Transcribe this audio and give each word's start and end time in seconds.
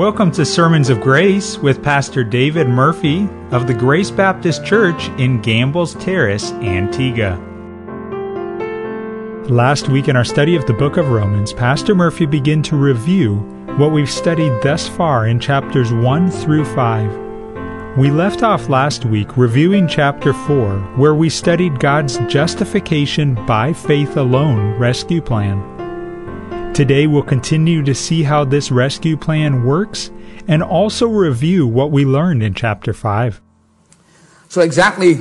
Welcome 0.00 0.30
to 0.32 0.46
Sermons 0.46 0.88
of 0.88 1.02
Grace 1.02 1.58
with 1.58 1.82
Pastor 1.82 2.24
David 2.24 2.66
Murphy 2.66 3.28
of 3.50 3.66
the 3.66 3.74
Grace 3.74 4.10
Baptist 4.10 4.64
Church 4.64 5.08
in 5.18 5.42
Gambles 5.42 5.94
Terrace, 5.96 6.52
Antigua. 6.52 7.36
Last 9.50 9.90
week 9.90 10.08
in 10.08 10.16
our 10.16 10.24
study 10.24 10.56
of 10.56 10.64
the 10.64 10.72
book 10.72 10.96
of 10.96 11.10
Romans, 11.10 11.52
Pastor 11.52 11.94
Murphy 11.94 12.24
began 12.24 12.62
to 12.62 12.76
review 12.76 13.40
what 13.76 13.92
we've 13.92 14.10
studied 14.10 14.62
thus 14.62 14.88
far 14.88 15.26
in 15.26 15.38
chapters 15.38 15.92
1 15.92 16.30
through 16.30 16.64
5. 16.64 17.98
We 17.98 18.10
left 18.10 18.42
off 18.42 18.70
last 18.70 19.04
week 19.04 19.36
reviewing 19.36 19.86
chapter 19.86 20.32
4, 20.32 20.78
where 20.96 21.14
we 21.14 21.28
studied 21.28 21.78
God's 21.78 22.16
justification 22.20 23.34
by 23.44 23.74
faith 23.74 24.16
alone 24.16 24.78
rescue 24.78 25.20
plan. 25.20 25.79
Today 26.74 27.06
we'll 27.06 27.22
continue 27.24 27.82
to 27.82 27.94
see 27.94 28.22
how 28.22 28.44
this 28.44 28.70
rescue 28.70 29.16
plan 29.16 29.64
works 29.64 30.10
and 30.46 30.62
also 30.62 31.08
review 31.08 31.66
what 31.66 31.90
we 31.90 32.04
learned 32.04 32.42
in 32.42 32.54
chapter 32.54 32.92
5. 32.92 33.40
So, 34.48 34.60
exactly 34.60 35.20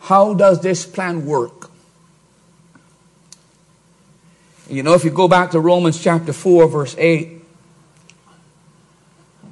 how 0.00 0.32
does 0.32 0.62
this 0.62 0.86
plan 0.86 1.26
work? 1.26 1.70
You 4.70 4.82
know, 4.82 4.94
if 4.94 5.04
you 5.04 5.10
go 5.10 5.28
back 5.28 5.50
to 5.50 5.60
Romans 5.60 6.02
chapter 6.02 6.32
4, 6.32 6.68
verse 6.68 6.94
8, 6.96 7.42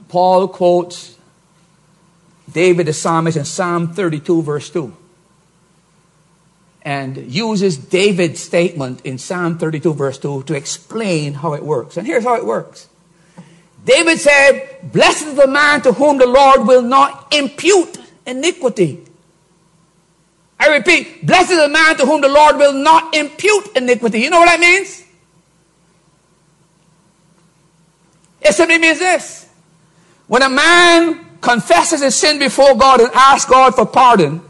Paul 0.08 0.48
quotes 0.48 1.18
David 2.50 2.86
the 2.86 2.92
psalmist 2.92 3.36
in 3.36 3.44
Psalm 3.44 3.92
32, 3.92 4.42
verse 4.42 4.70
2 4.70 4.96
and 6.86 7.16
uses 7.16 7.76
David's 7.76 8.40
statement 8.40 9.04
in 9.04 9.18
Psalm 9.18 9.58
32, 9.58 9.92
verse 9.92 10.18
2, 10.18 10.44
to 10.44 10.54
explain 10.54 11.34
how 11.34 11.52
it 11.54 11.64
works. 11.64 11.96
And 11.96 12.06
here's 12.06 12.22
how 12.22 12.36
it 12.36 12.46
works 12.46 12.88
David 13.84 14.20
said, 14.20 14.92
Blessed 14.92 15.26
is 15.26 15.34
the 15.34 15.48
man 15.48 15.82
to 15.82 15.92
whom 15.92 16.18
the 16.18 16.26
Lord 16.26 16.64
will 16.64 16.82
not 16.82 17.34
impute 17.34 17.98
iniquity. 18.24 19.04
I 20.60 20.68
repeat, 20.68 21.26
blessed 21.26 21.50
is 21.50 21.58
the 21.58 21.68
man 21.68 21.96
to 21.96 22.06
whom 22.06 22.20
the 22.20 22.28
Lord 22.28 22.56
will 22.56 22.72
not 22.72 23.14
impute 23.14 23.76
iniquity. 23.76 24.20
You 24.20 24.30
know 24.30 24.38
what 24.38 24.46
that 24.46 24.60
means? 24.60 25.04
It 28.40 28.52
simply 28.54 28.78
means 28.78 29.00
this. 29.00 29.48
When 30.28 30.42
a 30.42 30.48
man 30.48 31.38
confesses 31.40 32.00
his 32.00 32.14
sin 32.14 32.38
before 32.38 32.76
God 32.76 33.00
and 33.00 33.10
asks 33.12 33.50
God 33.50 33.74
for 33.74 33.86
pardon, 33.86 34.40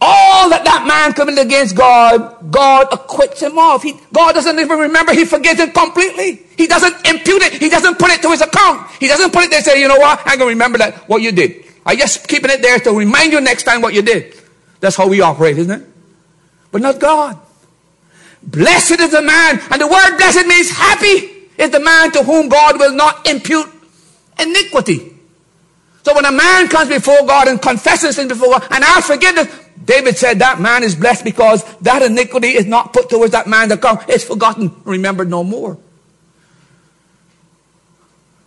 all 0.00 0.50
that 0.50 0.64
that 0.64 0.86
man 0.86 1.12
committed 1.14 1.46
against 1.46 1.74
God, 1.74 2.50
God 2.50 2.88
acquits 2.92 3.40
him 3.40 3.58
of. 3.58 3.82
He, 3.82 3.98
God 4.12 4.32
doesn't 4.34 4.58
even 4.58 4.78
remember. 4.78 5.14
He 5.14 5.24
forgives 5.24 5.58
it 5.58 5.72
completely. 5.72 6.42
He 6.56 6.66
doesn't 6.66 6.94
impute 7.06 7.42
it. 7.42 7.54
He 7.54 7.68
doesn't 7.68 7.98
put 7.98 8.10
it 8.10 8.20
to 8.22 8.30
his 8.30 8.42
account. 8.42 8.90
He 9.00 9.08
doesn't 9.08 9.32
put 9.32 9.44
it 9.44 9.50
there 9.50 9.58
and 9.58 9.66
say, 9.66 9.80
you 9.80 9.88
know 9.88 9.96
what? 9.96 10.20
I'm 10.20 10.38
going 10.38 10.50
to 10.50 10.54
remember 10.54 10.78
that, 10.78 11.08
what 11.08 11.22
you 11.22 11.32
did. 11.32 11.64
I 11.86 11.96
just 11.96 12.28
keeping 12.28 12.50
it 12.50 12.60
there 12.60 12.78
to 12.80 12.92
remind 12.92 13.32
you 13.32 13.40
next 13.40 13.62
time 13.62 13.80
what 13.80 13.94
you 13.94 14.02
did. 14.02 14.34
That's 14.80 14.96
how 14.96 15.08
we 15.08 15.20
operate, 15.20 15.56
isn't 15.58 15.82
it? 15.82 15.88
But 16.72 16.82
not 16.82 16.98
God. 16.98 17.38
Blessed 18.42 19.00
is 19.00 19.10
the 19.10 19.22
man, 19.22 19.60
and 19.70 19.80
the 19.80 19.86
word 19.86 20.16
blessed 20.18 20.46
means 20.46 20.70
happy 20.70 21.32
is 21.58 21.70
the 21.70 21.80
man 21.80 22.12
to 22.12 22.22
whom 22.22 22.48
God 22.48 22.78
will 22.78 22.94
not 22.94 23.26
impute 23.28 23.66
iniquity. 24.38 25.14
So 26.04 26.14
when 26.14 26.24
a 26.24 26.30
man 26.30 26.68
comes 26.68 26.88
before 26.88 27.26
God 27.26 27.48
and 27.48 27.60
confesses 27.60 28.16
sin 28.16 28.28
before 28.28 28.50
God 28.50 28.68
and 28.70 28.84
asks 28.84 29.08
forgiveness, 29.08 29.48
David 29.84 30.16
said 30.16 30.40
that 30.40 30.60
man 30.60 30.82
is 30.82 30.94
blessed 30.94 31.24
because 31.24 31.62
that 31.78 32.02
iniquity 32.02 32.48
is 32.48 32.66
not 32.66 32.92
put 32.92 33.08
towards 33.08 33.32
that 33.32 33.46
man 33.46 33.68
to 33.68 33.76
come. 33.76 33.98
It's 34.08 34.24
forgotten, 34.24 34.74
remembered 34.84 35.30
no 35.30 35.44
more. 35.44 35.78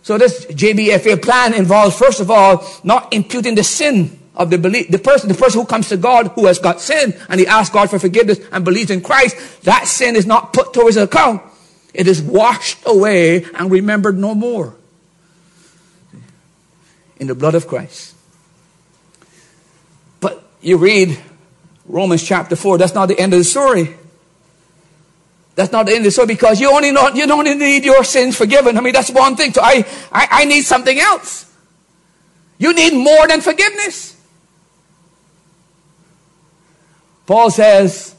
So 0.02 0.18
this 0.18 0.46
JBFA 0.46 1.22
plan 1.22 1.54
involves, 1.54 1.96
first 1.96 2.20
of 2.20 2.30
all, 2.30 2.66
not 2.82 3.12
imputing 3.12 3.54
the 3.54 3.64
sin 3.64 4.18
of 4.34 4.50
the 4.50 4.58
belief, 4.58 4.88
the 4.88 4.98
person, 4.98 5.28
the 5.28 5.34
person 5.34 5.60
who 5.60 5.66
comes 5.66 5.88
to 5.90 5.96
God 5.96 6.28
who 6.28 6.46
has 6.46 6.58
got 6.58 6.80
sin 6.80 7.14
and 7.28 7.38
he 7.38 7.46
asks 7.46 7.72
God 7.72 7.90
for 7.90 7.98
forgiveness 7.98 8.40
and 8.52 8.64
believes 8.64 8.90
in 8.90 9.02
Christ, 9.02 9.36
that 9.64 9.86
sin 9.86 10.16
is 10.16 10.26
not 10.26 10.52
put 10.52 10.72
towards 10.72 10.96
the 10.96 11.02
account. 11.02 11.42
It 11.92 12.06
is 12.06 12.22
washed 12.22 12.78
away 12.86 13.44
and 13.54 13.70
remembered 13.70 14.16
no 14.16 14.34
more 14.34 14.74
in 17.18 17.26
the 17.26 17.34
blood 17.34 17.54
of 17.54 17.68
Christ. 17.68 18.14
You 20.60 20.76
read 20.76 21.18
Romans 21.86 22.22
chapter 22.22 22.56
4, 22.56 22.78
that's 22.78 22.94
not 22.94 23.06
the 23.06 23.18
end 23.18 23.32
of 23.32 23.38
the 23.40 23.44
story. 23.44 23.96
That's 25.54 25.72
not 25.72 25.86
the 25.86 25.92
end 25.92 26.00
of 26.00 26.04
the 26.04 26.10
story 26.10 26.28
because 26.28 26.60
you 26.60 26.70
only 26.72 26.92
know, 26.92 27.08
you 27.08 27.26
don't 27.26 27.44
need 27.58 27.84
your 27.84 28.04
sins 28.04 28.36
forgiven. 28.36 28.76
I 28.78 28.80
mean, 28.80 28.92
that's 28.92 29.10
one 29.10 29.36
thing. 29.36 29.52
So 29.52 29.60
I, 29.62 29.84
I, 30.12 30.28
I 30.30 30.44
need 30.44 30.62
something 30.62 30.98
else. 30.98 31.52
You 32.58 32.74
need 32.74 32.94
more 32.94 33.26
than 33.26 33.40
forgiveness. 33.40 34.16
Paul 37.26 37.50
says, 37.50 38.14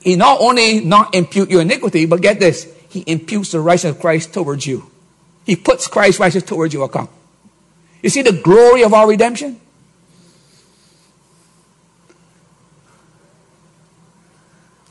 he 0.00 0.16
not 0.16 0.40
only 0.40 0.80
not 0.80 1.14
impute 1.14 1.50
your 1.50 1.60
iniquity, 1.60 2.06
but 2.06 2.20
get 2.20 2.40
this, 2.40 2.72
he 2.88 3.04
imputes 3.06 3.52
the 3.52 3.60
righteousness 3.60 3.96
of 3.96 4.00
Christ 4.00 4.34
towards 4.34 4.66
you. 4.66 4.90
He 5.46 5.56
puts 5.56 5.86
Christ's 5.86 6.20
righteousness 6.20 6.48
towards 6.48 6.74
your 6.74 6.86
account. 6.86 7.10
You 8.02 8.10
see 8.10 8.22
the 8.22 8.32
glory 8.32 8.82
of 8.82 8.94
our 8.94 9.08
redemption? 9.08 9.60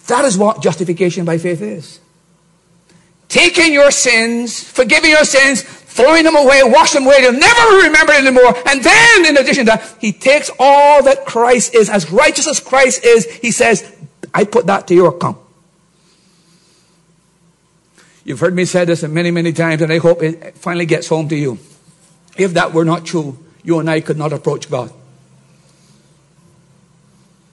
That 0.10 0.26
is 0.26 0.38
what 0.38 0.62
justification 0.62 1.26
by 1.26 1.38
faith 1.38 1.62
is. 1.62 2.00
Taking 3.30 3.74
your 3.74 3.92
sins, 3.92 4.64
forgiving 4.64 5.12
your 5.12 5.24
sins, 5.24 5.62
throwing 5.62 6.24
them 6.24 6.36
away, 6.36 6.62
wash 6.64 6.94
them 6.94 7.06
away, 7.06 7.18
you'll 7.22 7.34
never 7.34 7.78
remember 7.78 8.14
it 8.14 8.26
anymore. 8.26 8.56
And 8.68 8.84
then, 8.84 9.26
in 9.26 9.38
addition 9.38 9.66
to 9.66 9.72
that, 9.72 9.98
he 10.00 10.12
takes 10.12 10.50
all 10.60 11.04
that 11.04 11.26
Christ 11.26 11.76
is, 11.76 11.90
as 11.90 12.12
righteous 12.12 12.48
as 12.48 12.60
Christ 12.60 13.06
is, 13.06 13.26
he 13.26 13.52
says, 13.52 13.96
I 14.34 14.46
put 14.46 14.66
that 14.68 14.88
to 14.88 14.96
your 14.96 15.10
account. 15.16 15.38
You've 18.24 18.40
heard 18.40 18.56
me 18.56 18.66
say 18.66 18.86
this 18.86 19.04
many, 19.04 19.32
many 19.32 19.54
times, 19.54 19.82
and 19.82 19.92
I 19.92 19.98
hope 19.98 20.22
it 20.22 20.58
finally 20.58 20.86
gets 20.86 21.08
home 21.08 21.30
to 21.30 21.36
you. 21.36 21.58
If 22.38 22.54
that 22.54 22.74
were 22.74 22.86
not 22.86 23.06
true, 23.06 23.38
you 23.64 23.80
and 23.80 23.90
I 23.90 24.02
could 24.02 24.18
not 24.18 24.34
approach 24.34 24.70
God. 24.70 24.92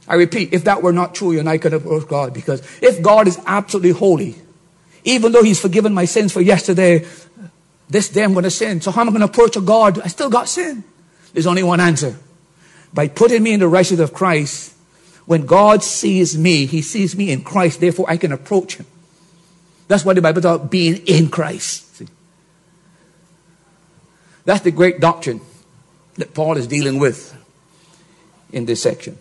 I 0.09 0.15
repeat, 0.15 0.53
if 0.53 0.65
that 0.65 0.83
were 0.83 0.93
not 0.93 1.15
true, 1.15 1.33
you 1.33 1.41
and 1.41 1.49
I 1.49 1.59
could 1.59 1.73
approach 1.73 2.07
God. 2.07 2.33
Because 2.33 2.63
if 2.81 3.03
God 3.03 3.27
is 3.27 3.41
absolutely 3.47 3.91
holy, 3.91 4.37
even 5.05 5.33
though 5.33 5.43
He's 5.43 5.61
forgiven 5.61 5.95
my 5.95 6.05
sins 6.05 6.33
for 6.33 6.41
yesterday, 6.41 7.05
this 7.89 8.09
day 8.09 8.23
I'm 8.23 8.33
going 8.33 8.45
to 8.45 8.51
sin. 8.51 8.81
So 8.81 8.91
how 8.91 9.03
am 9.03 9.09
I 9.09 9.11
going 9.11 9.21
to 9.21 9.27
approach 9.27 9.57
a 9.57 9.61
God? 9.61 10.01
I 10.01 10.09
still 10.09 10.31
got 10.31 10.49
sin. 10.49 10.85
There's 11.33 11.47
only 11.47 11.63
one 11.63 11.81
answer. 11.81 12.17
By 12.95 13.09
putting 13.09 13.43
me 13.43 13.53
in 13.53 13.61
the 13.61 13.69
righteousness 13.69 14.01
of 14.01 14.15
Christ, 14.15 14.75
when 15.27 15.45
God 15.45 15.83
sees 15.83 16.39
me, 16.39 16.67
He 16.67 16.83
sees 16.83 17.17
me 17.17 17.31
in 17.31 17.43
Christ. 17.43 17.81
Therefore, 17.81 18.07
I 18.09 18.17
can 18.17 18.33
approach 18.33 18.77
Him. 18.77 18.87
That's 19.89 20.05
what 20.05 20.17
the 20.17 20.23
Bible 20.23 20.41
talks 20.41 20.57
about 20.57 20.71
being 20.71 20.97
in 21.07 21.29
Christ. 21.29 21.97
See? 21.97 22.09
That's 24.45 24.63
the 24.63 24.71
great 24.71 25.01
doctrine 25.01 25.41
that 26.15 26.33
Paul 26.33 26.57
is 26.57 26.67
dealing 26.67 26.99
with 26.99 27.37
in 28.53 28.67
this 28.67 28.83
section. 28.83 29.19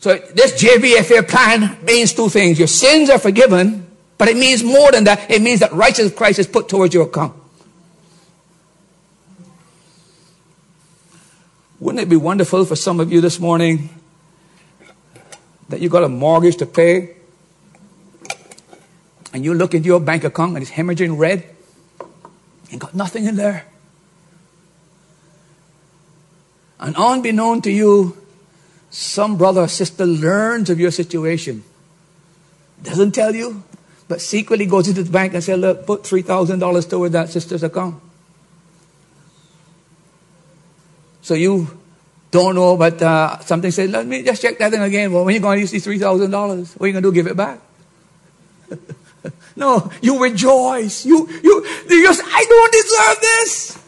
So 0.00 0.16
this 0.16 0.62
JBFA 0.62 1.28
plan 1.28 1.76
means 1.84 2.12
two 2.12 2.28
things. 2.28 2.58
Your 2.58 2.68
sins 2.68 3.10
are 3.10 3.18
forgiven, 3.18 3.86
but 4.16 4.28
it 4.28 4.36
means 4.36 4.62
more 4.62 4.92
than 4.92 5.04
that. 5.04 5.30
It 5.30 5.42
means 5.42 5.60
that 5.60 5.72
righteousness 5.72 6.12
of 6.12 6.16
Christ 6.16 6.38
is 6.38 6.46
put 6.46 6.68
towards 6.68 6.94
your 6.94 7.06
account. 7.06 7.34
Wouldn't 11.80 12.02
it 12.02 12.08
be 12.08 12.16
wonderful 12.16 12.64
for 12.64 12.74
some 12.74 12.98
of 13.00 13.12
you 13.12 13.20
this 13.20 13.38
morning 13.38 13.90
that 15.68 15.80
you 15.80 15.88
got 15.88 16.02
a 16.02 16.08
mortgage 16.08 16.56
to 16.56 16.66
pay 16.66 17.14
and 19.32 19.44
you 19.44 19.54
look 19.54 19.74
into 19.74 19.86
your 19.86 20.00
bank 20.00 20.24
account 20.24 20.54
and 20.54 20.62
it's 20.62 20.72
hemorrhaging 20.72 21.18
red 21.18 21.44
and 22.70 22.80
got 22.80 22.94
nothing 22.94 23.26
in 23.26 23.36
there? 23.36 23.66
And 26.80 26.96
unbeknown 26.96 27.62
to 27.62 27.72
you, 27.72 28.16
some 28.90 29.36
brother 29.36 29.62
or 29.62 29.68
sister 29.68 30.06
learns 30.06 30.70
of 30.70 30.80
your 30.80 30.90
situation. 30.90 31.62
Doesn't 32.82 33.12
tell 33.12 33.34
you, 33.34 33.62
but 34.06 34.20
secretly 34.20 34.66
goes 34.66 34.88
into 34.88 35.02
the 35.02 35.10
bank 35.10 35.34
and 35.34 35.44
says, 35.44 35.58
look, 35.58 35.86
put 35.86 36.02
$3,000 36.04 36.90
toward 36.90 37.12
that 37.12 37.28
sister's 37.28 37.62
account. 37.62 38.00
So 41.22 41.34
you 41.34 41.68
don't 42.30 42.54
know, 42.54 42.76
but 42.76 43.02
uh, 43.02 43.38
something 43.40 43.70
says, 43.70 43.90
let 43.90 44.06
me 44.06 44.22
just 44.22 44.40
check 44.40 44.58
that 44.58 44.72
in 44.72 44.82
again. 44.82 45.12
Well, 45.12 45.24
when 45.24 45.32
are 45.32 45.36
you 45.36 45.40
going 45.40 45.56
to 45.56 45.60
use 45.60 45.70
these 45.70 45.86
$3,000? 45.86 46.30
What 46.30 46.84
are 46.84 46.86
you 46.86 46.92
going 46.92 47.02
to 47.02 47.10
do? 47.10 47.12
Give 47.12 47.26
it 47.26 47.36
back? 47.36 47.60
no, 49.56 49.90
you 50.00 50.22
rejoice. 50.22 51.04
You, 51.04 51.28
you, 51.42 51.66
you 51.88 52.02
just, 52.02 52.22
I 52.24 52.44
don't 52.48 52.72
deserve 52.72 53.20
this. 53.20 53.78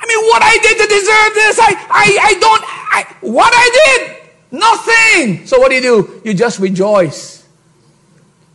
I 0.00 0.06
mean, 0.06 0.24
what 0.26 0.42
I 0.42 0.58
did 0.62 0.78
to 0.78 0.86
deserve 0.86 1.34
this, 1.34 1.58
I, 1.60 1.72
I, 1.90 2.18
I 2.22 2.34
don't, 2.40 2.62
I, 2.64 3.16
what 3.20 3.52
I 3.54 3.70
did, 3.84 4.19
Nothing. 4.50 5.46
So 5.46 5.58
what 5.58 5.68
do 5.68 5.76
you 5.76 5.82
do? 5.82 6.22
You 6.24 6.34
just 6.34 6.58
rejoice 6.58 7.46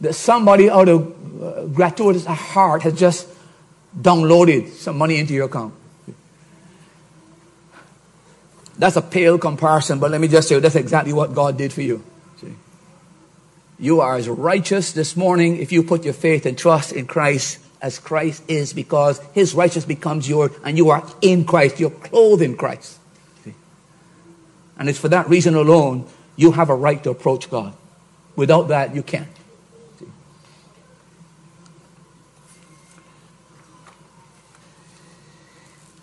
that 0.01 0.13
somebody 0.13 0.69
out 0.69 0.89
of 0.89 1.42
uh, 1.42 1.65
gratuitous 1.68 2.25
heart 2.25 2.83
has 2.83 2.97
just 2.97 3.27
downloaded 3.97 4.69
some 4.69 4.97
money 4.97 5.18
into 5.18 5.33
your 5.33 5.45
account. 5.45 5.74
That's 8.77 8.97
a 8.97 9.01
pale 9.01 9.38
comparison, 9.38 10.00
but 10.00 10.12
let 10.12 10.19
me 10.19 10.27
just 10.27 10.50
say 10.50 10.59
that's 10.59 10.75
exactly 10.75 11.13
what 11.13 11.33
God 11.33 11.57
did 11.57 11.71
for 11.71 11.81
you. 11.81 12.03
See? 12.42 12.56
You 13.80 14.01
are 14.01 14.15
as 14.15 14.27
righteous 14.27 14.92
this 14.92 15.15
morning 15.15 15.57
if 15.57 15.71
you 15.71 15.81
put 15.81 16.03
your 16.03 16.13
faith 16.13 16.45
and 16.45 16.57
trust 16.57 16.92
in 16.92 17.07
Christ 17.07 17.59
as 17.81 18.00
Christ 18.00 18.44
is 18.50 18.74
because 18.74 19.19
his 19.33 19.53
righteousness 19.53 19.86
becomes 19.86 20.27
yours 20.27 20.51
and 20.63 20.77
you 20.77 20.89
are 20.89 21.07
in 21.21 21.45
Christ. 21.45 21.80
You're 21.80 21.89
clothed 21.89 22.42
in 22.42 22.57
Christ. 22.57 23.00
And 24.77 24.89
it's 24.89 25.00
for 25.00 25.10
that 25.10 25.30
reason 25.30 25.56
alone 25.56 26.07
you 26.36 26.51
have 26.51 26.69
a 26.69 26.75
right 26.75 27.01
to 27.04 27.10
approach 27.10 27.50
God. 27.50 27.74
Without 28.36 28.68
that, 28.68 28.94
you 28.94 29.04
can't. 29.04 29.27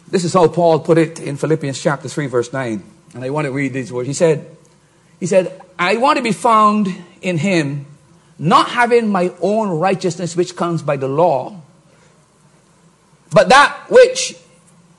This 0.08 0.24
is 0.24 0.34
how 0.34 0.46
Paul 0.48 0.80
put 0.80 0.98
it 0.98 1.20
in 1.20 1.36
Philippians 1.36 1.80
chapter 1.80 2.08
3, 2.08 2.26
verse 2.26 2.52
9. 2.52 2.82
And 3.14 3.24
I 3.24 3.30
want 3.30 3.46
to 3.46 3.50
read 3.50 3.72
these 3.72 3.90
words. 3.90 4.06
He 4.06 4.12
said, 4.12 4.56
He 5.18 5.26
said, 5.26 5.60
I 5.78 5.96
want 5.96 6.18
to 6.18 6.22
be 6.22 6.32
found 6.32 6.88
in 7.22 7.38
him, 7.38 7.86
not 8.38 8.68
having 8.68 9.10
my 9.10 9.32
own 9.40 9.70
righteousness 9.70 10.36
which 10.36 10.54
comes 10.54 10.82
by 10.82 10.96
the 10.96 11.08
law, 11.08 11.60
but 13.32 13.48
that 13.48 13.86
which 13.88 14.36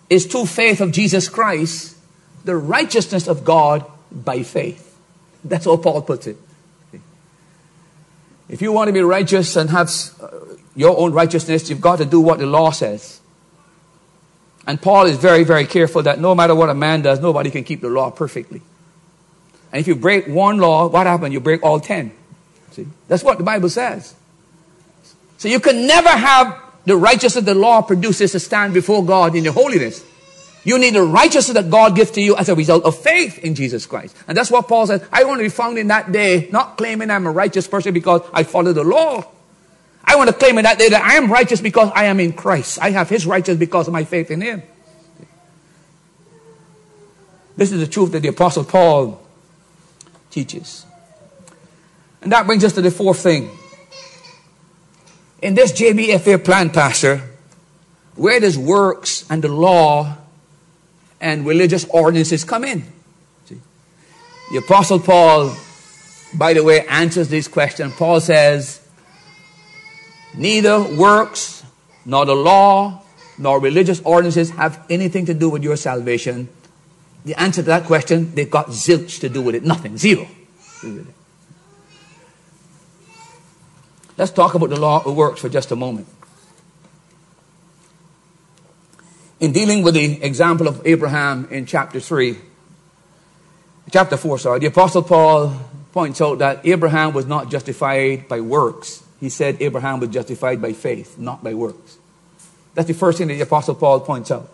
is 0.10 0.26
through 0.26 0.48
faith 0.48 0.82
of 0.82 0.92
Jesus 0.92 1.30
Christ, 1.30 1.93
the 2.44 2.56
righteousness 2.56 3.28
of 3.28 3.44
God 3.44 3.86
by 4.12 4.44
faith. 4.44 4.98
That's 5.44 5.66
how 5.66 5.78
Paul 5.78 6.02
puts 6.02 6.28
it. 6.28 6.38
If 8.50 8.62
you 8.62 8.72
want 8.72 8.90
to 8.90 8.94
be 8.94 9.02
righteous 9.02 9.56
and 9.56 9.70
have 9.70 9.90
uh, 10.22 10.28
your 10.76 10.98
own 10.98 11.14
righteousness, 11.14 11.70
you've 11.70 11.82
got 11.82 11.98
to 11.98 12.06
do 12.06 12.20
what 12.20 12.40
the 12.40 12.46
law 12.46 12.72
says. 12.72 13.20
And 14.68 14.82
Paul 14.82 15.06
is 15.06 15.18
very, 15.18 15.44
very 15.44 15.66
careful 15.66 16.04
that 16.04 16.20
no 16.20 16.36
matter 16.36 16.54
what 16.54 16.70
a 16.70 16.74
man 16.74 17.02
does, 17.02 17.20
nobody 17.20 17.50
can 17.50 17.64
keep 17.64 17.82
the 17.82 17.90
law 17.90 18.12
perfectly. 18.12 18.62
And 19.72 19.80
if 19.80 19.88
you 19.88 19.96
break 19.96 20.28
one 20.28 20.58
law, 20.58 20.88
what 20.88 21.08
happens? 21.08 21.34
You 21.34 21.40
break 21.40 21.64
all 21.64 21.80
ten. 21.80 22.12
See? 22.72 22.88
That's 23.08 23.24
what 23.24 23.38
the 23.38 23.44
Bible 23.44 23.70
says. 23.70 24.14
So 25.38 25.48
you 25.48 25.60
can 25.60 25.88
never 25.88 26.10
have 26.10 26.58
the 26.86 26.96
righteousness 26.96 27.46
the 27.46 27.56
law 27.56 27.82
produces 27.82 28.34
to 28.34 28.40
stand 28.40 28.74
before 28.74 29.04
God 29.04 29.36
in 29.36 29.44
your 29.44 29.54
holiness. 29.54 30.04
You 30.64 30.78
need 30.80 30.96
the 30.96 31.04
righteousness 31.04 31.56
that 31.56 31.70
God 31.70 31.96
gives 31.96 32.12
to 32.12 32.22
you 32.22 32.38
as 32.38 32.48
a 32.48 32.56
result 32.56 32.86
of 32.86 32.98
faith 32.98 33.40
in 33.40 33.54
Jesus 33.54 33.86
Christ. 33.86 34.16
And 34.28 34.38
that's 34.38 34.50
what 34.50 34.68
Paul 34.68 34.88
says. 34.88 35.06
I 35.12 35.26
want 35.26 35.40
to 35.40 35.44
be 35.44 35.50
found 35.50 35.78
in 35.78 35.88
that 35.88 36.12
day, 36.12 36.48
not 36.52 36.78
claiming 36.78 37.12
I'm 37.12 37.28
a 37.28 37.32
righteous 37.32 37.68
person 37.68 37.94
because 37.94 38.22
I 38.34 38.44
follow 38.44 38.72
the 38.72 38.84
law. 38.84 39.26
I 40.06 40.16
want 40.16 40.30
to 40.30 40.36
claim 40.36 40.58
in 40.58 40.64
that 40.64 40.80
day 40.80 40.90
that 40.90 41.04
I 41.04 41.16
am 41.16 41.32
righteous 41.32 41.60
because 41.60 41.92
I 41.94 42.06
am 42.06 42.20
in 42.20 42.34
Christ. 42.34 42.80
I 42.82 42.92
have 42.92 43.10
His 43.10 43.26
righteousness 43.26 43.60
because 43.60 43.88
of 43.88 43.94
my 43.94 44.06
faith 44.06 44.32
in 44.32 44.42
Him. 44.42 44.64
This 47.58 47.72
is 47.72 47.80
the 47.80 47.88
truth 47.88 48.12
that 48.14 48.22
the 48.22 48.30
Apostle 48.30 48.64
Paul 48.64 49.22
teaches. 50.32 50.86
And 52.22 52.32
that 52.32 52.46
brings 52.46 52.64
us 52.64 52.74
to 52.74 52.82
the 52.82 52.90
fourth 52.90 53.20
thing. 53.20 53.50
In 55.42 55.56
this 55.56 55.74
JBFA 55.74 56.44
plan, 56.44 56.70
Pastor, 56.70 57.22
where 58.16 58.40
does 58.40 58.58
works 58.58 59.30
and 59.30 59.44
the 59.44 59.50
law 59.50 60.18
and 61.24 61.46
religious 61.46 61.86
ordinances 61.86 62.44
come 62.44 62.66
in? 62.66 62.84
See? 63.46 63.58
The 64.52 64.58
Apostle 64.58 65.00
Paul, 65.00 65.56
by 66.36 66.54
the 66.54 66.64
way, 66.64 66.86
answers 66.86 67.30
this 67.30 67.48
question. 67.48 67.92
Paul 67.92 68.20
says, 68.20 68.86
Neither 70.36 70.84
works, 70.84 71.64
nor 72.06 72.26
the 72.26 72.36
law, 72.36 73.04
nor 73.38 73.60
religious 73.60 74.02
ordinances 74.02 74.50
have 74.52 74.86
anything 74.90 75.26
to 75.28 75.34
do 75.34 75.50
with 75.50 75.64
your 75.64 75.78
salvation. 75.78 76.50
The 77.24 77.40
answer 77.40 77.62
to 77.62 77.68
that 77.68 77.86
question, 77.86 78.36
they've 78.36 78.50
got 78.50 78.68
zilch 78.68 79.22
to 79.22 79.30
do 79.30 79.42
with 79.42 79.56
it. 79.56 79.64
Nothing. 79.64 79.98
Zero. 79.98 80.28
Let's 84.18 84.32
talk 84.32 84.56
about 84.56 84.70
the 84.70 84.80
law 84.80 85.04
of 85.06 85.16
works 85.16 85.40
for 85.40 85.50
just 85.50 85.72
a 85.72 85.76
moment. 85.76 86.08
In 89.44 89.52
dealing 89.52 89.84
with 89.84 89.96
the 89.96 90.24
example 90.24 90.70
of 90.70 90.88
Abraham 90.88 91.50
in 91.52 91.66
chapter 91.66 92.00
3, 92.00 92.38
chapter 93.92 94.16
4, 94.16 94.40
sorry, 94.40 94.60
the 94.60 94.68
Apostle 94.68 95.04
Paul 95.04 95.60
points 95.92 96.22
out 96.22 96.40
that 96.40 96.66
Abraham 96.66 97.12
was 97.12 97.26
not 97.26 97.52
justified 97.52 98.30
by 98.30 98.40
works, 98.40 99.04
he 99.20 99.28
said 99.28 99.58
Abraham 99.60 100.00
was 100.00 100.12
justified 100.12 100.62
by 100.62 100.72
faith, 100.72 101.20
not 101.20 101.44
by 101.44 101.54
works. 101.56 101.98
That's 102.74 102.88
the 102.88 102.94
first 102.94 103.18
thing 103.18 103.28
that 103.28 103.34
the 103.34 103.42
Apostle 103.42 103.76
Paul 103.76 104.00
points 104.00 104.32
out. 104.32 104.50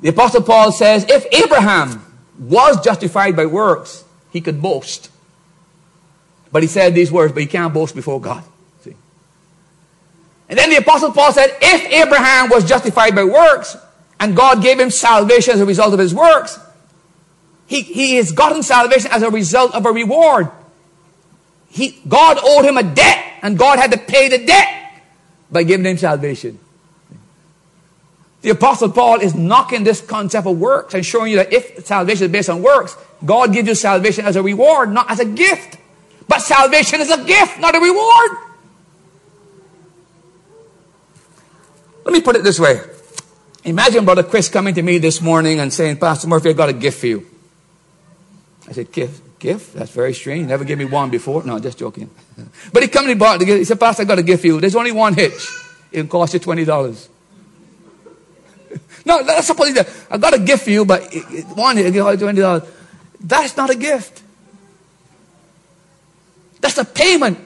The 0.00 0.08
Apostle 0.08 0.42
Paul 0.42 0.72
says 0.72 1.06
if 1.08 1.24
Abraham 1.32 2.04
was 2.36 2.84
justified 2.84 3.36
by 3.36 3.46
works, 3.46 4.02
he 4.32 4.40
could 4.40 4.60
boast. 4.60 5.08
But 6.50 6.64
he 6.64 6.68
said 6.68 6.96
these 6.96 7.12
words, 7.12 7.32
but 7.32 7.42
he 7.42 7.46
can't 7.46 7.72
boast 7.72 7.94
before 7.94 8.20
God. 8.20 8.42
See? 8.80 8.96
And 10.48 10.58
then 10.58 10.70
the 10.70 10.78
Apostle 10.78 11.12
Paul 11.12 11.32
said 11.32 11.56
if 11.62 11.92
Abraham 11.92 12.48
was 12.48 12.68
justified 12.68 13.14
by 13.14 13.22
works, 13.22 13.76
and 14.20 14.36
God 14.36 14.62
gave 14.62 14.78
him 14.78 14.90
salvation 14.90 15.54
as 15.54 15.60
a 15.60 15.66
result 15.66 15.92
of 15.92 15.98
his 15.98 16.14
works, 16.14 16.58
he, 17.66 17.82
he 17.82 18.16
has 18.16 18.32
gotten 18.32 18.62
salvation 18.62 19.10
as 19.10 19.22
a 19.22 19.30
result 19.30 19.74
of 19.74 19.86
a 19.86 19.92
reward. 19.92 20.50
He, 21.68 21.98
God 22.06 22.38
owed 22.42 22.64
him 22.64 22.76
a 22.76 22.82
debt 22.82 23.24
and 23.42 23.58
God 23.58 23.78
had 23.78 23.90
to 23.92 23.98
pay 23.98 24.28
the 24.28 24.44
debt 24.44 25.02
by 25.50 25.62
giving 25.62 25.84
him 25.86 25.96
salvation. 25.96 26.58
The 28.42 28.50
Apostle 28.50 28.90
Paul 28.90 29.20
is 29.20 29.34
knocking 29.34 29.84
this 29.84 30.02
concept 30.02 30.46
of 30.46 30.58
works 30.58 30.92
and 30.92 31.04
showing 31.04 31.30
you 31.32 31.38
that 31.38 31.52
if 31.52 31.86
salvation 31.86 32.26
is 32.26 32.30
based 32.30 32.50
on 32.50 32.62
works, 32.62 32.94
God 33.24 33.52
gives 33.54 33.68
you 33.68 33.74
salvation 33.74 34.26
as 34.26 34.36
a 34.36 34.42
reward, 34.42 34.92
not 34.92 35.10
as 35.10 35.18
a 35.18 35.24
gift. 35.24 35.78
But 36.28 36.40
salvation 36.40 37.00
is 37.00 37.10
a 37.10 37.24
gift, 37.24 37.58
not 37.58 37.74
a 37.74 37.80
reward. 37.80 38.30
Let 42.04 42.12
me 42.12 42.20
put 42.20 42.36
it 42.36 42.44
this 42.44 42.60
way. 42.60 42.80
Imagine 43.64 44.04
Brother 44.04 44.22
Chris 44.22 44.48
coming 44.48 44.74
to 44.74 44.82
me 44.82 44.98
this 44.98 45.22
morning 45.22 45.58
and 45.58 45.72
saying, 45.72 45.96
Pastor 45.96 46.28
Murphy, 46.28 46.50
I've 46.50 46.56
got 46.56 46.68
a 46.68 46.74
gift 46.74 47.00
for 47.00 47.06
you. 47.06 47.26
I 48.68 48.72
said, 48.72 48.92
gift? 48.92 49.38
Gift? 49.38 49.74
That's 49.74 49.90
very 49.90 50.12
strange. 50.12 50.48
Never 50.48 50.64
gave 50.64 50.78
me 50.78 50.84
one 50.84 51.10
before. 51.10 51.42
No, 51.44 51.58
just 51.58 51.78
joking. 51.78 52.10
But 52.72 52.82
he 52.82 52.88
come 52.88 53.04
and 53.04 53.10
he 53.10 53.14
bought 53.14 53.38
the 53.38 53.44
gift. 53.46 53.58
He 53.58 53.64
said, 53.64 53.80
Pastor, 53.80 54.02
I've 54.02 54.08
got 54.08 54.18
a 54.18 54.22
gift 54.22 54.42
for 54.42 54.48
you. 54.48 54.60
There's 54.60 54.76
only 54.76 54.92
one 54.92 55.14
hitch. 55.14 55.48
It'll 55.92 56.08
cost 56.08 56.34
you 56.34 56.40
$20. 56.40 57.08
no, 59.06 59.16
let's 59.18 59.46
suppose 59.46 59.74
that 59.74 59.88
I 60.10 60.18
got 60.18 60.34
a 60.34 60.38
gift 60.38 60.64
for 60.64 60.70
you, 60.70 60.84
but 60.84 61.02
one 61.54 61.76
hitch, 61.76 61.86
it'll 61.86 62.04
cost 62.04 62.20
you 62.20 62.26
$20. 62.26 62.68
That's 63.20 63.56
not 63.56 63.70
a 63.70 63.76
gift. 63.76 64.22
That's 66.60 66.78
a 66.78 66.84
payment. 66.84 67.38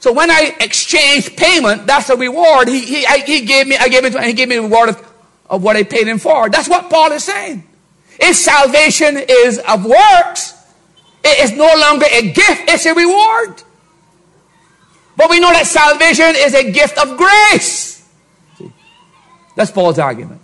So 0.00 0.12
when 0.12 0.30
I 0.30 0.56
exchange 0.60 1.36
payment, 1.36 1.86
that's 1.86 2.10
a 2.10 2.16
reward. 2.16 2.68
He, 2.68 2.80
he, 2.80 3.06
I, 3.06 3.18
he 3.18 3.42
gave 3.44 3.68
me, 3.68 3.76
I 3.76 3.88
gave 3.88 4.04
it, 4.04 4.20
he 4.24 4.32
gave 4.32 4.48
me 4.48 4.56
a 4.56 4.62
reward 4.62 4.88
of, 4.88 5.11
of 5.52 5.62
what 5.62 5.76
I 5.76 5.84
paid 5.84 6.08
him 6.08 6.18
for. 6.18 6.48
That's 6.48 6.68
what 6.68 6.88
Paul 6.88 7.12
is 7.12 7.24
saying. 7.24 7.62
If 8.18 8.36
salvation 8.36 9.18
is 9.18 9.58
of 9.58 9.84
works, 9.84 10.58
it 11.22 11.44
is 11.44 11.52
no 11.52 11.70
longer 11.76 12.06
a 12.10 12.32
gift, 12.32 12.62
it's 12.68 12.86
a 12.86 12.94
reward. 12.94 13.62
But 15.14 15.28
we 15.28 15.38
know 15.38 15.52
that 15.52 15.66
salvation 15.66 16.32
is 16.34 16.54
a 16.54 16.72
gift 16.72 16.96
of 16.98 17.18
grace. 17.18 18.08
See, 18.56 18.72
that's 19.54 19.70
Paul's 19.70 19.98
argument. 19.98 20.40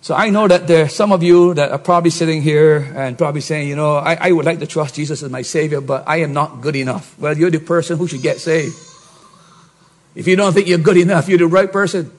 So 0.00 0.14
I 0.14 0.30
know 0.30 0.48
that 0.48 0.66
there 0.66 0.86
are 0.86 0.88
some 0.88 1.12
of 1.12 1.22
you 1.22 1.54
that 1.54 1.70
are 1.70 1.78
probably 1.78 2.10
sitting 2.10 2.42
here 2.42 2.92
and 2.96 3.16
probably 3.16 3.40
saying, 3.40 3.68
you 3.68 3.76
know, 3.76 3.96
I, 3.96 4.28
I 4.28 4.32
would 4.32 4.46
like 4.46 4.58
to 4.58 4.66
trust 4.66 4.96
Jesus 4.96 5.22
as 5.22 5.30
my 5.30 5.42
Savior, 5.42 5.80
but 5.80 6.08
I 6.08 6.18
am 6.18 6.32
not 6.32 6.60
good 6.60 6.74
enough. 6.74 7.16
Well, 7.18 7.36
you're 7.36 7.50
the 7.50 7.60
person 7.60 7.98
who 7.98 8.08
should 8.08 8.22
get 8.22 8.40
saved. 8.40 8.74
If 10.16 10.26
you 10.26 10.34
don't 10.34 10.52
think 10.52 10.66
you're 10.66 10.78
good 10.78 10.96
enough, 10.96 11.28
you're 11.28 11.38
the 11.38 11.46
right 11.46 11.70
person. 11.70 12.17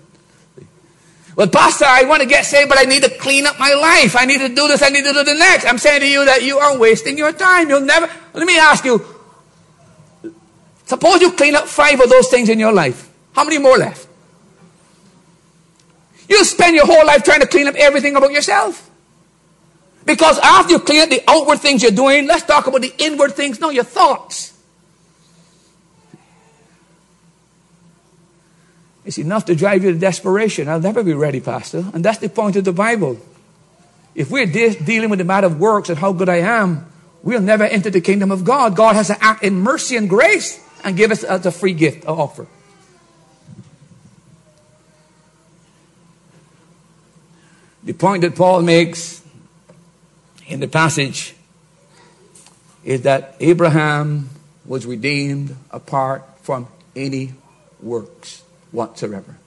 Well, 1.39 1.48
Pastor, 1.48 1.86
I 1.88 2.03
want 2.03 2.22
to 2.22 2.27
get 2.27 2.46
saved, 2.46 2.67
but 2.67 2.77
I 2.77 2.84
need 2.84 3.01
to 3.03 3.10
clean 3.10 3.46
up 3.46 3.58
my 3.58 3.74
life. 3.74 4.17
I 4.17 4.25
need 4.25 4.39
to 4.39 4.50
do 4.50 4.67
this. 4.67 4.84
I 4.84 4.89
need 4.89 5.05
to 5.05 5.13
do 5.13 5.24
the 5.24 5.36
next. 5.36 5.63
I'm 5.63 5.77
saying 5.77 6.01
to 6.01 6.05
you 6.05 6.25
that 6.25 6.43
you 6.43 6.58
are 6.58 6.77
wasting 6.77 7.17
your 7.17 7.31
time. 7.31 7.69
You'll 7.69 7.79
never. 7.79 8.12
Let 8.34 8.46
me 8.46 8.60
ask 8.60 8.84
you. 8.84 9.01
Suppose 10.84 11.22
you 11.22 11.31
clean 11.31 11.55
up 11.55 11.69
five 11.69 12.01
of 12.01 12.10
those 12.10 12.27
things 12.27 12.50
in 12.50 12.60
your 12.60 12.74
life. 12.74 13.10
How 13.31 13.46
many 13.46 13.58
more 13.58 13.77
left? 13.77 14.05
You 16.27 16.43
spend 16.43 16.75
your 16.75 16.86
whole 16.86 17.05
life 17.05 17.24
trying 17.24 17.39
to 17.39 17.48
clean 17.48 17.69
up 17.69 17.75
everything 17.75 18.17
about 18.17 18.34
yourself. 18.34 18.91
Because 20.03 20.39
after 20.39 20.74
you 20.74 20.79
clean 20.79 21.03
up 21.03 21.10
the 21.10 21.24
outward 21.25 21.60
things 21.60 21.84
you're 21.84 21.91
doing, 21.91 22.27
let's 22.27 22.43
talk 22.43 22.67
about 22.67 22.81
the 22.81 22.93
inward 22.98 23.31
things. 23.31 23.62
No, 23.62 23.69
your 23.69 23.86
thoughts. 23.86 24.58
It's 29.09 29.17
enough 29.17 29.45
to 29.45 29.55
drive 29.55 29.83
you 29.83 29.91
to 29.91 29.97
desperation. 29.97 30.69
I'll 30.69 30.79
never 30.79 31.01
be 31.01 31.15
ready, 31.15 31.39
Pastor. 31.39 31.83
And 31.95 32.05
that's 32.05 32.19
the 32.19 32.29
point 32.29 32.55
of 32.57 32.63
the 32.63 32.71
Bible. 32.71 33.17
If 34.13 34.29
we're 34.29 34.45
de- 34.45 34.75
dealing 34.75 35.09
with 35.09 35.17
the 35.17 35.25
matter 35.25 35.47
of 35.47 35.59
works 35.59 35.89
and 35.89 35.97
how 35.97 36.13
good 36.13 36.29
I 36.29 36.41
am, 36.41 36.85
we'll 37.23 37.41
never 37.41 37.63
enter 37.63 37.89
the 37.89 38.01
kingdom 38.01 38.29
of 38.29 38.43
God. 38.43 38.75
God 38.75 38.93
has 38.95 39.07
to 39.07 39.17
act 39.19 39.41
in 39.41 39.61
mercy 39.61 39.95
and 39.95 40.07
grace 40.07 40.63
and 40.83 40.95
give 40.95 41.09
us 41.09 41.23
as 41.23 41.43
a 41.47 41.51
free 41.51 41.73
gift, 41.73 42.03
an 42.03 42.11
offer. 42.11 42.45
The 47.83 47.93
point 47.93 48.21
that 48.21 48.35
Paul 48.35 48.61
makes 48.61 49.23
in 50.45 50.59
the 50.59 50.67
passage 50.67 51.33
is 52.83 53.01
that 53.01 53.37
Abraham 53.39 54.29
was 54.67 54.85
redeemed 54.85 55.55
apart 55.71 56.25
from 56.43 56.67
any 56.95 57.33
works 57.81 58.43
whatsoever. 58.71 59.38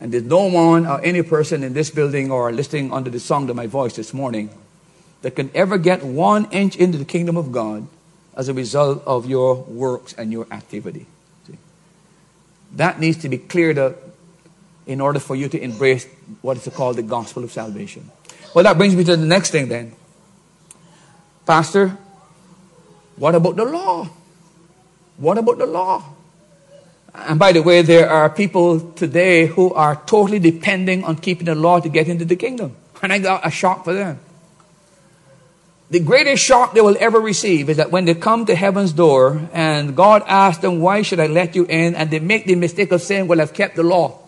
And 0.00 0.12
there's 0.12 0.24
no 0.24 0.46
one 0.46 0.86
or 0.86 1.00
any 1.04 1.22
person 1.22 1.62
in 1.62 1.72
this 1.72 1.90
building 1.90 2.30
or 2.30 2.52
listening 2.52 2.92
under 2.92 3.10
the 3.10 3.20
sound 3.20 3.48
of 3.50 3.56
my 3.56 3.66
voice 3.66 3.96
this 3.96 4.12
morning 4.12 4.50
that 5.22 5.36
can 5.36 5.50
ever 5.54 5.78
get 5.78 6.04
one 6.04 6.46
inch 6.50 6.76
into 6.76 6.98
the 6.98 7.04
kingdom 7.04 7.36
of 7.36 7.52
God 7.52 7.86
as 8.36 8.48
a 8.48 8.54
result 8.54 9.02
of 9.06 9.26
your 9.26 9.62
works 9.62 10.12
and 10.12 10.32
your 10.32 10.46
activity. 10.50 11.06
See? 11.46 11.56
That 12.72 13.00
needs 13.00 13.18
to 13.18 13.28
be 13.28 13.38
cleared 13.38 13.78
up 13.78 13.96
in 14.86 15.00
order 15.00 15.18
for 15.18 15.34
you 15.36 15.48
to 15.48 15.58
embrace 15.58 16.06
what 16.42 16.56
is 16.56 16.68
called 16.74 16.96
the 16.96 17.02
gospel 17.02 17.44
of 17.44 17.52
salvation. 17.52 18.10
Well, 18.54 18.64
that 18.64 18.76
brings 18.76 18.94
me 18.94 19.04
to 19.04 19.16
the 19.16 19.26
next 19.26 19.50
thing 19.50 19.68
then. 19.68 19.94
Pastor, 21.46 21.96
what 23.16 23.34
about 23.34 23.56
the 23.56 23.64
law? 23.64 24.08
What 25.16 25.38
about 25.38 25.58
the 25.58 25.66
law? 25.66 26.02
And 27.14 27.38
by 27.38 27.52
the 27.52 27.62
way, 27.62 27.82
there 27.82 28.10
are 28.10 28.28
people 28.28 28.80
today 28.92 29.46
who 29.46 29.72
are 29.74 29.96
totally 30.06 30.40
depending 30.40 31.04
on 31.04 31.16
keeping 31.16 31.46
the 31.46 31.54
law 31.54 31.78
to 31.78 31.88
get 31.88 32.08
into 32.08 32.24
the 32.24 32.34
kingdom. 32.34 32.74
And 33.02 33.12
I 33.12 33.18
got 33.18 33.46
a 33.46 33.50
shock 33.50 33.84
for 33.84 33.92
them. 33.92 34.18
The 35.90 36.00
greatest 36.00 36.42
shock 36.42 36.74
they 36.74 36.80
will 36.80 36.96
ever 36.98 37.20
receive 37.20 37.68
is 37.68 37.76
that 37.76 37.92
when 37.92 38.04
they 38.04 38.14
come 38.14 38.46
to 38.46 38.54
heaven's 38.56 38.92
door 38.92 39.48
and 39.52 39.94
God 39.94 40.24
asks 40.26 40.60
them, 40.60 40.80
Why 40.80 41.02
should 41.02 41.20
I 41.20 41.28
let 41.28 41.54
you 41.54 41.66
in? 41.66 41.94
And 41.94 42.10
they 42.10 42.18
make 42.18 42.46
the 42.46 42.56
mistake 42.56 42.90
of 42.90 43.00
saying, 43.00 43.28
Well, 43.28 43.40
I've 43.40 43.54
kept 43.54 43.76
the 43.76 43.84
law. 43.84 44.18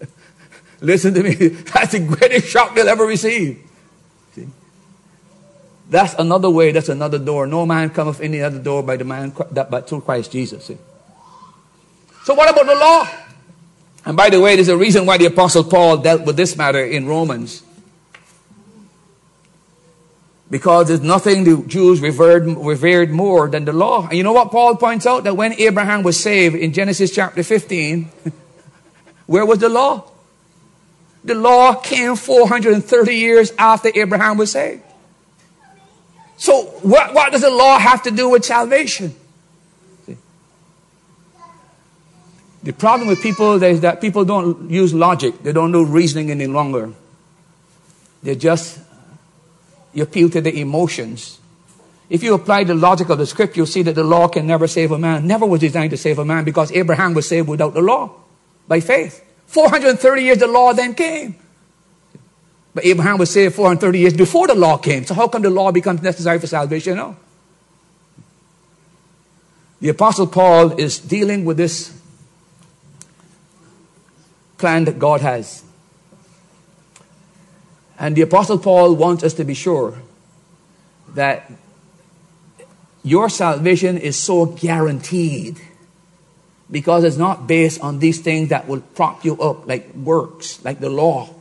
Listen 0.80 1.14
to 1.14 1.22
me. 1.22 1.34
That's 1.72 1.92
the 1.92 2.00
greatest 2.00 2.48
shock 2.48 2.74
they'll 2.74 2.88
ever 2.88 3.06
receive. 3.06 3.58
See? 4.34 4.48
That's 5.88 6.12
another 6.14 6.50
way, 6.50 6.72
that's 6.72 6.90
another 6.90 7.18
door. 7.18 7.46
No 7.46 7.64
man 7.64 7.88
cometh 7.88 8.20
any 8.20 8.42
other 8.42 8.58
door 8.58 8.82
by 8.82 8.96
the 8.96 9.04
man 9.04 9.32
that 9.52 9.70
but 9.70 9.88
through 9.88 10.02
Christ 10.02 10.32
Jesus. 10.32 10.66
See? 10.66 10.76
So 12.28 12.34
what 12.34 12.50
about 12.50 12.66
the 12.66 12.74
law? 12.74 13.08
And 14.04 14.14
by 14.14 14.28
the 14.28 14.38
way, 14.38 14.54
there's 14.54 14.68
a 14.68 14.76
reason 14.76 15.06
why 15.06 15.16
the 15.16 15.24
apostle 15.24 15.64
Paul 15.64 15.96
dealt 15.96 16.26
with 16.26 16.36
this 16.36 16.58
matter 16.58 16.84
in 16.84 17.06
Romans. 17.06 17.62
Because 20.50 20.88
there's 20.88 21.00
nothing 21.00 21.44
the 21.44 21.66
Jews 21.66 22.02
revered, 22.02 22.44
revered 22.44 23.10
more 23.10 23.48
than 23.48 23.64
the 23.64 23.72
law. 23.72 24.08
And 24.08 24.18
you 24.18 24.24
know 24.24 24.34
what 24.34 24.50
Paul 24.50 24.76
points 24.76 25.06
out? 25.06 25.24
That 25.24 25.38
when 25.38 25.54
Abraham 25.54 26.02
was 26.02 26.20
saved 26.20 26.54
in 26.54 26.74
Genesis 26.74 27.10
chapter 27.14 27.42
15, 27.42 28.10
where 29.26 29.46
was 29.46 29.60
the 29.60 29.70
law? 29.70 30.04
The 31.24 31.34
law 31.34 31.76
came 31.76 32.14
430 32.14 33.14
years 33.16 33.52
after 33.56 33.90
Abraham 33.94 34.36
was 34.36 34.52
saved. 34.52 34.82
So 36.36 36.64
what, 36.82 37.14
what 37.14 37.32
does 37.32 37.40
the 37.40 37.50
law 37.50 37.78
have 37.78 38.02
to 38.02 38.10
do 38.10 38.28
with 38.28 38.44
salvation? 38.44 39.17
The 42.62 42.72
problem 42.72 43.08
with 43.08 43.22
people 43.22 43.62
is 43.62 43.80
that 43.82 44.00
people 44.00 44.24
don't 44.24 44.70
use 44.70 44.92
logic. 44.92 45.42
They 45.42 45.52
don't 45.52 45.72
do 45.72 45.84
reasoning 45.84 46.30
any 46.30 46.46
longer. 46.46 46.92
They 48.22 48.34
just 48.34 48.80
you 49.92 50.02
appeal 50.02 50.30
to 50.30 50.40
the 50.40 50.60
emotions. 50.60 51.38
If 52.10 52.22
you 52.22 52.34
apply 52.34 52.64
the 52.64 52.74
logic 52.74 53.10
of 53.10 53.18
the 53.18 53.26
script, 53.26 53.56
you'll 53.56 53.66
see 53.66 53.82
that 53.82 53.94
the 53.94 54.04
law 54.04 54.28
can 54.28 54.46
never 54.46 54.66
save 54.66 54.92
a 54.92 54.98
man. 54.98 55.26
Never 55.26 55.44
was 55.44 55.60
designed 55.60 55.90
to 55.90 55.96
save 55.96 56.18
a 56.18 56.24
man 56.24 56.44
because 56.44 56.72
Abraham 56.72 57.14
was 57.14 57.28
saved 57.28 57.48
without 57.48 57.74
the 57.74 57.82
law, 57.82 58.10
by 58.66 58.80
faith. 58.80 59.24
430 59.46 60.22
years 60.22 60.38
the 60.38 60.46
law 60.46 60.72
then 60.72 60.94
came. 60.94 61.36
But 62.74 62.84
Abraham 62.84 63.18
was 63.18 63.30
saved 63.30 63.54
430 63.54 63.98
years 63.98 64.14
before 64.14 64.46
the 64.46 64.54
law 64.54 64.78
came. 64.78 65.04
So 65.04 65.14
how 65.14 65.28
come 65.28 65.42
the 65.42 65.50
law 65.50 65.72
becomes 65.72 66.02
necessary 66.02 66.38
for 66.38 66.46
salvation? 66.46 66.96
No. 66.96 67.16
The 69.80 69.90
Apostle 69.90 70.26
Paul 70.26 70.78
is 70.78 70.98
dealing 70.98 71.44
with 71.44 71.56
this 71.56 71.97
plan 74.58 74.84
that 74.84 74.98
God 74.98 75.20
has. 75.20 75.64
And 77.98 78.14
the 78.14 78.22
Apostle 78.22 78.58
Paul 78.58 78.94
wants 78.94 79.24
us 79.24 79.34
to 79.34 79.44
be 79.44 79.54
sure 79.54 79.98
that 81.14 81.50
your 83.02 83.28
salvation 83.28 83.96
is 83.96 84.16
so 84.16 84.46
guaranteed 84.46 85.60
because 86.70 87.04
it's 87.04 87.16
not 87.16 87.46
based 87.46 87.80
on 87.80 87.98
these 87.98 88.20
things 88.20 88.50
that 88.50 88.68
will 88.68 88.80
prop 88.80 89.24
you 89.24 89.40
up, 89.40 89.66
like 89.66 89.94
works, 89.94 90.62
like 90.64 90.80
the 90.80 90.90
law. 90.90 91.34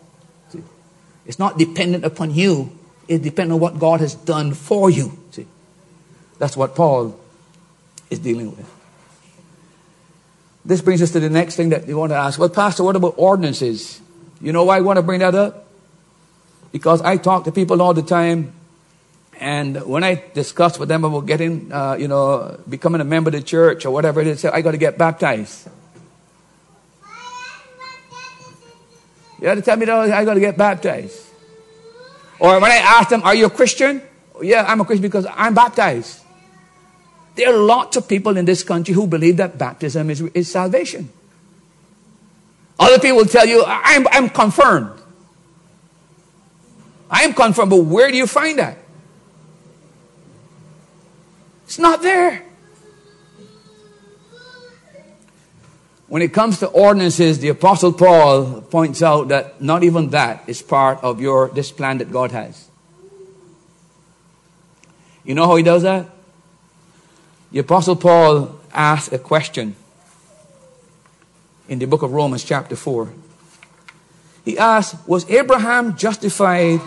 It's 1.26 1.38
not 1.38 1.58
dependent 1.58 2.06
upon 2.06 2.34
you, 2.34 2.72
it's 3.08 3.24
dependent 3.24 3.56
on 3.56 3.60
what 3.60 3.80
God 3.80 4.00
has 4.00 4.16
done 4.16 4.54
for 4.54 4.90
you. 4.90 5.12
See? 5.32 5.46
That's 6.40 6.56
what 6.56 6.76
Paul 6.76 7.20
is 8.10 8.20
dealing 8.20 8.56
with. 8.56 8.77
This 10.68 10.82
brings 10.82 11.02
us 11.02 11.12
to 11.12 11.22
the 11.22 11.30
next 11.30 11.56
thing 11.56 11.70
that 11.70 11.88
you 11.88 11.98
want 11.98 12.12
to 12.12 12.18
ask. 12.18 12.38
Well, 12.38 12.50
Pastor, 12.50 12.84
what 12.84 12.98
about 12.98 13.14
ordinances? 13.16 14.02
You 14.42 14.52
know 14.52 14.66
why 14.66 14.76
I 14.76 14.82
want 14.82 14.98
to 14.98 15.02
bring 15.02 15.22
that 15.22 15.34
up? 15.34 15.66
Because 16.74 17.02
I 17.02 17.16
talk 17.16 17.46
to 17.46 17.54
people 17.54 17.82
all 17.82 17.94
the 17.94 18.02
time, 18.02 18.52
and 19.40 19.86
when 19.86 20.04
I 20.04 20.22
discuss 20.34 20.78
with 20.78 20.90
them 20.90 21.06
about 21.06 21.26
getting, 21.26 21.72
uh, 21.72 21.94
you 21.94 22.10
know, 22.10 22.60
becoming 22.68 23.00
a 23.00 23.06
member 23.06 23.30
of 23.30 23.36
the 23.36 23.42
church 23.42 23.86
or 23.86 23.92
whatever 23.92 24.20
it 24.20 24.28
is, 24.28 24.44
I 24.44 24.60
got 24.62 24.72
to 24.72 24.78
get 24.78 24.98
baptized. 24.98 25.70
You 29.40 29.44
got 29.44 29.56
to 29.56 29.62
tell 29.62 29.78
me 29.78 29.86
that 29.86 30.12
I 30.12 30.26
got 30.26 30.34
to 30.34 30.42
get 30.42 30.58
baptized. 30.58 31.18
Or 32.40 32.60
when 32.60 32.72
I 32.72 32.78
ask 32.78 33.08
them, 33.08 33.24
Are 33.24 33.34
you 33.34 33.46
a 33.46 33.50
Christian? 33.50 34.02
Yeah, 34.42 34.66
I'm 34.68 34.82
a 34.82 34.86
Christian 34.86 35.04
because 35.04 35.26
I'm 35.34 35.54
baptized. 35.54 36.27
There 37.38 37.54
are 37.54 37.58
lots 37.58 37.96
of 37.96 38.08
people 38.08 38.36
in 38.36 38.46
this 38.46 38.64
country 38.64 38.96
who 38.96 39.06
believe 39.06 39.38
that 39.38 39.60
baptism 39.60 40.10
is, 40.10 40.22
is 40.22 40.52
salvation. 40.52 41.10
Other 42.80 42.98
people 42.98 43.18
will 43.18 43.26
tell 43.26 43.46
you, 43.46 43.64
I'm, 43.66 44.08
I'm 44.08 44.30
confirmed. 44.30 45.00
I 47.12 47.22
am 47.24 47.34
confirmed, 47.34 47.70
but 47.70 47.84
where 47.84 48.10
do 48.10 48.18
you 48.18 48.26
find 48.26 48.58
that? 48.58 48.80
It's 51.66 51.78
not 51.78 52.02
there. 52.02 52.44
When 56.08 56.24
it 56.24 56.34
comes 56.34 56.58
to 56.60 56.68
ordinances, 56.68 57.38
the 57.38 57.50
Apostle 57.50 57.94
Paul 57.94 58.62
points 58.62 59.04
out 59.04 59.28
that 59.28 59.62
not 59.62 59.84
even 59.84 60.10
that 60.10 60.44
is 60.48 60.64
part 60.64 61.04
of 61.04 61.22
your 61.22 61.50
this 61.50 61.72
plan 61.72 62.00
that 62.00 62.12
God 62.12 62.32
has. 62.32 62.68
You 65.24 65.36
know 65.36 65.46
how 65.46 65.56
he 65.58 65.64
does 65.64 65.84
that? 65.84 66.17
The 67.52 67.60
Apostle 67.60 67.96
Paul 67.96 68.60
asked 68.74 69.14
a 69.14 69.18
question 69.18 69.76
in 71.70 71.80
the 71.80 71.86
book 71.86 72.02
of 72.02 72.12
Romans, 72.12 72.44
chapter 72.44 72.76
4. 72.76 73.10
He 74.44 74.58
asked, 74.58 74.96
Was 75.08 75.30
Abraham 75.30 75.96
justified 75.98 76.80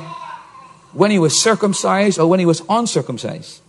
when 0.93 1.11
he 1.11 1.19
was 1.19 1.40
circumcised 1.40 2.19
or 2.19 2.26
when 2.26 2.40
he 2.40 2.47
was 2.47 2.62
uncircumcised? 2.69 3.61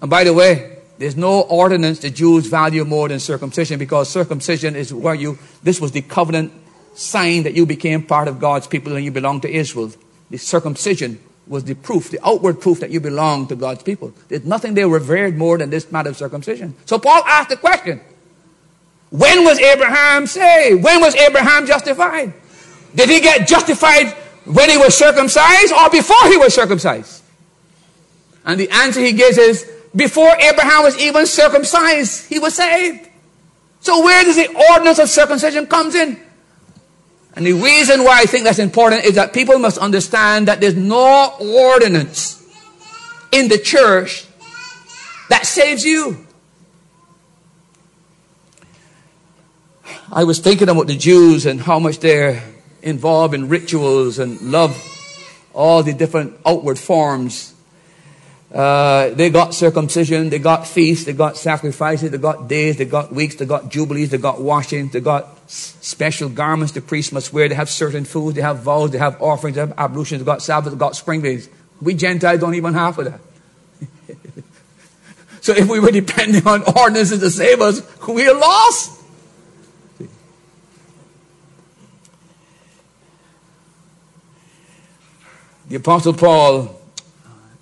And 0.00 0.10
by 0.10 0.24
the 0.24 0.34
way, 0.34 0.78
there's 0.98 1.16
no 1.16 1.42
ordinance 1.42 2.00
the 2.00 2.10
Jews 2.10 2.46
value 2.46 2.84
more 2.84 3.08
than 3.08 3.20
circumcision 3.20 3.78
because 3.78 4.10
circumcision 4.10 4.76
is 4.76 4.92
where 4.92 5.14
you, 5.14 5.38
this 5.62 5.80
was 5.80 5.92
the 5.92 6.02
covenant 6.02 6.52
sign 6.94 7.44
that 7.44 7.54
you 7.54 7.64
became 7.64 8.02
part 8.02 8.28
of 8.28 8.40
God's 8.40 8.66
people 8.66 8.94
and 8.96 9.04
you 9.04 9.10
belong 9.10 9.40
to 9.42 9.50
Israel. 9.50 9.92
The 10.30 10.38
circumcision 10.38 11.20
was 11.48 11.64
the 11.64 11.74
proof, 11.74 12.10
the 12.10 12.20
outward 12.24 12.60
proof 12.60 12.80
that 12.80 12.90
you 12.90 13.00
belong 13.00 13.46
to 13.48 13.56
God's 13.56 13.82
people. 13.82 14.12
There's 14.28 14.44
nothing 14.44 14.74
they 14.74 14.84
revered 14.84 15.36
more 15.36 15.58
than 15.58 15.70
this 15.70 15.90
matter 15.90 16.10
of 16.10 16.16
circumcision. 16.16 16.74
So 16.84 16.98
Paul 16.98 17.22
asked 17.26 17.48
the 17.48 17.56
question 17.56 18.00
When 19.10 19.44
was 19.44 19.58
Abraham 19.58 20.26
saved? 20.26 20.84
When 20.84 21.00
was 21.00 21.14
Abraham 21.16 21.66
justified? 21.66 22.34
Did 22.94 23.08
he 23.08 23.20
get 23.20 23.48
justified 23.48 24.12
when 24.44 24.70
he 24.70 24.76
was 24.76 24.96
circumcised 24.96 25.72
or 25.72 25.90
before 25.90 26.28
he 26.28 26.36
was 26.36 26.54
circumcised? 26.54 27.22
And 28.44 28.58
the 28.58 28.70
answer 28.70 29.00
he 29.00 29.12
gives 29.12 29.36
is 29.36 29.70
before 29.94 30.30
Abraham 30.40 30.82
was 30.82 30.98
even 30.98 31.26
circumcised, 31.26 32.28
he 32.28 32.38
was 32.38 32.54
saved. 32.54 33.08
So 33.80 34.02
where 34.02 34.24
does 34.24 34.36
the 34.36 34.48
ordinance 34.70 34.98
of 34.98 35.08
circumcision 35.08 35.66
comes 35.66 35.94
in? 35.94 36.20
And 37.38 37.46
the 37.46 37.52
reason 37.52 38.02
why 38.02 38.18
I 38.18 38.26
think 38.26 38.42
that's 38.42 38.58
important 38.58 39.04
is 39.04 39.14
that 39.14 39.32
people 39.32 39.60
must 39.60 39.78
understand 39.78 40.48
that 40.48 40.60
there's 40.60 40.74
no 40.74 41.36
ordinance 41.38 42.44
in 43.30 43.46
the 43.46 43.58
church 43.58 44.26
that 45.28 45.46
saves 45.46 45.84
you. 45.84 46.26
I 50.10 50.24
was 50.24 50.40
thinking 50.40 50.68
about 50.68 50.88
the 50.88 50.96
Jews 50.96 51.46
and 51.46 51.60
how 51.60 51.78
much 51.78 52.00
they're 52.00 52.42
involved 52.82 53.34
in 53.34 53.48
rituals 53.48 54.18
and 54.18 54.40
love 54.40 54.76
all 55.54 55.84
the 55.84 55.92
different 55.92 56.36
outward 56.44 56.76
forms. 56.76 57.54
Uh, 58.52 59.10
they 59.10 59.30
got 59.30 59.54
circumcision, 59.54 60.28
they 60.30 60.40
got 60.40 60.66
feasts, 60.66 61.04
they 61.04 61.12
got 61.12 61.36
sacrifices, 61.36 62.10
they 62.10 62.18
got 62.18 62.48
days, 62.48 62.78
they 62.78 62.84
got 62.84 63.12
weeks, 63.12 63.36
they 63.36 63.46
got 63.46 63.68
jubilees, 63.68 64.10
they 64.10 64.18
got 64.18 64.40
washings, 64.40 64.90
they 64.92 65.00
got 65.00 65.37
special 65.48 66.28
garments 66.28 66.72
the 66.72 66.80
priests 66.80 67.10
must 67.10 67.32
wear, 67.32 67.48
they 67.48 67.54
have 67.54 67.70
certain 67.70 68.04
foods, 68.04 68.36
they 68.36 68.42
have 68.42 68.58
vows, 68.58 68.90
they 68.90 68.98
have 68.98 69.20
offerings, 69.20 69.54
they 69.54 69.60
have 69.60 69.72
ablutions, 69.78 70.20
they 70.20 70.24
got 70.24 70.42
Sabbath, 70.42 70.72
they 70.72 70.78
got 70.78 70.94
spring 70.94 71.22
days. 71.22 71.48
We 71.80 71.94
Gentiles 71.94 72.40
don't 72.40 72.54
even 72.54 72.74
have 72.74 72.96
that. 72.96 73.20
so 75.40 75.52
if 75.52 75.68
we 75.68 75.80
were 75.80 75.90
depending 75.90 76.46
on 76.46 76.62
ordinances 76.76 77.20
to 77.20 77.30
save 77.30 77.60
us, 77.60 77.80
we 78.06 78.28
are 78.28 78.38
lost. 78.38 78.98
The 85.68 85.76
Apostle 85.76 86.14
Paul 86.14 86.80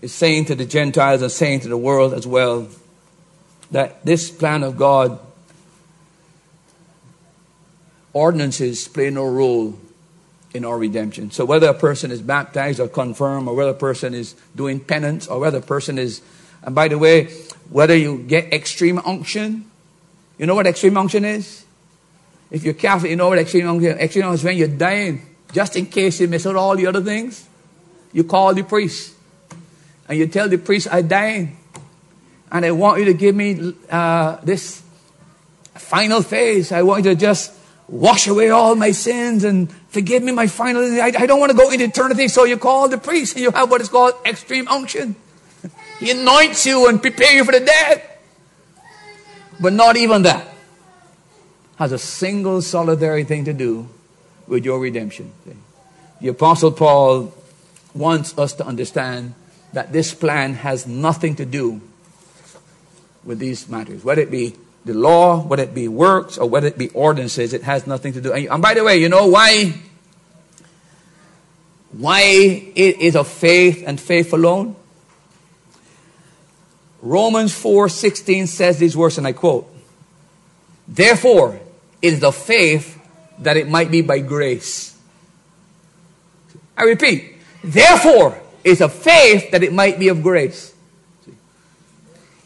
is 0.01 0.13
saying 0.15 0.45
to 0.47 0.55
the 0.55 0.65
Gentiles 0.65 1.23
and 1.23 1.31
saying 1.31 1.61
to 1.61 1.69
the 1.69 1.77
world 1.77 2.15
as 2.15 2.27
well 2.27 2.69
that 3.73 4.05
this 4.05 4.31
plan 4.31 4.63
of 4.63 4.77
God, 4.77 5.19
ordinances 8.17 8.89
play 8.89 9.11
no 9.11 9.27
role 9.27 9.79
in 10.55 10.65
our 10.65 10.79
redemption. 10.79 11.31
So 11.31 11.45
whether 11.45 11.69
a 11.69 11.75
person 11.75 12.11
is 12.11 12.23
baptized 12.23 12.81
or 12.81 12.89
confirmed, 12.89 13.47
or 13.47 13.55
whether 13.55 13.73
a 13.73 13.75
person 13.75 14.15
is 14.15 14.35
doing 14.57 14.81
penance, 14.81 15.29
or 15.29 15.39
whether 15.39 15.59
a 15.59 15.63
person 15.63 15.99
is, 15.99 16.23
and 16.63 16.75
by 16.75 16.89
the 16.89 16.97
way, 16.97 17.27
whether 17.69 17.95
you 17.95 18.25
get 18.27 18.55
extreme 18.55 18.99
unction, 19.05 19.71
you 20.39 20.47
know 20.47 20.55
what 20.55 20.67
extreme 20.67 20.97
unction 20.97 21.27
is? 21.27 21.67
If 22.51 22.65
you're 22.65 22.73
Catholic, 22.73 23.11
you 23.11 23.17
know 23.17 23.29
what 23.29 23.39
extreme 23.39 23.69
unction 23.69 23.91
is. 23.91 23.99
Extreme 23.99 24.25
unction 24.25 24.41
is 24.41 24.45
when 24.45 24.57
you're 24.57 24.79
dying, 24.79 25.21
just 25.53 25.77
in 25.77 25.85
case 25.85 26.19
you 26.19 26.27
miss 26.27 26.47
out 26.47 26.57
all 26.57 26.75
the 26.75 26.87
other 26.87 27.03
things. 27.03 27.47
You 28.15 28.25
call 28.25 28.55
the 28.55 28.63
priest 28.63 29.13
and 30.09 30.19
you 30.19 30.27
tell 30.27 30.49
the 30.49 30.57
priest, 30.57 30.89
I'm 30.91 31.07
dying. 31.07 31.59
And 32.51 32.65
I 32.65 32.71
want 32.71 33.01
you 33.01 33.05
to 33.07 33.15
give 33.15 33.35
me 33.35 33.75
uh, 33.91 34.37
this 34.43 34.81
final 35.75 36.23
phase. 36.23 36.73
I 36.73 36.83
want 36.83 37.05
you 37.05 37.11
to 37.11 37.21
just 37.21 37.53
wash 37.89 38.27
away 38.27 38.51
all 38.51 38.75
my 38.75 38.91
sins 38.91 39.45
and 39.45 39.73
forgive 39.89 40.23
me 40.23 40.33
my 40.33 40.47
final. 40.47 40.83
I, 40.83 41.13
I 41.19 41.27
don't 41.27 41.41
want 41.41 41.53
to 41.53 41.57
go 41.57 41.71
into 41.71 41.85
eternity. 41.85 42.29
So 42.29 42.45
you 42.45 42.57
call 42.57 42.89
the 42.89 42.99
priest 42.99 43.35
and 43.37 43.43
you 43.43 43.51
have 43.53 43.71
what 43.71 43.81
is 43.81 43.89
called 43.89 44.15
extreme 44.25 44.69
unction. 44.69 45.17
He 46.01 46.11
anoints 46.11 46.67
you 46.67 46.89
and 46.89 47.01
prepare 47.01 47.33
you 47.33 47.43
for 47.43 47.53
the 47.53 47.61
death. 47.61 48.03
But 49.59 49.73
not 49.73 49.97
even 49.97 50.23
that 50.23 50.47
has 51.77 51.93
a 51.93 51.99
single 51.99 52.61
solitary 52.61 53.25
thing 53.25 53.45
to 53.45 53.53
do 53.53 53.89
with 54.47 54.65
your 54.65 54.79
redemption. 54.79 55.33
The 56.21 56.29
Apostle 56.29 56.73
Paul 56.73 57.35
wants 57.95 58.37
us 58.39 58.55
to 58.55 58.67
understand 58.67 59.35
that 59.73 59.93
this 59.93 60.15
plan 60.15 60.55
has 60.55 60.87
nothing 60.87 61.37
to 61.37 61.45
do 61.45 61.81
with 63.25 63.39
these 63.39 63.69
matters, 63.69 64.05
whether 64.05 64.23
it 64.23 64.31
be 64.31 64.57
the 64.87 64.95
law, 64.95 65.43
whether 65.43 65.65
it 65.65 65.75
be 65.75 65.89
works, 65.89 66.39
or 66.39 66.49
whether 66.49 66.69
it 66.69 66.79
be 66.79 66.89
ordinances, 66.91 67.53
it 67.53 67.65
has 67.65 67.89
nothing 67.89 68.13
to 68.13 68.21
do. 68.21 68.33
And 68.33 68.63
by 68.63 68.73
the 68.73 68.85
way, 68.85 68.99
you 68.99 69.09
know 69.09 69.27
why? 69.27 69.75
Why 71.91 72.21
it 72.23 73.01
is 73.01 73.17
of 73.17 73.27
faith 73.27 73.83
and 73.85 74.01
faith 74.01 74.33
alone? 74.33 74.77
Romans 77.03 77.53
4:16 77.53 78.47
says 78.47 78.79
these 78.79 78.97
words, 78.97 79.19
and 79.19 79.27
I 79.27 79.33
quote: 79.33 79.69
Therefore, 80.87 81.59
it 82.01 82.13
is 82.13 82.23
of 82.23 82.37
faith 82.37 82.97
that 83.41 83.57
it 83.57 83.69
might 83.69 83.91
be 83.91 84.03
by 84.03 84.21
grace. 84.21 84.97
I 86.79 86.85
repeat, 86.85 87.35
Therefore, 87.65 88.41
it's 88.63 88.81
of 88.81 88.93
faith 88.93 89.51
that 89.51 89.65
it 89.65 89.73
might 89.73 89.99
be 89.99 90.09
of 90.09 90.23
grace. 90.23 90.76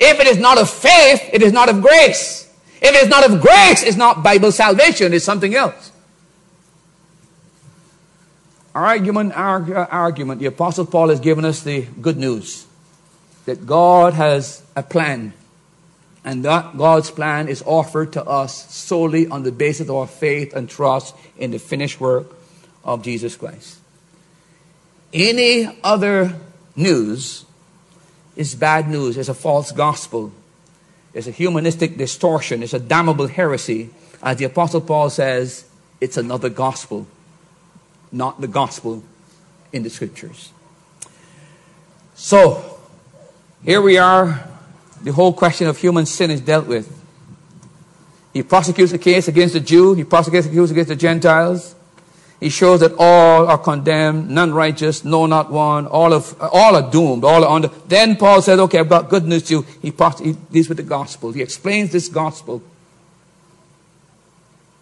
If 0.01 0.19
it 0.19 0.27
is 0.27 0.39
not 0.39 0.59
of 0.59 0.71
faith, 0.71 1.29
it 1.33 1.43
is 1.43 1.53
not 1.53 1.69
of 1.69 1.83
grace. 1.83 2.51
If 2.81 2.95
it 2.95 3.03
is 3.03 3.09
not 3.09 3.31
of 3.31 3.43
grace, 3.43 3.83
it's 3.83 3.99
not 3.99 4.23
Bible 4.23 4.51
salvation, 4.51 5.13
it's 5.13 5.25
something 5.25 5.55
else. 5.55 5.93
Argument, 8.75 9.37
arg- 9.37 9.71
argument. 9.71 10.41
The 10.41 10.47
Apostle 10.47 10.87
Paul 10.87 11.11
has 11.11 11.21
given 11.21 11.45
us 11.45 11.63
the 11.63 11.83
good 12.01 12.17
news 12.17 12.67
that 13.45 13.67
God 13.67 14.15
has 14.15 14.63
a 14.75 14.83
plan, 14.83 15.35
and 16.25 16.45
that 16.45 16.79
God's 16.79 17.11
plan 17.11 17.49
is 17.49 17.63
offered 17.67 18.13
to 18.15 18.25
us 18.25 18.73
solely 18.73 19.27
on 19.27 19.43
the 19.43 19.53
basis 19.53 19.89
of 19.89 19.97
our 19.97 20.07
faith 20.07 20.55
and 20.55 20.69
trust 20.69 21.15
in 21.37 21.51
the 21.51 21.59
finished 21.59 22.01
work 22.01 22.27
of 22.85 23.03
Jesus 23.03 23.37
Christ. 23.37 23.79
Any 25.13 25.79
other 25.83 26.37
news 26.77 27.45
is 28.37 28.55
bad 28.55 28.89
news, 28.89 29.17
it's 29.17 29.29
a 29.29 29.35
false 29.35 29.73
gospel, 29.73 30.33
it's 31.13 31.27
a 31.27 31.33
humanistic 31.33 31.97
distortion, 31.97 32.63
it's 32.63 32.75
a 32.75 32.79
damnable 32.79 33.27
heresy. 33.27 33.91
As 34.23 34.37
the 34.37 34.45
Apostle 34.45 34.81
Paul 34.81 35.11
says, 35.11 35.65
it's 36.01 36.17
another 36.17 36.49
gospel, 36.49 37.07
not 38.13 38.41
the 38.41 38.49
gospel 38.49 39.03
in 39.73 39.83
the 39.83 39.91
scriptures. 39.91 40.53
So, 42.15 42.79
here 43.65 43.81
we 43.81 43.99
are. 43.99 44.47
The 45.03 45.13
whole 45.13 45.33
question 45.33 45.67
of 45.67 45.79
human 45.79 46.07
sin 46.07 46.31
is 46.31 46.41
dealt 46.41 46.67
with. 46.67 46.97
He 48.33 48.43
prosecutes 48.43 48.93
the 48.93 48.99
case 48.99 49.27
against 49.27 49.55
the 49.55 49.61
Jew, 49.61 49.95
he 49.95 50.05
prosecutes 50.05 50.47
the 50.47 50.55
case 50.55 50.71
against 50.71 50.89
the 50.89 50.97
Gentiles. 50.97 51.75
He 52.41 52.49
shows 52.49 52.81
that 52.81 52.95
all 52.99 53.47
are 53.47 53.59
condemned, 53.59 54.31
none 54.31 54.55
righteous, 54.55 55.05
no, 55.05 55.27
not 55.27 55.51
one. 55.53 55.87
All 55.87 56.15
of 56.15 56.35
all 56.41 56.75
are 56.75 56.91
doomed. 56.91 57.23
All 57.23 57.45
are 57.45 57.55
under. 57.55 57.69
Then 57.87 58.17
Paul 58.17 58.41
says, 58.41 58.59
"Okay, 58.59 58.79
I've 58.79 58.89
got 58.89 59.11
good 59.11 59.27
news 59.27 59.43
to 59.45 59.55
you." 59.55 59.67
He, 59.83 59.93
he 60.25 60.33
deals 60.51 60.69
with 60.69 60.79
the 60.79 60.83
gospel. 60.83 61.33
He 61.33 61.43
explains 61.43 61.93
this 61.93 62.09
gospel, 62.09 62.63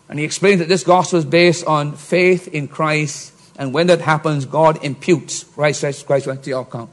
and 0.08 0.20
he 0.20 0.24
explains 0.24 0.60
that 0.60 0.68
this 0.68 0.84
gospel 0.84 1.18
is 1.18 1.24
based 1.24 1.66
on 1.66 1.96
faith 1.96 2.46
in 2.46 2.68
Christ. 2.68 3.32
And 3.58 3.74
when 3.74 3.88
that 3.88 4.00
happens, 4.02 4.44
God 4.44 4.84
imputes 4.84 5.42
Christ, 5.42 5.80
Christ, 5.80 6.06
Christ 6.06 6.44
to 6.44 6.50
your 6.50 6.60
account. 6.60 6.90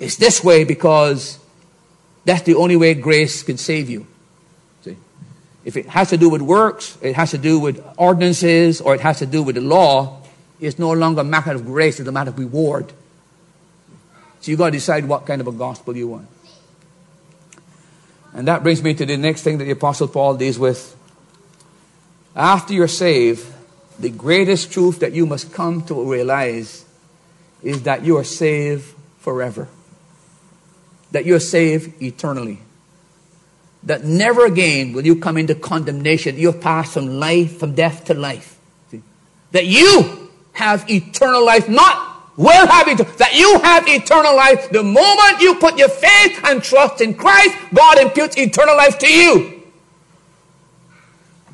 It's 0.00 0.16
this 0.16 0.42
way 0.42 0.64
because 0.64 1.38
that's 2.24 2.42
the 2.42 2.56
only 2.56 2.74
way 2.74 2.94
grace 2.94 3.44
can 3.44 3.56
save 3.56 3.88
you. 3.88 4.04
If 5.66 5.76
it 5.76 5.86
has 5.86 6.10
to 6.10 6.16
do 6.16 6.30
with 6.30 6.42
works, 6.42 6.96
it 7.02 7.16
has 7.16 7.32
to 7.32 7.38
do 7.38 7.58
with 7.58 7.84
ordinances, 7.96 8.80
or 8.80 8.94
it 8.94 9.00
has 9.00 9.18
to 9.18 9.26
do 9.26 9.42
with 9.42 9.56
the 9.56 9.60
law, 9.60 10.22
it's 10.60 10.78
no 10.78 10.92
longer 10.92 11.22
a 11.22 11.24
matter 11.24 11.50
of 11.50 11.66
grace, 11.66 11.98
it's 11.98 12.08
a 12.08 12.12
matter 12.12 12.30
of 12.30 12.38
reward. 12.38 12.92
So 14.40 14.52
you've 14.52 14.58
got 14.58 14.66
to 14.66 14.70
decide 14.70 15.06
what 15.06 15.26
kind 15.26 15.40
of 15.40 15.48
a 15.48 15.52
gospel 15.52 15.96
you 15.96 16.06
want. 16.06 16.28
And 18.32 18.46
that 18.46 18.62
brings 18.62 18.80
me 18.80 18.94
to 18.94 19.04
the 19.04 19.16
next 19.16 19.42
thing 19.42 19.58
that 19.58 19.64
the 19.64 19.72
Apostle 19.72 20.06
Paul 20.06 20.36
deals 20.36 20.56
with. 20.56 20.94
After 22.36 22.72
you're 22.72 22.86
saved, 22.86 23.44
the 23.98 24.10
greatest 24.10 24.70
truth 24.70 25.00
that 25.00 25.14
you 25.14 25.26
must 25.26 25.52
come 25.52 25.82
to 25.86 26.00
realize 26.08 26.84
is 27.64 27.82
that 27.82 28.04
you 28.04 28.18
are 28.18 28.24
saved 28.24 28.94
forever, 29.18 29.66
that 31.10 31.26
you're 31.26 31.40
saved 31.40 32.00
eternally 32.00 32.60
that 33.86 34.04
never 34.04 34.44
again 34.44 34.92
will 34.92 35.06
you 35.06 35.16
come 35.16 35.36
into 35.36 35.54
condemnation. 35.54 36.36
You'll 36.36 36.52
pass 36.52 36.92
from 36.92 37.18
life, 37.18 37.58
from 37.58 37.74
death 37.74 38.04
to 38.06 38.14
life. 38.14 38.58
See? 38.90 39.00
That 39.52 39.66
you 39.66 40.28
have 40.52 40.90
eternal 40.90 41.44
life, 41.44 41.68
not 41.68 42.36
will 42.36 42.66
have 42.66 42.88
it, 42.88 42.98
that 43.18 43.34
you 43.34 43.58
have 43.60 43.88
eternal 43.88 44.36
life. 44.36 44.70
The 44.70 44.82
moment 44.82 45.40
you 45.40 45.54
put 45.54 45.78
your 45.78 45.88
faith 45.88 46.40
and 46.44 46.62
trust 46.62 47.00
in 47.00 47.14
Christ, 47.14 47.56
God 47.72 47.98
imputes 47.98 48.36
eternal 48.36 48.76
life 48.76 48.98
to 48.98 49.10
you. 49.10 49.62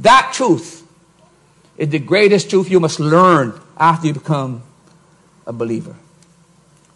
That 0.01 0.33
truth 0.35 0.87
is 1.77 1.91
the 1.91 1.99
greatest 1.99 2.51
truth 2.51 2.71
you 2.71 2.81
must 2.81 2.99
learn 2.99 3.61
after 3.77 4.07
you 4.09 4.15
become 4.15 4.63
a 5.47 5.53
believer. 5.53 5.95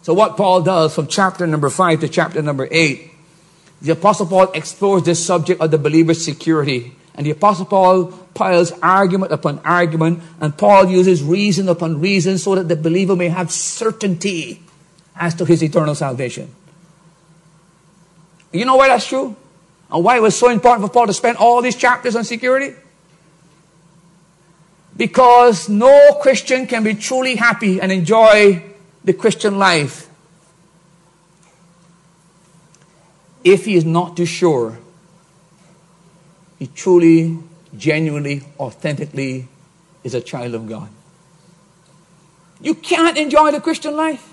So, 0.01 0.13
what 0.13 0.35
Paul 0.35 0.63
does 0.63 0.95
from 0.95 1.07
chapter 1.07 1.45
number 1.45 1.69
5 1.69 1.99
to 2.01 2.09
chapter 2.09 2.41
number 2.41 2.67
8 2.71 3.11
the 3.81 3.91
Apostle 3.91 4.25
Paul 4.25 4.51
explores 4.53 5.03
this 5.03 5.23
subject 5.23 5.61
of 5.61 5.71
the 5.71 5.77
believer's 5.77 6.23
security. 6.23 6.95
And 7.15 7.25
the 7.25 7.31
Apostle 7.31 7.65
Paul 7.65 8.05
piles 8.33 8.71
argument 8.83 9.31
upon 9.31 9.59
argument, 9.59 10.21
and 10.39 10.55
Paul 10.55 10.87
uses 10.87 11.23
reason 11.23 11.67
upon 11.69 11.99
reason 11.99 12.37
so 12.37 12.55
that 12.55 12.67
the 12.67 12.75
believer 12.75 13.15
may 13.15 13.29
have 13.29 13.51
certainty 13.51 14.61
as 15.15 15.33
to 15.35 15.45
his 15.45 15.63
eternal 15.63 15.95
salvation. 15.95 16.53
You 18.51 18.65
know 18.65 18.75
why 18.75 18.87
that's 18.87 19.07
true? 19.07 19.35
And 19.91 20.03
why 20.03 20.17
it 20.17 20.21
was 20.21 20.37
so 20.37 20.49
important 20.49 20.87
for 20.87 20.93
Paul 20.93 21.07
to 21.07 21.13
spend 21.13 21.37
all 21.37 21.61
these 21.61 21.75
chapters 21.75 22.15
on 22.15 22.23
security? 22.23 22.75
Because 24.95 25.69
no 25.69 26.17
Christian 26.21 26.67
can 26.67 26.83
be 26.83 26.95
truly 26.95 27.35
happy 27.35 27.79
and 27.79 27.91
enjoy 27.91 28.63
the 29.03 29.13
Christian 29.13 29.57
life 29.57 30.06
if 33.51 33.65
he 33.65 33.75
is 33.75 33.85
not 33.85 34.17
too 34.17 34.25
sure 34.25 34.77
he 36.59 36.67
truly, 36.67 37.37
genuinely, 37.77 38.43
authentically 38.59 39.47
is 40.03 40.15
a 40.15 40.21
child 40.21 40.55
of 40.55 40.67
God. 40.67 40.89
You 42.59 42.73
can't 42.73 43.17
enjoy 43.17 43.51
the 43.51 43.61
Christian 43.61 43.95
life. 43.95 44.27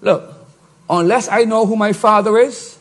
Look, 0.00 0.34
unless 0.90 1.28
I 1.28 1.44
know 1.44 1.66
who 1.66 1.76
my 1.76 1.92
father 1.92 2.38
is 2.38 2.78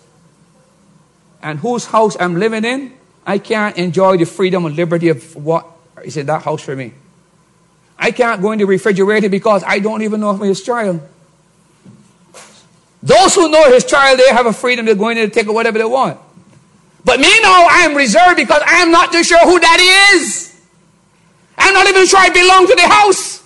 and 1.41 1.59
whose 1.59 1.85
house 1.85 2.17
I'm 2.19 2.35
living 2.35 2.65
in, 2.65 2.93
I 3.25 3.37
can't 3.37 3.77
enjoy 3.77 4.17
the 4.17 4.25
freedom 4.25 4.65
and 4.65 4.75
liberty 4.75 5.09
of 5.09 5.35
what 5.35 5.67
is 6.03 6.17
in 6.17 6.25
that 6.27 6.43
house 6.43 6.63
for 6.63 6.75
me. 6.75 6.93
I 7.99 8.11
can't 8.11 8.41
go 8.41 8.51
in 8.51 8.59
the 8.59 8.65
refrigerator 8.65 9.29
because 9.29 9.63
I 9.65 9.79
don't 9.79 10.01
even 10.01 10.21
know 10.21 10.33
his 10.37 10.63
child. 10.63 11.01
Those 13.03 13.35
who 13.35 13.49
know 13.49 13.71
his 13.71 13.85
child, 13.85 14.19
they 14.19 14.33
have 14.33 14.45
a 14.45 14.53
freedom 14.53 14.85
to 14.87 14.95
go 14.95 15.09
in 15.09 15.17
and 15.17 15.31
take 15.31 15.47
whatever 15.47 15.77
they 15.77 15.85
want. 15.85 16.19
But 17.05 17.19
me, 17.19 17.29
no, 17.41 17.67
I 17.69 17.87
am 17.89 17.95
reserved 17.95 18.35
because 18.37 18.61
I 18.65 18.81
am 18.81 18.91
not 18.91 19.11
too 19.11 19.23
sure 19.23 19.39
who 19.39 19.59
daddy 19.59 19.83
is. 20.15 20.59
I'm 21.57 21.73
not 21.73 21.87
even 21.87 22.05
sure 22.05 22.19
I 22.19 22.29
belong 22.29 22.67
to 22.67 22.75
the 22.75 22.87
house. 22.87 23.43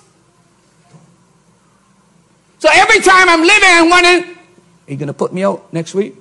So 2.60 2.70
every 2.72 3.00
time 3.02 3.30
I'm 3.30 3.42
living, 3.42 3.70
I'm 3.70 3.90
wondering, 3.90 4.24
are 4.24 4.92
you 4.92 4.98
going 4.98 5.08
to 5.08 5.14
put 5.14 5.34
me 5.34 5.44
out 5.44 5.72
next 5.74 5.94
week? 5.94 6.16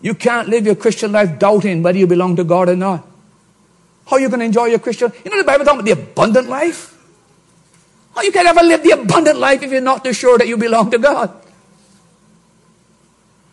You 0.00 0.14
can't 0.14 0.48
live 0.48 0.64
your 0.64 0.76
Christian 0.76 1.12
life 1.12 1.38
doubting 1.38 1.82
whether 1.82 1.98
you 1.98 2.06
belong 2.06 2.36
to 2.36 2.44
God 2.44 2.68
or 2.68 2.76
not. 2.76 3.06
How 4.06 4.16
are 4.16 4.20
you 4.20 4.28
going 4.28 4.40
to 4.40 4.46
enjoy 4.46 4.66
your 4.66 4.78
Christian? 4.78 5.12
You 5.24 5.30
know 5.30 5.38
the 5.38 5.44
Bible 5.44 5.64
talks 5.64 5.80
about 5.80 5.84
the 5.84 5.92
abundant 5.92 6.48
life. 6.48 6.99
How 8.14 8.22
you 8.22 8.32
can't 8.32 8.48
ever 8.48 8.62
live 8.62 8.82
the 8.82 8.90
abundant 8.90 9.38
life 9.38 9.62
if 9.62 9.70
you're 9.70 9.80
not 9.80 10.04
too 10.04 10.12
sure 10.12 10.36
that 10.38 10.48
you 10.48 10.56
belong 10.56 10.90
to 10.90 10.98
God? 10.98 11.34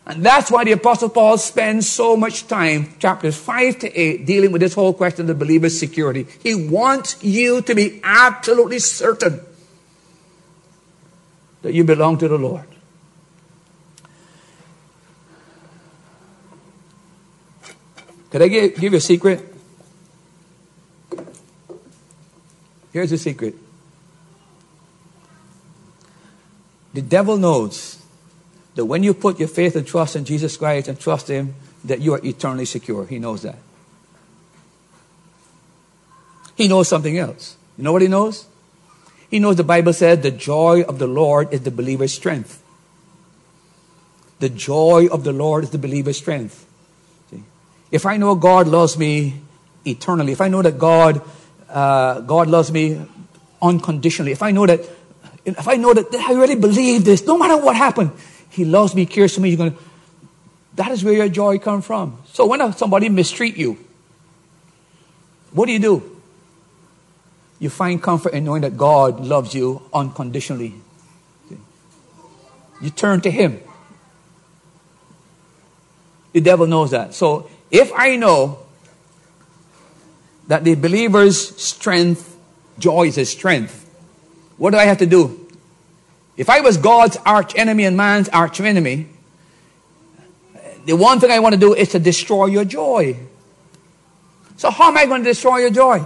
And 0.08 0.26
that's 0.26 0.50
why 0.50 0.63
the 0.63 0.72
Apostle 0.72 1.10
Paul 1.10 1.38
spends 1.38 1.88
so 1.88 2.15
much 2.15 2.48
time, 2.48 2.96
chapters 2.98 3.38
5 3.38 3.80
to 3.80 3.93
8, 3.93 4.26
dealing 4.26 4.54
with 4.54 4.62
this 4.62 4.74
whole 4.74 4.93
question 4.93 5.22
of 5.22 5.28
the 5.28 5.36
believer's 5.36 5.78
security. 5.78 6.26
He 6.41 6.56
wants 6.56 7.22
you 7.22 7.62
to 7.63 7.76
be 7.76 8.00
absolutely 8.04 8.80
certain 8.80 9.41
that 11.62 11.74
you 11.74 11.84
belong 11.84 12.17
to 12.20 12.30
the 12.30 12.38
Lord. 12.38 12.67
Could 18.30 18.41
I 18.41 18.48
give, 18.48 18.76
give 18.76 18.93
you 18.93 18.98
a 18.98 19.02
secret? 19.02 19.43
Here's 22.93 23.12
a 23.12 23.17
secret. 23.17 23.56
The 26.93 27.02
devil 27.02 27.38
knows 27.38 28.02
that 28.76 28.86
when 28.86 29.04
you 29.04 29.13
put 29.13 29.39
your 29.39 29.47
faith 29.47 29.76
and 29.76 29.86
trust 29.86 30.15
in 30.15 30.26
Jesus 30.26 30.58
Christ 30.58 30.88
and 30.88 31.00
trust 31.00 31.28
Him, 31.28 31.56
that 31.84 32.02
you 32.02 32.13
are 32.13 32.21
eternally 32.23 32.65
secure. 32.65 33.06
He 33.06 33.19
knows 33.19 33.41
that. 33.43 33.58
He 36.56 36.67
knows 36.67 36.88
something 36.88 37.17
else. 37.17 37.56
You 37.78 37.84
know 37.84 37.93
what 37.93 38.02
he 38.02 38.08
knows? 38.08 38.47
He 39.30 39.39
knows 39.39 39.58
the 39.58 39.63
Bible 39.63 39.93
said 39.93 40.23
the 40.23 40.32
joy 40.32 40.82
of 40.82 41.00
the 41.00 41.08
Lord 41.08 41.54
is 41.54 41.62
the 41.62 41.71
believer's 41.71 42.13
strength. 42.13 42.63
The 44.39 44.50
joy 44.50 45.08
of 45.12 45.23
the 45.23 45.34
Lord 45.34 45.65
is 45.65 45.69
the 45.69 45.78
believer's 45.78 46.17
strength. 46.17 46.65
See? 47.30 47.43
If 47.91 48.06
I 48.06 48.17
know 48.17 48.36
God 48.36 48.67
loves 48.67 48.97
me 48.97 49.41
eternally, 49.86 50.32
if 50.32 50.41
I 50.41 50.47
know 50.47 50.62
that 50.62 50.80
God, 50.80 51.21
uh, 51.69 52.21
God 52.21 52.47
loves 52.47 52.71
me 52.71 53.06
unconditionally, 53.62 54.32
if 54.32 54.41
I 54.41 54.52
know 54.52 54.65
that, 54.65 54.82
if 55.56 55.68
I 55.68 55.76
know 55.76 55.94
that 55.94 56.14
I 56.14 56.34
really 56.34 56.56
believe 56.56 57.06
this, 57.06 57.26
no 57.26 57.38
matter 57.38 57.58
what 57.58 57.76
happened, 57.76 58.12
he 58.50 58.66
loves 58.66 58.94
me, 58.94 59.06
cares 59.06 59.36
for 59.36 59.42
me. 59.42 59.50
You're 59.50 59.58
going 59.58 59.72
to, 59.72 59.78
that 60.76 60.92
is 60.92 61.04
where 61.04 61.14
your 61.14 61.30
joy 61.30 61.58
comes 61.58 61.86
from. 61.86 62.22
So 62.34 62.46
when 62.46 62.74
somebody 62.74 63.10
mistreat 63.10 63.56
you, 63.56 63.78
what 65.52 65.68
do 65.68 65.72
you 65.72 65.80
do? 65.80 66.22
You 67.60 67.70
find 67.70 68.04
comfort 68.04 68.34
in 68.34 68.44
knowing 68.44 68.62
that 68.62 68.78
God 68.78 69.22
loves 69.22 69.56
you 69.56 69.82
unconditionally. 69.94 70.76
You 72.82 72.90
turn 72.92 73.22
to 73.22 73.32
Him. 73.32 73.60
The 76.34 76.42
devil 76.42 76.68
knows 76.68 76.92
that. 76.92 77.16
So 77.16 77.50
if 77.72 77.92
I 77.96 78.16
know 78.16 78.60
that 80.48 80.64
the 80.64 80.76
believer's 80.76 81.58
strength, 81.58 82.38
joy 82.78 83.08
is 83.08 83.16
his 83.16 83.32
strength, 83.32 83.87
what 84.58 84.72
do 84.72 84.78
I 84.78 84.86
have 84.86 84.98
to 85.00 85.06
do? 85.06 85.48
If 86.36 86.50
I 86.50 86.62
was 86.62 86.78
God's 86.78 87.17
arch 87.26 87.56
enemy 87.56 87.86
and 87.86 87.98
man's 87.98 88.30
arch 88.30 88.60
enemy, 88.60 89.08
the 90.86 90.96
one 90.96 91.20
thing 91.20 91.32
I 91.32 91.39
want 91.39 91.54
to 91.54 91.60
do 91.60 91.74
is 91.74 91.89
to 91.89 92.00
destroy 92.00 92.46
your 92.46 92.63
joy. 92.63 93.17
So, 94.56 94.72
how 94.72 94.88
am 94.88 94.98
I 94.98 95.06
going 95.06 95.24
to 95.24 95.30
destroy 95.30 95.58
your 95.58 95.70
joy? 95.70 96.06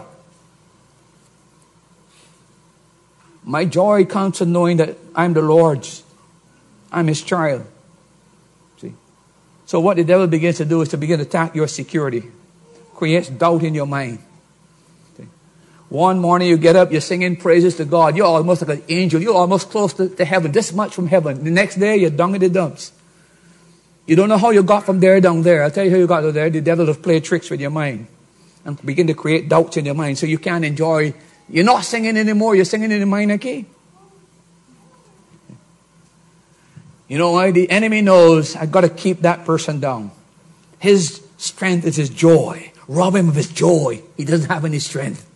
My 3.44 3.66
joy 3.66 4.06
comes 4.06 4.38
from 4.38 4.52
knowing 4.52 4.78
that 4.78 4.98
I'm 5.16 5.34
the 5.34 5.42
Lord's, 5.42 6.04
I'm 6.92 7.08
His 7.08 7.22
child. 7.22 7.66
See? 8.80 8.94
So, 9.66 9.80
what 9.80 9.98
the 9.98 10.04
devil 10.04 10.28
begins 10.28 10.58
to 10.58 10.66
do 10.66 10.82
is 10.82 10.90
to 10.90 10.98
begin 10.98 11.20
to 11.20 11.26
attack 11.26 11.56
your 11.56 11.68
security, 11.68 12.24
creates 12.96 13.30
doubt 13.30 13.64
in 13.64 13.74
your 13.74 13.88
mind. 13.88 14.20
One 15.92 16.20
morning 16.20 16.48
you 16.48 16.56
get 16.56 16.78
up, 16.78 16.94
you're 16.94 17.02
singing 17.02 17.36
praises 17.36 17.76
to 17.76 17.84
God. 17.84 18.16
You're 18.16 18.26
almost 18.26 18.66
like 18.66 18.78
an 18.78 18.84
angel. 18.88 19.22
You're 19.22 19.36
almost 19.36 19.70
close 19.70 19.92
to, 19.96 20.08
to 20.08 20.24
heaven, 20.24 20.54
this 20.54 20.72
much 20.72 20.96
from 20.96 21.08
heaven. 21.08 21.44
The 21.44 21.52
next 21.52 21.76
day, 21.76 21.98
you're 21.98 22.10
down 22.10 22.34
in 22.34 22.40
the 22.40 22.48
dumps. 22.48 22.94
You 24.06 24.16
don't 24.16 24.30
know 24.30 24.38
how 24.38 24.52
you 24.52 24.64
got 24.64 24.86
from 24.86 25.02
there 25.02 25.20
down 25.20 25.42
there. 25.42 25.64
I'll 25.64 25.70
tell 25.70 25.84
you 25.84 25.92
how 25.92 25.98
you 25.98 26.08
got 26.08 26.22
to 26.22 26.32
there. 26.32 26.50
The 26.50 26.62
devil 26.62 26.86
will 26.86 26.96
play 26.96 27.20
tricks 27.20 27.50
with 27.50 27.60
your 27.60 27.72
mind 27.72 28.08
and 28.64 28.82
begin 28.86 29.08
to 29.08 29.14
create 29.14 29.50
doubts 29.50 29.76
in 29.76 29.84
your 29.84 29.94
mind 29.94 30.18
so 30.18 30.26
you 30.26 30.38
can't 30.38 30.64
enjoy. 30.64 31.14
You're 31.50 31.66
not 31.66 31.84
singing 31.84 32.16
anymore. 32.16 32.56
You're 32.56 32.64
singing 32.64 32.94
in 32.94 33.02
the 33.02 33.06
minor 33.06 33.38
key. 33.38 33.66
You 37.10 37.18
know 37.18 37.32
why? 37.32 37.52
The 37.52 37.70
enemy 37.70 38.00
knows 38.00 38.56
I've 38.56 38.72
got 38.72 38.82
to 38.82 38.90
keep 38.90 39.24
that 39.24 39.44
person 39.44 39.82
down. 39.82 40.12
His 40.80 41.22
strength 41.36 41.86
is 41.86 41.98
his 41.98 42.10
joy. 42.10 42.72
Rob 42.88 43.14
him 43.14 43.28
of 43.28 43.36
his 43.36 43.52
joy. 43.52 44.02
He 44.16 44.24
doesn't 44.24 44.50
have 44.50 44.64
any 44.64 44.80
strength. 44.80 45.28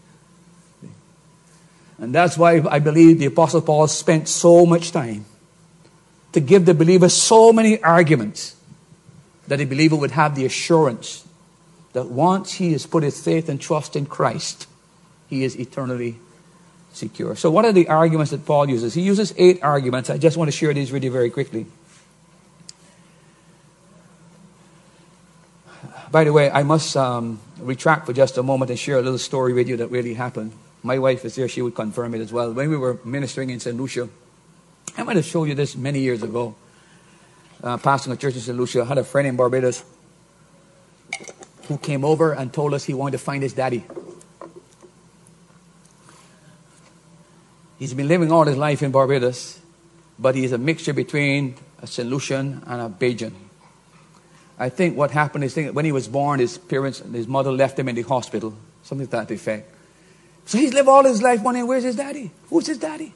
And 1.97 2.13
that's 2.13 2.37
why 2.37 2.61
I 2.69 2.79
believe 2.79 3.19
the 3.19 3.25
Apostle 3.25 3.61
Paul 3.61 3.87
spent 3.87 4.27
so 4.27 4.65
much 4.65 4.91
time 4.91 5.25
to 6.33 6.39
give 6.41 6.65
the 6.65 6.73
believer 6.73 7.07
so 7.07 7.53
many 7.53 7.81
arguments 7.81 8.55
that 9.47 9.57
the 9.57 9.65
believer 9.65 9.95
would 9.95 10.11
have 10.11 10.35
the 10.35 10.45
assurance 10.45 11.25
that 11.93 12.07
once 12.07 12.53
he 12.53 12.73
has 12.73 12.85
put 12.85 13.03
his 13.03 13.23
faith 13.23 13.47
and 13.47 13.61
trust 13.61 13.95
in 13.95 14.05
Christ, 14.05 14.67
he 15.29 15.45
is 15.45 15.57
eternally 15.57 16.19
secure. 16.91 17.35
So, 17.35 17.49
what 17.49 17.63
are 17.63 17.71
the 17.71 17.87
arguments 17.87 18.31
that 18.31 18.45
Paul 18.45 18.69
uses? 18.69 18.93
He 18.93 19.01
uses 19.01 19.33
eight 19.37 19.63
arguments. 19.63 20.09
I 20.09 20.17
just 20.17 20.35
want 20.35 20.49
to 20.49 20.51
share 20.51 20.73
these 20.73 20.91
with 20.91 21.03
you 21.05 21.11
very 21.11 21.29
quickly. 21.29 21.65
By 26.11 26.25
the 26.25 26.33
way, 26.33 26.49
I 26.49 26.63
must 26.63 26.95
um, 26.97 27.39
retract 27.59 28.05
for 28.05 28.13
just 28.13 28.37
a 28.37 28.43
moment 28.43 28.71
and 28.71 28.79
share 28.79 28.97
a 28.97 29.01
little 29.01 29.17
story 29.17 29.53
with 29.53 29.67
you 29.69 29.77
that 29.77 29.87
really 29.87 30.13
happened. 30.13 30.51
My 30.85 30.99
wife 30.99 31.25
is 31.25 31.35
here, 31.35 31.47
she 31.47 31.63
would 31.63 31.73
confirm 31.73 32.13
it 32.13 32.21
as 32.21 32.31
well. 32.31 32.53
When 32.53 32.69
we 32.69 32.77
were 32.77 32.99
ministering 33.03 33.49
in 33.49 33.59
St. 33.59 33.75
Lucia, 33.75 34.07
I 34.95 35.01
might 35.01 35.15
have 35.15 35.25
showed 35.25 35.45
you 35.45 35.55
this 35.55 35.75
many 35.75 35.97
years 35.97 36.21
ago. 36.21 36.53
Uh, 37.63 37.77
pastoring 37.77 38.13
a 38.13 38.15
church 38.15 38.35
in 38.35 38.41
St. 38.41 38.55
Lucia, 38.55 38.83
I 38.83 38.85
had 38.85 38.99
a 38.99 39.03
friend 39.03 39.27
in 39.27 39.35
Barbados 39.35 39.83
who 41.67 41.79
came 41.79 42.05
over 42.05 42.33
and 42.33 42.53
told 42.53 42.75
us 42.75 42.83
he 42.83 42.93
wanted 42.93 43.13
to 43.13 43.17
find 43.17 43.41
his 43.41 43.53
daddy. 43.53 43.83
He's 47.79 47.95
been 47.95 48.07
living 48.07 48.31
all 48.31 48.45
his 48.45 48.55
life 48.55 48.83
in 48.83 48.91
Barbados, 48.91 49.59
but 50.19 50.35
he's 50.35 50.51
a 50.51 50.59
mixture 50.59 50.93
between 50.93 51.55
a 51.79 51.87
St. 51.87 52.07
Lucian 52.07 52.61
and 52.67 52.81
a 52.81 52.89
Bajan. 52.89 53.33
I 54.59 54.69
think 54.69 54.95
what 54.95 55.09
happened 55.09 55.45
is 55.45 55.55
when 55.55 55.83
he 55.83 55.91
was 55.91 56.07
born, 56.07 56.39
his 56.39 56.59
parents, 56.59 56.99
his 56.99 57.27
mother 57.27 57.51
left 57.51 57.79
him 57.79 57.89
in 57.89 57.95
the 57.95 58.03
hospital, 58.03 58.55
something 58.83 59.07
to 59.07 59.11
that 59.11 59.31
effect. 59.31 59.71
So 60.45 60.59
he's 60.59 60.73
lived 60.73 60.87
all 60.87 61.03
his 61.03 61.21
life 61.21 61.41
wondering, 61.41 61.67
where's 61.67 61.83
his 61.83 61.95
daddy? 61.95 62.31
Who's 62.49 62.67
his 62.67 62.77
daddy? 62.77 63.13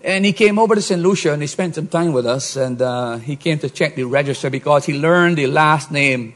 And 0.00 0.24
he 0.24 0.32
came 0.32 0.58
over 0.58 0.74
to 0.74 0.82
St. 0.82 1.00
Lucia 1.00 1.32
and 1.32 1.40
he 1.40 1.46
spent 1.46 1.76
some 1.76 1.86
time 1.86 2.12
with 2.12 2.26
us 2.26 2.56
and 2.56 2.82
uh, 2.82 3.16
he 3.16 3.36
came 3.36 3.58
to 3.60 3.70
check 3.70 3.94
the 3.94 4.04
register 4.04 4.50
because 4.50 4.84
he 4.84 4.98
learned 4.98 5.38
the 5.38 5.46
last 5.46 5.90
name 5.90 6.34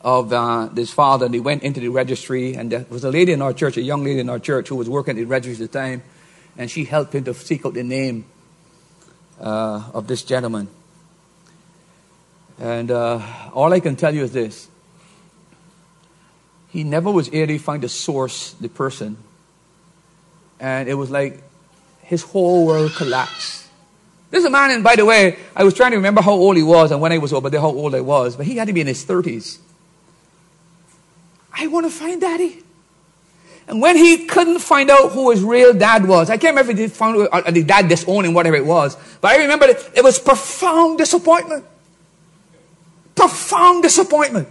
of 0.00 0.32
uh, 0.32 0.68
his 0.70 0.90
father 0.90 1.26
and 1.26 1.34
he 1.34 1.40
went 1.40 1.62
into 1.62 1.80
the 1.80 1.88
registry 1.88 2.54
and 2.54 2.72
there 2.72 2.86
was 2.88 3.04
a 3.04 3.10
lady 3.10 3.32
in 3.32 3.42
our 3.42 3.52
church, 3.52 3.76
a 3.76 3.82
young 3.82 4.02
lady 4.02 4.20
in 4.20 4.28
our 4.28 4.38
church 4.38 4.68
who 4.68 4.74
was 4.74 4.88
working 4.88 5.12
at 5.12 5.16
the 5.16 5.24
registry 5.24 5.64
at 5.64 5.70
the 5.70 5.78
time 5.78 6.02
and 6.56 6.70
she 6.70 6.84
helped 6.84 7.14
him 7.14 7.24
to 7.24 7.34
seek 7.34 7.64
out 7.64 7.74
the 7.74 7.84
name 7.84 8.24
uh, 9.38 9.90
of 9.94 10.08
this 10.08 10.22
gentleman. 10.22 10.66
And 12.58 12.90
uh, 12.90 13.22
all 13.52 13.72
I 13.72 13.78
can 13.78 13.94
tell 13.94 14.12
you 14.12 14.24
is 14.24 14.32
this 14.32 14.68
he 16.68 16.84
never 16.84 17.10
was 17.10 17.32
able 17.32 17.46
to 17.48 17.58
find 17.58 17.82
the 17.82 17.88
source, 17.88 18.52
the 18.52 18.68
person. 18.68 19.16
And 20.60 20.88
it 20.88 20.94
was 20.94 21.10
like 21.10 21.42
his 22.02 22.22
whole 22.22 22.66
world 22.66 22.92
collapsed. 22.92 23.66
This 24.30 24.40
is 24.40 24.44
a 24.44 24.50
man, 24.50 24.70
and 24.70 24.84
by 24.84 24.96
the 24.96 25.06
way, 25.06 25.38
I 25.56 25.64
was 25.64 25.72
trying 25.72 25.92
to 25.92 25.96
remember 25.96 26.20
how 26.20 26.32
old 26.32 26.56
he 26.56 26.62
was 26.62 26.90
and 26.90 27.00
when 27.00 27.12
I 27.12 27.18
was 27.18 27.32
over 27.32 27.48
there, 27.48 27.60
how 27.60 27.68
old 27.68 27.94
I 27.94 28.02
was, 28.02 28.36
but 28.36 28.44
he 28.44 28.56
had 28.56 28.68
to 28.68 28.74
be 28.74 28.82
in 28.82 28.86
his 28.86 29.04
30s. 29.04 29.58
I 31.52 31.66
want 31.66 31.86
to 31.86 31.90
find 31.90 32.20
daddy. 32.20 32.62
And 33.66 33.82
when 33.82 33.96
he 33.96 34.26
couldn't 34.26 34.60
find 34.60 34.90
out 34.90 35.12
who 35.12 35.30
his 35.30 35.42
real 35.42 35.74
dad 35.74 36.06
was, 36.06 36.30
I 36.30 36.36
can't 36.36 36.56
remember 36.56 36.72
if 36.72 36.78
he 36.78 36.88
found 36.88 37.28
uh, 37.30 37.50
the 37.50 37.62
dad 37.62 37.88
disowning 37.88 38.34
whatever 38.34 38.56
it 38.56 38.64
was, 38.64 38.96
but 39.20 39.32
I 39.32 39.42
remember 39.42 39.66
it 39.66 40.02
was 40.02 40.18
profound 40.18 40.98
disappointment. 40.98 41.64
Profound 43.14 43.82
disappointment. 43.82 44.48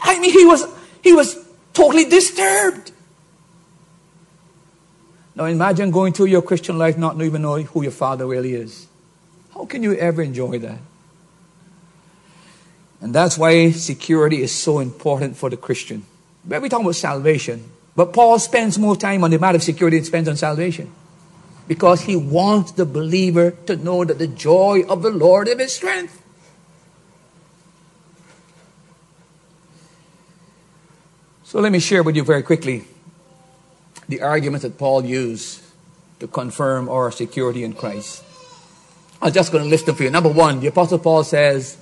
I 0.00 0.18
mean, 0.18 0.32
he 0.32 0.44
was, 0.44 0.64
he 1.02 1.12
was 1.12 1.36
totally 1.72 2.04
disturbed. 2.04 2.92
Now 5.34 5.44
imagine 5.44 5.90
going 5.90 6.12
through 6.12 6.26
your 6.26 6.42
Christian 6.42 6.78
life 6.78 6.98
not 6.98 7.20
even 7.20 7.42
knowing 7.42 7.66
who 7.66 7.82
your 7.82 7.92
father 7.92 8.26
really 8.26 8.54
is. 8.54 8.88
How 9.54 9.66
can 9.66 9.82
you 9.82 9.94
ever 9.94 10.22
enjoy 10.22 10.58
that? 10.58 10.78
And 13.00 13.14
that's 13.14 13.38
why 13.38 13.70
security 13.70 14.42
is 14.42 14.52
so 14.52 14.80
important 14.80 15.36
for 15.36 15.48
the 15.48 15.56
Christian. 15.56 16.04
We're 16.44 16.60
talking 16.68 16.86
about 16.86 16.96
salvation. 16.96 17.70
But 17.94 18.12
Paul 18.12 18.38
spends 18.38 18.78
more 18.78 18.96
time 18.96 19.24
on 19.24 19.30
the 19.30 19.38
matter 19.38 19.56
of 19.56 19.62
security 19.62 19.98
than 19.98 20.04
spends 20.04 20.28
on 20.28 20.36
salvation. 20.36 20.90
Because 21.66 22.00
he 22.02 22.16
wants 22.16 22.72
the 22.72 22.86
believer 22.86 23.52
to 23.66 23.76
know 23.76 24.04
that 24.04 24.18
the 24.18 24.26
joy 24.26 24.82
of 24.88 25.02
the 25.02 25.10
Lord 25.10 25.48
is 25.48 25.58
his 25.58 25.74
strength. 25.74 26.22
So 31.48 31.60
let 31.60 31.72
me 31.72 31.78
share 31.78 32.02
with 32.02 32.14
you 32.14 32.24
very 32.24 32.42
quickly 32.42 32.84
the 34.06 34.20
arguments 34.20 34.64
that 34.64 34.76
Paul 34.76 35.02
used 35.02 35.62
to 36.20 36.26
confirm 36.26 36.90
our 36.90 37.10
security 37.10 37.64
in 37.64 37.72
Christ. 37.72 38.22
I'm 39.22 39.32
just 39.32 39.50
going 39.50 39.64
to 39.64 39.70
list 39.70 39.86
them 39.86 39.94
for 39.94 40.02
you. 40.02 40.10
Number 40.10 40.28
one, 40.28 40.60
the 40.60 40.66
Apostle 40.66 40.98
Paul 40.98 41.24
says, 41.24 41.78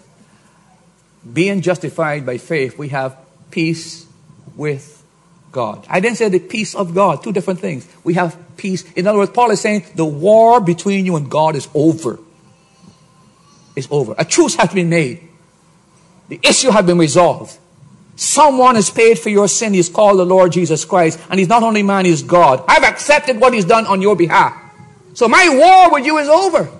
being 1.32 1.62
justified 1.62 2.24
by 2.24 2.38
faith, 2.38 2.78
we 2.78 2.90
have 2.90 3.18
peace 3.50 4.06
with 4.54 5.02
God. 5.50 5.84
I 5.88 5.98
didn't 5.98 6.18
say 6.18 6.28
the 6.28 6.38
peace 6.38 6.76
of 6.76 6.94
God, 6.94 7.24
two 7.24 7.32
different 7.32 7.58
things. 7.58 7.88
We 8.04 8.14
have 8.14 8.38
peace. 8.56 8.88
In 8.92 9.08
other 9.08 9.18
words, 9.18 9.32
Paul 9.32 9.50
is 9.50 9.60
saying 9.60 9.84
the 9.96 10.04
war 10.04 10.60
between 10.60 11.04
you 11.04 11.16
and 11.16 11.28
God 11.28 11.56
is 11.56 11.68
over. 11.74 12.20
It's 13.74 13.88
over. 13.90 14.14
A 14.16 14.24
truce 14.24 14.54
has 14.54 14.72
been 14.72 14.90
made. 14.90 15.28
The 16.28 16.38
issue 16.44 16.70
has 16.70 16.86
been 16.86 16.98
resolved. 16.98 17.58
Someone 18.16 18.76
has 18.76 18.90
paid 18.90 19.18
for 19.18 19.28
your 19.28 19.46
sin. 19.46 19.74
He's 19.74 19.90
called 19.90 20.18
the 20.18 20.24
Lord 20.24 20.50
Jesus 20.52 20.84
Christ. 20.86 21.20
And 21.28 21.38
he's 21.38 21.48
not 21.48 21.62
only 21.62 21.82
man, 21.82 22.06
he's 22.06 22.22
God. 22.22 22.64
I've 22.66 22.82
accepted 22.82 23.38
what 23.38 23.52
he's 23.52 23.66
done 23.66 23.86
on 23.86 24.00
your 24.00 24.16
behalf. 24.16 24.58
So 25.12 25.28
my 25.28 25.48
war 25.50 25.92
with 25.92 26.06
you 26.06 26.16
is 26.18 26.28
over. 26.28 26.70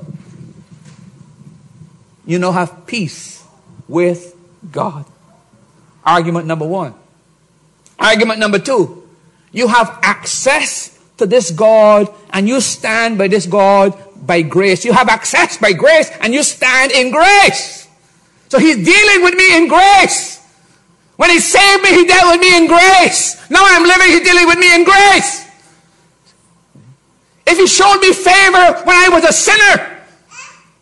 You 2.26 2.38
now 2.38 2.52
have 2.52 2.86
peace 2.86 3.44
with 3.86 4.34
God. 4.72 5.04
Argument 6.04 6.46
number 6.46 6.66
one. 6.66 6.94
Argument 7.98 8.40
number 8.40 8.58
two. 8.58 9.06
You 9.52 9.68
have 9.68 9.98
access 10.02 10.98
to 11.18 11.26
this 11.26 11.50
God 11.50 12.12
and 12.30 12.48
you 12.48 12.60
stand 12.60 13.18
by 13.18 13.28
this 13.28 13.46
God 13.46 13.94
by 14.26 14.42
grace. 14.42 14.84
You 14.84 14.92
have 14.92 15.08
access 15.08 15.56
by 15.56 15.72
grace 15.72 16.10
and 16.20 16.34
you 16.34 16.42
stand 16.42 16.92
in 16.92 17.10
grace. 17.10 17.88
So 18.48 18.58
he's 18.58 18.76
dealing 18.76 19.22
with 19.22 19.34
me 19.34 19.56
in 19.56 19.68
grace. 19.68 20.35
When 21.16 21.30
he 21.30 21.40
saved 21.40 21.82
me, 21.82 21.90
he 21.90 22.06
dealt 22.06 22.32
with 22.32 22.40
me 22.40 22.56
in 22.56 22.66
grace. 22.66 23.50
Now 23.50 23.62
I'm 23.64 23.82
living, 23.82 24.08
he's 24.08 24.20
dealing 24.20 24.46
with 24.46 24.58
me 24.58 24.74
in 24.74 24.84
grace. 24.84 25.46
If 27.46 27.58
he 27.58 27.66
showed 27.66 28.00
me 28.00 28.12
favor 28.12 28.82
when 28.84 28.96
I 28.96 29.08
was 29.10 29.24
a 29.24 29.32
sinner, 29.32 30.02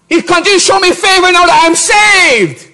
he 0.08 0.22
continues 0.22 0.62
to 0.62 0.72
show 0.72 0.80
me 0.80 0.90
favor 0.92 1.30
now 1.30 1.46
that 1.46 1.62
I'm 1.64 1.74
saved. 1.74 2.70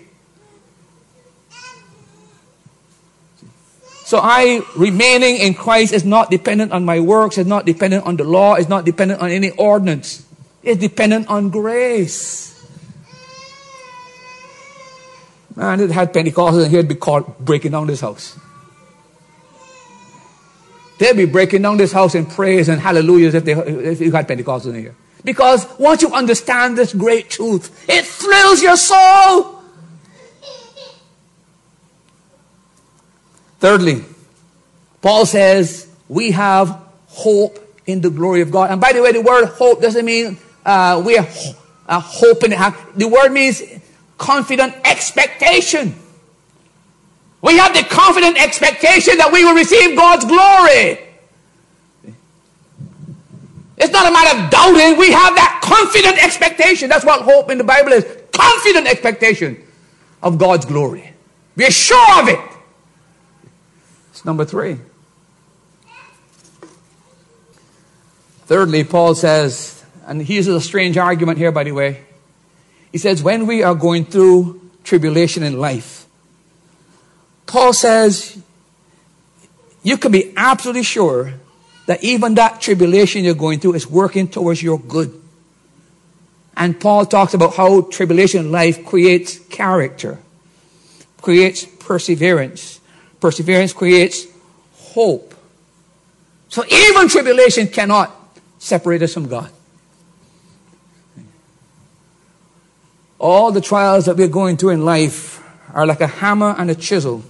So 4.04 4.18
I 4.18 4.62
remaining 4.76 5.36
in 5.36 5.54
Christ 5.54 5.92
is 5.92 6.04
not 6.04 6.30
dependent 6.30 6.72
on 6.72 6.84
my 6.84 6.98
works, 6.98 7.38
it's 7.38 7.48
not 7.48 7.64
dependent 7.64 8.06
on 8.06 8.16
the 8.16 8.24
law, 8.24 8.54
it's 8.54 8.68
not 8.68 8.84
dependent 8.84 9.20
on 9.20 9.30
any 9.30 9.50
ordinance. 9.50 10.26
It's 10.62 10.80
dependent 10.80 11.28
on 11.28 11.50
grace. 11.50 12.49
Man, 15.56 15.80
it 15.80 15.90
had 15.90 16.12
Pentecostals 16.12 16.64
and 16.64 16.74
he'd 16.74 16.88
be 16.88 16.94
caught 16.94 17.38
breaking 17.44 17.72
down 17.72 17.86
this 17.86 18.00
house. 18.00 18.38
They'd 20.98 21.16
be 21.16 21.24
breaking 21.24 21.62
down 21.62 21.78
this 21.78 21.92
house 21.92 22.14
in 22.14 22.26
praise 22.26 22.68
and 22.68 22.80
hallelujahs 22.80 23.34
if, 23.34 23.44
they, 23.44 23.52
if 23.52 24.00
you 24.00 24.12
had 24.12 24.28
Pentecostals 24.28 24.74
in 24.74 24.82
here. 24.82 24.94
Because 25.24 25.66
once 25.78 26.02
you 26.02 26.12
understand 26.12 26.78
this 26.78 26.92
great 26.92 27.30
truth, 27.30 27.88
it 27.88 28.04
thrills 28.04 28.62
your 28.62 28.76
soul. 28.76 29.62
Thirdly, 33.58 34.04
Paul 35.02 35.26
says 35.26 35.88
we 36.08 36.30
have 36.30 36.80
hope 37.08 37.58
in 37.86 38.00
the 38.00 38.10
glory 38.10 38.40
of 38.40 38.50
God. 38.50 38.70
And 38.70 38.80
by 38.80 38.92
the 38.92 39.02
way, 39.02 39.12
the 39.12 39.20
word 39.20 39.46
hope 39.46 39.82
doesn't 39.82 40.04
mean 40.04 40.38
uh, 40.64 41.02
we 41.04 41.18
are 41.18 41.26
uh, 41.86 42.00
hoping. 42.00 42.50
The 42.50 43.08
word 43.08 43.32
means 43.32 43.62
confident 44.20 44.74
expectation. 44.84 45.96
We 47.42 47.56
have 47.56 47.74
the 47.74 47.82
confident 47.82 48.40
expectation 48.40 49.16
that 49.16 49.32
we 49.32 49.44
will 49.44 49.54
receive 49.54 49.96
God's 49.96 50.26
glory. 50.26 51.00
It's 53.78 53.90
not 53.90 54.06
a 54.06 54.12
matter 54.12 54.38
of 54.38 54.50
doubting. 54.50 54.98
We 54.98 55.10
have 55.10 55.34
that 55.34 55.60
confident 55.64 56.22
expectation. 56.22 56.90
That's 56.90 57.04
what 57.04 57.22
hope 57.22 57.50
in 57.50 57.56
the 57.56 57.64
Bible 57.64 57.92
is. 57.92 58.04
Confident 58.30 58.86
expectation 58.86 59.64
of 60.22 60.36
God's 60.36 60.66
glory. 60.66 61.14
We 61.56 61.64
are 61.64 61.70
sure 61.70 62.20
of 62.20 62.28
it. 62.28 62.38
It's 64.10 64.24
number 64.26 64.44
three. 64.44 64.76
Thirdly, 68.44 68.84
Paul 68.84 69.14
says, 69.14 69.82
and 70.06 70.20
he 70.20 70.34
uses 70.34 70.54
a 70.54 70.60
strange 70.60 70.98
argument 70.98 71.38
here, 71.38 71.52
by 71.52 71.64
the 71.64 71.72
way. 71.72 72.04
He 72.92 72.98
says, 72.98 73.22
when 73.22 73.46
we 73.46 73.62
are 73.62 73.74
going 73.74 74.04
through 74.04 74.60
tribulation 74.84 75.42
in 75.42 75.58
life, 75.58 76.06
Paul 77.46 77.72
says, 77.72 78.40
you 79.82 79.96
can 79.96 80.12
be 80.12 80.32
absolutely 80.36 80.82
sure 80.82 81.34
that 81.86 82.02
even 82.04 82.34
that 82.34 82.60
tribulation 82.60 83.24
you're 83.24 83.34
going 83.34 83.60
through 83.60 83.74
is 83.74 83.86
working 83.86 84.28
towards 84.28 84.62
your 84.62 84.78
good. 84.78 85.18
And 86.56 86.78
Paul 86.78 87.06
talks 87.06 87.34
about 87.34 87.54
how 87.54 87.82
tribulation 87.82 88.40
in 88.40 88.52
life 88.52 88.84
creates 88.84 89.38
character, 89.38 90.18
creates 91.20 91.64
perseverance, 91.64 92.80
Perseverance 93.20 93.74
creates 93.74 94.26
hope. 94.74 95.34
So 96.48 96.64
even 96.66 97.08
tribulation 97.08 97.68
cannot 97.68 98.10
separate 98.58 99.02
us 99.02 99.14
from 99.14 99.28
God. 99.28 99.50
All 103.20 103.52
the 103.52 103.60
trials 103.60 104.06
that 104.06 104.16
we're 104.16 104.28
going 104.28 104.56
through 104.56 104.70
in 104.70 104.84
life 104.84 105.40
are 105.72 105.86
like 105.86 106.00
a 106.00 106.08
hammer 106.08 106.54
and 106.58 106.70
a 106.70 106.74
chisel. 106.74 107.22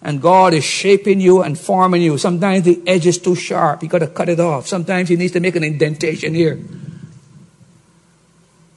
And 0.00 0.22
God 0.22 0.54
is 0.54 0.64
shaping 0.64 1.20
you 1.20 1.42
and 1.42 1.58
forming 1.58 2.02
you. 2.02 2.16
Sometimes 2.16 2.64
the 2.64 2.80
edge 2.86 3.06
is 3.06 3.18
too 3.18 3.34
sharp. 3.34 3.82
You 3.82 3.88
got 3.88 3.98
to 3.98 4.06
cut 4.06 4.28
it 4.28 4.40
off. 4.40 4.66
Sometimes 4.66 5.08
He 5.08 5.16
needs 5.16 5.32
to 5.32 5.40
make 5.40 5.56
an 5.56 5.64
indentation 5.64 6.34
here. 6.34 6.58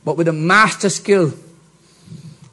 But 0.03 0.17
with 0.17 0.25
the 0.25 0.33
master 0.33 0.89
skill 0.89 1.33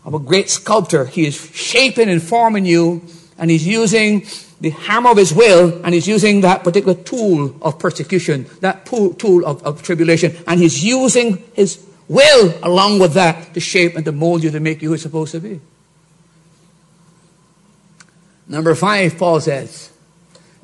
of 0.04 0.14
a 0.14 0.18
great 0.18 0.48
sculptor, 0.48 1.06
He 1.06 1.26
is 1.26 1.34
shaping 1.34 2.08
and 2.08 2.22
forming 2.22 2.64
you 2.64 3.02
and 3.42 3.50
he's 3.50 3.66
using 3.66 4.24
the 4.60 4.70
hammer 4.70 5.10
of 5.10 5.16
his 5.16 5.34
will 5.34 5.84
and 5.84 5.92
he's 5.92 6.06
using 6.06 6.42
that 6.42 6.62
particular 6.62 6.94
tool 6.94 7.56
of 7.60 7.76
persecution, 7.78 8.46
that 8.60 8.86
tool 8.86 9.44
of, 9.44 9.62
of 9.64 9.82
tribulation, 9.82 10.36
and 10.46 10.60
he's 10.60 10.84
using 10.84 11.42
his 11.54 11.84
will 12.08 12.58
along 12.62 12.98
with 12.98 13.14
that 13.14 13.54
to 13.54 13.60
shape 13.60 13.96
and 13.96 14.04
to 14.04 14.12
mold 14.12 14.42
you 14.42 14.50
to 14.50 14.60
make 14.60 14.82
you 14.82 14.88
who 14.88 14.94
you're 14.94 14.98
supposed 14.98 15.32
to 15.32 15.40
be. 15.40 15.60
Number 18.48 18.74
five, 18.74 19.16
Paul 19.16 19.40
says, 19.40 19.90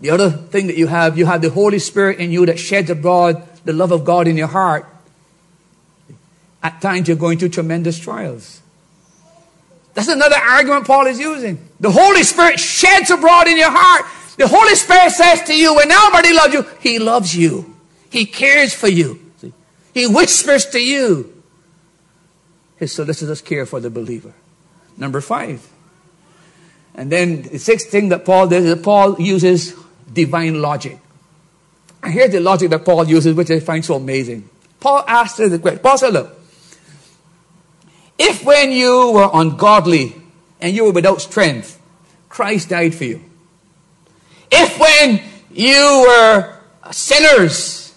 the 0.00 0.10
other 0.10 0.30
thing 0.30 0.66
that 0.68 0.76
you 0.76 0.86
have, 0.86 1.18
you 1.18 1.26
have 1.26 1.42
the 1.42 1.50
Holy 1.50 1.78
Spirit 1.78 2.18
in 2.18 2.30
you 2.30 2.46
that 2.46 2.58
sheds 2.58 2.90
abroad 2.90 3.46
the 3.64 3.72
love 3.72 3.92
of 3.92 4.04
God 4.04 4.28
in 4.28 4.36
your 4.36 4.46
heart. 4.46 4.86
At 6.62 6.80
times 6.80 7.08
you're 7.08 7.16
going 7.16 7.38
through 7.38 7.50
tremendous 7.50 7.98
trials. 7.98 8.60
That's 9.94 10.08
another 10.08 10.36
argument 10.36 10.86
Paul 10.86 11.06
is 11.06 11.18
using. 11.18 11.58
The 11.80 11.90
Holy 11.90 12.22
Spirit 12.22 12.60
sheds 12.60 13.10
abroad 13.10 13.48
in 13.48 13.56
your 13.56 13.70
heart. 13.70 14.06
The 14.36 14.46
Holy 14.46 14.76
Spirit 14.76 15.10
says 15.10 15.42
to 15.44 15.56
you, 15.56 15.74
when 15.74 15.88
nobody 15.88 16.32
loves 16.32 16.54
you, 16.54 16.62
He 16.80 16.98
loves 16.98 17.34
you. 17.34 17.74
He 18.10 18.24
cares 18.24 18.72
for 18.72 18.88
you. 18.88 19.27
He 19.98 20.06
whispers 20.06 20.64
to 20.66 20.78
you. 20.78 21.42
His 22.76 22.92
solicitous 22.92 23.40
care 23.40 23.66
for 23.66 23.80
the 23.80 23.90
believer. 23.90 24.32
Number 24.96 25.20
five. 25.20 25.68
And 26.94 27.10
then 27.10 27.42
the 27.42 27.58
sixth 27.58 27.90
thing 27.90 28.10
that 28.10 28.24
Paul 28.24 28.46
does 28.46 28.64
is 28.64 28.80
Paul 28.80 29.20
uses 29.20 29.74
divine 30.12 30.62
logic. 30.62 31.00
And 32.00 32.12
here's 32.12 32.30
the 32.30 32.38
logic 32.38 32.70
that 32.70 32.84
Paul 32.84 33.08
uses, 33.08 33.34
which 33.34 33.50
I 33.50 33.58
find 33.58 33.84
so 33.84 33.96
amazing. 33.96 34.48
Paul 34.78 35.02
asked 35.08 35.38
the 35.38 35.58
question. 35.58 35.80
Paul 35.80 35.98
said, 35.98 36.12
look, 36.12 36.40
if 38.16 38.44
when 38.44 38.70
you 38.70 39.10
were 39.14 39.30
ungodly 39.34 40.14
and 40.60 40.76
you 40.76 40.84
were 40.84 40.92
without 40.92 41.20
strength, 41.20 41.82
Christ 42.28 42.68
died 42.68 42.94
for 42.94 43.02
you. 43.02 43.20
If 44.52 44.78
when 44.78 45.22
you 45.50 46.04
were 46.06 46.56
sinners, 46.92 47.87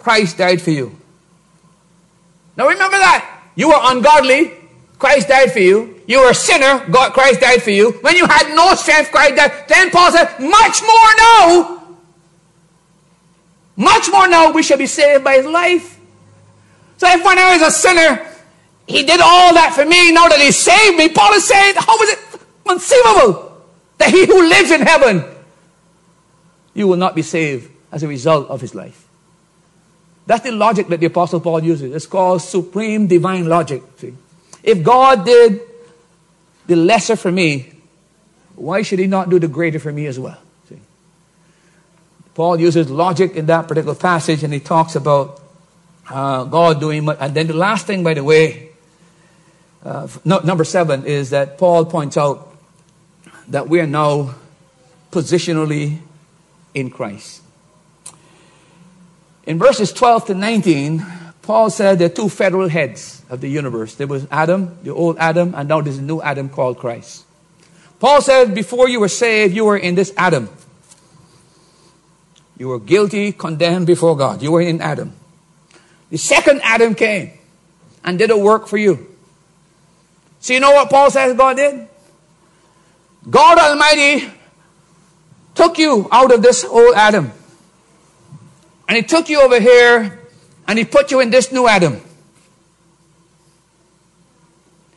Christ 0.00 0.38
died 0.38 0.60
for 0.60 0.70
you. 0.70 0.96
Now 2.56 2.68
remember 2.68 2.98
that. 2.98 3.42
You 3.54 3.68
were 3.68 3.78
ungodly, 3.80 4.52
Christ 4.98 5.28
died 5.28 5.52
for 5.52 5.60
you. 5.60 6.00
You 6.06 6.20
were 6.20 6.30
a 6.30 6.34
sinner, 6.34 6.86
God, 6.90 7.12
Christ 7.12 7.40
died 7.40 7.62
for 7.62 7.70
you. 7.70 7.92
When 8.02 8.16
you 8.16 8.26
had 8.26 8.54
no 8.54 8.74
strength, 8.74 9.10
Christ 9.10 9.36
died. 9.36 9.64
Then 9.68 9.90
Paul 9.90 10.12
said, 10.12 10.38
much 10.38 10.82
more 10.82 11.10
now. 11.18 11.82
Much 13.76 14.10
more 14.10 14.28
now 14.28 14.52
we 14.52 14.62
shall 14.62 14.78
be 14.78 14.86
saved 14.86 15.24
by 15.24 15.36
his 15.36 15.46
life. 15.46 15.98
So 16.98 17.08
if 17.08 17.24
when 17.24 17.38
I 17.38 17.56
was 17.56 17.62
a 17.62 17.70
sinner, 17.70 18.26
he 18.86 19.02
did 19.04 19.20
all 19.20 19.54
that 19.54 19.72
for 19.74 19.84
me, 19.84 20.12
now 20.12 20.28
that 20.28 20.38
he 20.38 20.52
saved 20.52 20.98
me, 20.98 21.08
Paul 21.08 21.32
is 21.32 21.46
saying, 21.46 21.74
how 21.76 21.96
is 22.02 22.10
it 22.10 22.18
conceivable 22.66 23.62
that 23.98 24.10
he 24.10 24.26
who 24.26 24.48
lives 24.48 24.70
in 24.70 24.82
heaven, 24.82 25.24
you 26.74 26.88
will 26.88 26.96
not 26.96 27.14
be 27.14 27.22
saved 27.22 27.70
as 27.90 28.02
a 28.02 28.08
result 28.08 28.48
of 28.48 28.60
his 28.60 28.74
life? 28.74 29.06
That's 30.26 30.44
the 30.44 30.52
logic 30.52 30.88
that 30.88 31.00
the 31.00 31.06
Apostle 31.06 31.40
Paul 31.40 31.64
uses. 31.64 31.94
It's 31.94 32.06
called 32.06 32.42
supreme 32.42 33.06
divine 33.06 33.48
logic. 33.48 33.82
See? 33.98 34.14
If 34.62 34.82
God 34.82 35.24
did 35.24 35.60
the 36.66 36.76
lesser 36.76 37.16
for 37.16 37.32
me, 37.32 37.72
why 38.54 38.82
should 38.82 38.98
he 38.98 39.06
not 39.06 39.30
do 39.30 39.38
the 39.38 39.48
greater 39.48 39.78
for 39.78 39.92
me 39.92 40.06
as 40.06 40.18
well? 40.18 40.38
See? 40.68 40.78
Paul 42.34 42.60
uses 42.60 42.90
logic 42.90 43.34
in 43.34 43.46
that 43.46 43.66
particular 43.66 43.94
passage 43.94 44.44
and 44.44 44.52
he 44.52 44.60
talks 44.60 44.94
about 44.94 45.40
uh, 46.10 46.44
God 46.44 46.80
doing 46.80 47.04
much. 47.04 47.18
And 47.20 47.34
then 47.34 47.46
the 47.46 47.54
last 47.54 47.86
thing, 47.86 48.04
by 48.04 48.14
the 48.14 48.24
way, 48.24 48.70
uh, 49.84 50.08
no, 50.24 50.40
number 50.40 50.64
seven 50.64 51.06
is 51.06 51.30
that 51.30 51.56
Paul 51.56 51.86
points 51.86 52.16
out 52.16 52.54
that 53.48 53.68
we 53.68 53.80
are 53.80 53.86
now 53.86 54.34
positionally 55.10 55.98
in 56.74 56.90
Christ. 56.90 57.39
In 59.50 59.58
verses 59.58 59.92
12 59.92 60.26
to 60.26 60.34
19, 60.36 61.04
Paul 61.42 61.70
said 61.70 61.98
there 61.98 62.06
are 62.06 62.08
two 62.08 62.28
federal 62.28 62.68
heads 62.68 63.24
of 63.28 63.40
the 63.40 63.48
universe. 63.48 63.96
There 63.96 64.06
was 64.06 64.24
Adam, 64.30 64.78
the 64.84 64.94
old 64.94 65.18
Adam, 65.18 65.56
and 65.56 65.68
now 65.68 65.80
there's 65.80 65.98
a 65.98 66.02
new 66.02 66.22
Adam 66.22 66.48
called 66.48 66.78
Christ. 66.78 67.24
Paul 67.98 68.22
said 68.22 68.54
before 68.54 68.88
you 68.88 69.00
were 69.00 69.08
saved, 69.08 69.52
you 69.52 69.64
were 69.64 69.76
in 69.76 69.96
this 69.96 70.14
Adam. 70.16 70.48
You 72.58 72.68
were 72.68 72.78
guilty, 72.78 73.32
condemned 73.32 73.88
before 73.88 74.16
God. 74.16 74.40
You 74.40 74.52
were 74.52 74.60
in 74.60 74.80
Adam. 74.80 75.14
The 76.10 76.18
second 76.18 76.60
Adam 76.62 76.94
came 76.94 77.32
and 78.04 78.20
did 78.20 78.30
a 78.30 78.38
work 78.38 78.68
for 78.68 78.78
you. 78.78 79.04
So 80.38 80.52
you 80.52 80.60
know 80.60 80.70
what 80.70 80.90
Paul 80.90 81.10
says 81.10 81.36
God 81.36 81.56
did? 81.56 81.88
God 83.28 83.58
Almighty 83.58 84.32
took 85.56 85.76
you 85.76 86.08
out 86.12 86.32
of 86.32 86.40
this 86.40 86.64
old 86.64 86.94
Adam. 86.94 87.32
And 88.90 88.96
he 88.96 89.04
took 89.04 89.28
you 89.28 89.40
over 89.40 89.60
here 89.60 90.18
and 90.66 90.76
he 90.76 90.84
put 90.84 91.12
you 91.12 91.20
in 91.20 91.30
this 91.30 91.52
new 91.52 91.68
Adam. 91.68 92.00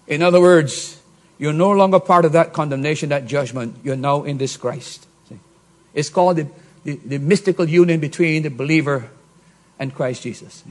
In 0.07 0.23
other 0.23 0.41
words, 0.41 0.99
you're 1.37 1.53
no 1.53 1.69
longer 1.69 1.99
part 1.99 2.25
of 2.25 2.31
that 2.31 2.53
condemnation, 2.53 3.09
that 3.09 3.27
judgment. 3.27 3.77
You're 3.83 3.95
now 3.95 4.23
in 4.23 4.39
this 4.39 4.57
Christ. 4.57 5.05
See? 5.29 5.37
It's 5.93 6.09
called 6.09 6.37
the, 6.37 6.47
the, 6.83 6.95
the 7.05 7.17
mystical 7.19 7.69
union 7.69 7.99
between 7.99 8.41
the 8.41 8.49
believer 8.49 9.11
and 9.77 9.93
Christ 9.93 10.23
Jesus. 10.23 10.63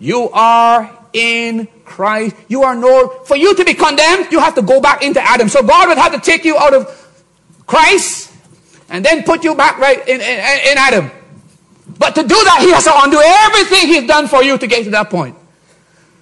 You 0.00 0.28
are 0.30 0.90
in 1.12 1.68
Christ. 1.84 2.34
You 2.48 2.64
are 2.64 2.74
no, 2.74 3.20
for 3.24 3.36
you 3.36 3.54
to 3.54 3.64
be 3.64 3.74
condemned, 3.74 4.32
you 4.32 4.40
have 4.40 4.56
to 4.56 4.62
go 4.62 4.80
back 4.80 5.04
into 5.04 5.22
Adam. 5.22 5.48
So 5.48 5.62
God 5.62 5.90
would 5.90 5.98
have 5.98 6.12
to 6.12 6.18
take 6.18 6.44
you 6.44 6.58
out 6.58 6.74
of 6.74 7.22
Christ 7.68 8.32
and 8.88 9.04
then 9.04 9.22
put 9.22 9.44
you 9.44 9.54
back 9.54 9.78
right 9.78 10.00
in, 10.08 10.20
in, 10.20 10.70
in 10.72 10.76
Adam. 10.76 11.12
But 11.98 12.14
to 12.14 12.22
do 12.22 12.28
that, 12.28 12.58
he 12.60 12.70
has 12.70 12.84
to 12.84 12.92
undo 12.94 13.20
everything 13.20 13.88
he's 13.88 14.06
done 14.06 14.28
for 14.28 14.42
you 14.42 14.56
to 14.56 14.66
get 14.66 14.84
to 14.84 14.90
that 14.90 15.10
point. 15.10 15.36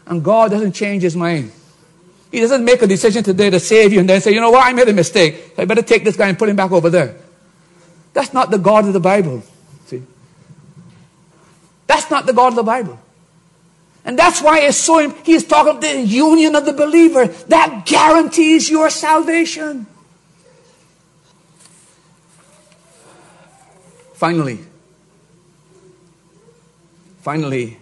And 0.06 0.24
God 0.24 0.50
doesn't 0.50 0.72
change 0.72 1.02
his 1.02 1.16
mind. 1.16 1.52
He 2.30 2.40
doesn't 2.40 2.64
make 2.64 2.82
a 2.82 2.86
decision 2.86 3.22
today 3.22 3.50
to 3.50 3.60
save 3.60 3.92
you 3.92 4.00
and 4.00 4.08
then 4.08 4.20
say, 4.20 4.32
you 4.32 4.40
know 4.40 4.50
what, 4.50 4.66
I 4.66 4.72
made 4.72 4.88
a 4.88 4.92
mistake. 4.92 5.52
I 5.58 5.64
better 5.64 5.82
take 5.82 6.04
this 6.04 6.16
guy 6.16 6.28
and 6.28 6.38
put 6.38 6.48
him 6.48 6.56
back 6.56 6.72
over 6.72 6.90
there. 6.90 7.16
That's 8.12 8.32
not 8.32 8.50
the 8.50 8.58
God 8.58 8.86
of 8.86 8.92
the 8.92 9.00
Bible. 9.00 9.42
See? 9.86 10.02
That's 11.86 12.10
not 12.10 12.26
the 12.26 12.32
God 12.32 12.48
of 12.48 12.56
the 12.56 12.62
Bible. 12.62 12.98
And 14.04 14.18
that's 14.18 14.40
why 14.40 14.60
it's 14.60 14.78
so, 14.78 15.10
he's 15.24 15.44
talking 15.44 15.80
the 15.80 16.00
union 16.00 16.54
of 16.54 16.64
the 16.64 16.72
believer. 16.72 17.26
That 17.26 17.84
guarantees 17.86 18.70
your 18.70 18.88
salvation. 18.88 19.86
Finally, 24.14 24.60
finally, 27.26 27.76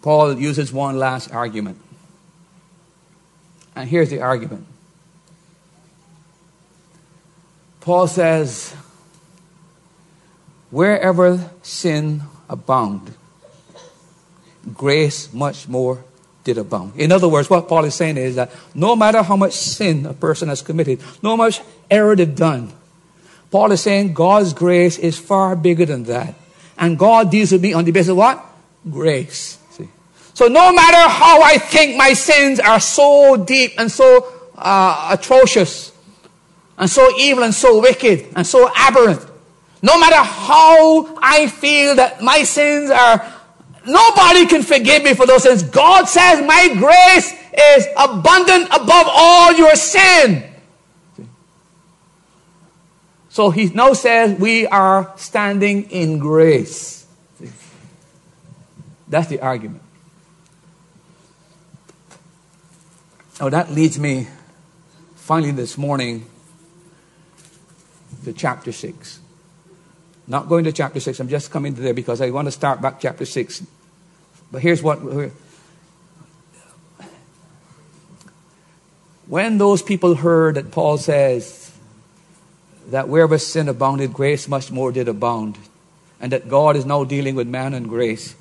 Paul 0.00 0.38
uses 0.38 0.72
one 0.72 0.96
last 0.96 1.32
argument. 1.32 1.76
And 3.74 3.88
here's 3.88 4.10
the 4.10 4.20
argument. 4.20 4.64
Paul 7.80 8.06
says, 8.06 8.76
wherever 10.70 11.50
sin 11.62 12.22
abound, 12.48 13.12
grace 14.72 15.34
much 15.34 15.66
more 15.66 16.04
did 16.44 16.58
abound. 16.58 16.92
In 16.94 17.10
other 17.10 17.26
words, 17.26 17.50
what 17.50 17.66
Paul 17.66 17.86
is 17.86 17.96
saying 17.96 18.18
is 18.18 18.36
that 18.36 18.52
no 18.72 18.94
matter 18.94 19.20
how 19.20 19.34
much 19.34 19.54
sin 19.54 20.06
a 20.06 20.14
person 20.14 20.48
has 20.48 20.62
committed, 20.62 21.00
no 21.24 21.36
much 21.36 21.60
error 21.90 22.14
they've 22.14 22.36
done, 22.36 22.72
Paul 23.50 23.72
is 23.72 23.80
saying 23.80 24.14
God's 24.14 24.52
grace 24.52 24.96
is 24.96 25.18
far 25.18 25.56
bigger 25.56 25.86
than 25.86 26.04
that. 26.04 26.36
And 26.78 26.98
God 26.98 27.30
deals 27.30 27.52
with 27.52 27.62
me 27.62 27.72
on 27.72 27.84
the 27.84 27.90
basis 27.90 28.10
of 28.10 28.16
what? 28.16 28.44
Grace. 28.90 29.58
See? 29.70 29.88
So 30.34 30.46
no 30.46 30.72
matter 30.72 31.10
how 31.10 31.42
I 31.42 31.58
think 31.58 31.96
my 31.96 32.12
sins 32.12 32.60
are 32.60 32.80
so 32.80 33.36
deep 33.36 33.72
and 33.78 33.90
so 33.90 34.32
uh, 34.56 35.10
atrocious, 35.12 35.92
and 36.78 36.88
so 36.88 37.10
evil 37.18 37.42
and 37.42 37.54
so 37.54 37.80
wicked 37.80 38.28
and 38.36 38.46
so 38.46 38.70
aberrant, 38.76 39.24
no 39.82 39.98
matter 39.98 40.16
how 40.16 41.16
I 41.20 41.48
feel 41.48 41.96
that 41.96 42.22
my 42.22 42.44
sins 42.44 42.90
are 42.90 43.34
Nobody 43.88 44.44
can 44.44 44.62
forgive 44.62 45.02
me 45.02 45.14
for 45.14 45.26
those 45.26 45.44
sins. 45.44 45.62
God 45.62 46.06
says 46.06 46.46
my 46.46 46.74
grace 46.74 47.32
is 47.76 47.86
abundant 47.96 48.66
above 48.66 49.06
all 49.08 49.54
your 49.54 49.74
sin. 49.76 50.44
So 53.38 53.50
he 53.50 53.66
now 53.66 53.92
says 53.92 54.36
we 54.36 54.66
are 54.66 55.12
standing 55.14 55.92
in 55.92 56.18
grace. 56.18 57.06
That's 59.06 59.28
the 59.28 59.38
argument. 59.38 59.80
Now 63.40 63.48
that 63.50 63.70
leads 63.70 63.96
me 63.96 64.26
finally 65.14 65.52
this 65.52 65.78
morning 65.78 66.26
to 68.24 68.32
chapter 68.32 68.72
6. 68.72 69.20
Not 70.26 70.48
going 70.48 70.64
to 70.64 70.72
chapter 70.72 70.98
6, 70.98 71.20
I'm 71.20 71.28
just 71.28 71.52
coming 71.52 71.76
to 71.76 71.80
there 71.80 71.94
because 71.94 72.20
I 72.20 72.30
want 72.30 72.48
to 72.48 72.52
start 72.52 72.82
back 72.82 72.98
chapter 72.98 73.24
6 73.24 73.62
but 74.50 74.62
here's 74.62 74.82
what. 74.82 74.96
When 79.28 79.58
those 79.58 79.80
people 79.80 80.16
heard 80.16 80.56
that 80.56 80.72
Paul 80.72 80.98
says 80.98 81.67
that 82.88 83.08
wherever 83.08 83.38
sin 83.38 83.68
abounded, 83.68 84.12
grace 84.12 84.48
much 84.48 84.70
more 84.70 84.92
did 84.92 85.08
abound, 85.08 85.58
and 86.20 86.32
that 86.32 86.48
God 86.48 86.76
is 86.76 86.84
now 86.84 87.04
dealing 87.04 87.34
with 87.34 87.46
man 87.46 87.74
and 87.74 87.88
grace, 87.88 88.34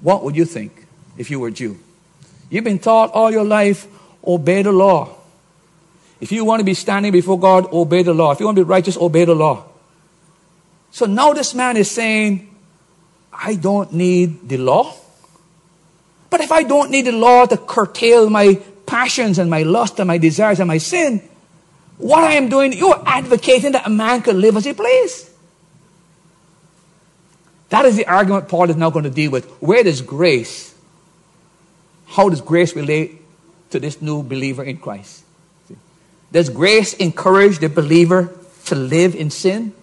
what 0.00 0.24
would 0.24 0.36
you 0.36 0.44
think 0.44 0.86
if 1.18 1.30
you 1.30 1.40
were 1.40 1.50
Jew? 1.50 1.78
You've 2.48 2.64
been 2.64 2.78
taught 2.78 3.12
all 3.12 3.30
your 3.30 3.44
life, 3.44 3.86
obey 4.26 4.62
the 4.62 4.72
law. 4.72 5.16
If 6.20 6.32
you 6.32 6.44
want 6.44 6.60
to 6.60 6.64
be 6.64 6.74
standing 6.74 7.12
before 7.12 7.38
God, 7.38 7.72
obey 7.72 8.02
the 8.02 8.14
law. 8.14 8.32
If 8.32 8.40
you 8.40 8.46
want 8.46 8.56
to 8.56 8.64
be 8.64 8.68
righteous, 8.68 8.96
obey 8.96 9.24
the 9.24 9.34
law. 9.34 9.64
So 10.90 11.06
now 11.06 11.32
this 11.32 11.54
man 11.54 11.76
is 11.76 11.90
saying, 11.90 12.48
I 13.32 13.54
don't 13.54 13.92
need 13.92 14.48
the 14.48 14.58
law. 14.58 14.94
But 16.28 16.40
if 16.40 16.52
I 16.52 16.62
don't 16.62 16.90
need 16.90 17.06
the 17.06 17.12
law 17.12 17.46
to 17.46 17.56
curtail 17.56 18.28
my 18.28 18.60
passions 18.86 19.38
and 19.38 19.50
my 19.50 19.62
lust 19.62 19.98
and 19.98 20.08
my 20.08 20.18
desires 20.18 20.60
and 20.60 20.68
my 20.68 20.78
sin, 20.78 21.22
what 22.00 22.24
I 22.24 22.32
am 22.32 22.48
doing, 22.48 22.72
you're 22.72 23.02
advocating 23.06 23.72
that 23.72 23.86
a 23.86 23.90
man 23.90 24.22
can 24.22 24.40
live 24.40 24.56
as 24.56 24.64
he 24.64 24.72
please. 24.72 25.30
That 27.68 27.84
is 27.84 27.96
the 27.96 28.06
argument 28.06 28.48
Paul 28.48 28.68
is 28.70 28.76
now 28.76 28.90
going 28.90 29.04
to 29.04 29.10
deal 29.10 29.30
with. 29.30 29.48
Where 29.60 29.84
does 29.84 30.02
grace, 30.02 30.74
how 32.06 32.28
does 32.28 32.40
grace 32.40 32.74
relate 32.74 33.20
to 33.70 33.78
this 33.78 34.02
new 34.02 34.22
believer 34.22 34.64
in 34.64 34.78
Christ? 34.78 35.24
Does 36.32 36.48
grace 36.48 36.94
encourage 36.94 37.58
the 37.58 37.68
believer 37.68 38.36
to 38.66 38.74
live 38.74 39.14
in 39.14 39.30
sin? 39.30 39.74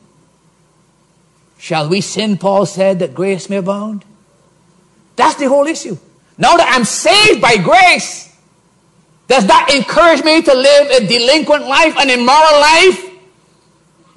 Shall 1.58 1.90
we 1.90 2.02
sin, 2.02 2.38
Paul 2.38 2.66
said, 2.66 3.00
that 3.00 3.14
grace 3.14 3.50
may 3.50 3.58
abound? 3.58 4.06
That's 5.16 5.36
the 5.36 5.50
whole 5.50 5.66
issue. 5.66 5.98
Now 6.38 6.56
that 6.56 6.72
I'm 6.74 6.86
saved 6.86 7.42
by 7.42 7.58
grace, 7.58 8.27
does 9.28 9.46
that 9.48 9.72
encourage 9.76 10.24
me 10.24 10.42
to 10.42 10.54
live 10.54 10.90
a 11.02 11.08
delinquent 11.08 11.68
life, 11.68 11.96
an 11.98 12.10
immoral 12.10 12.60
life? 12.60 13.08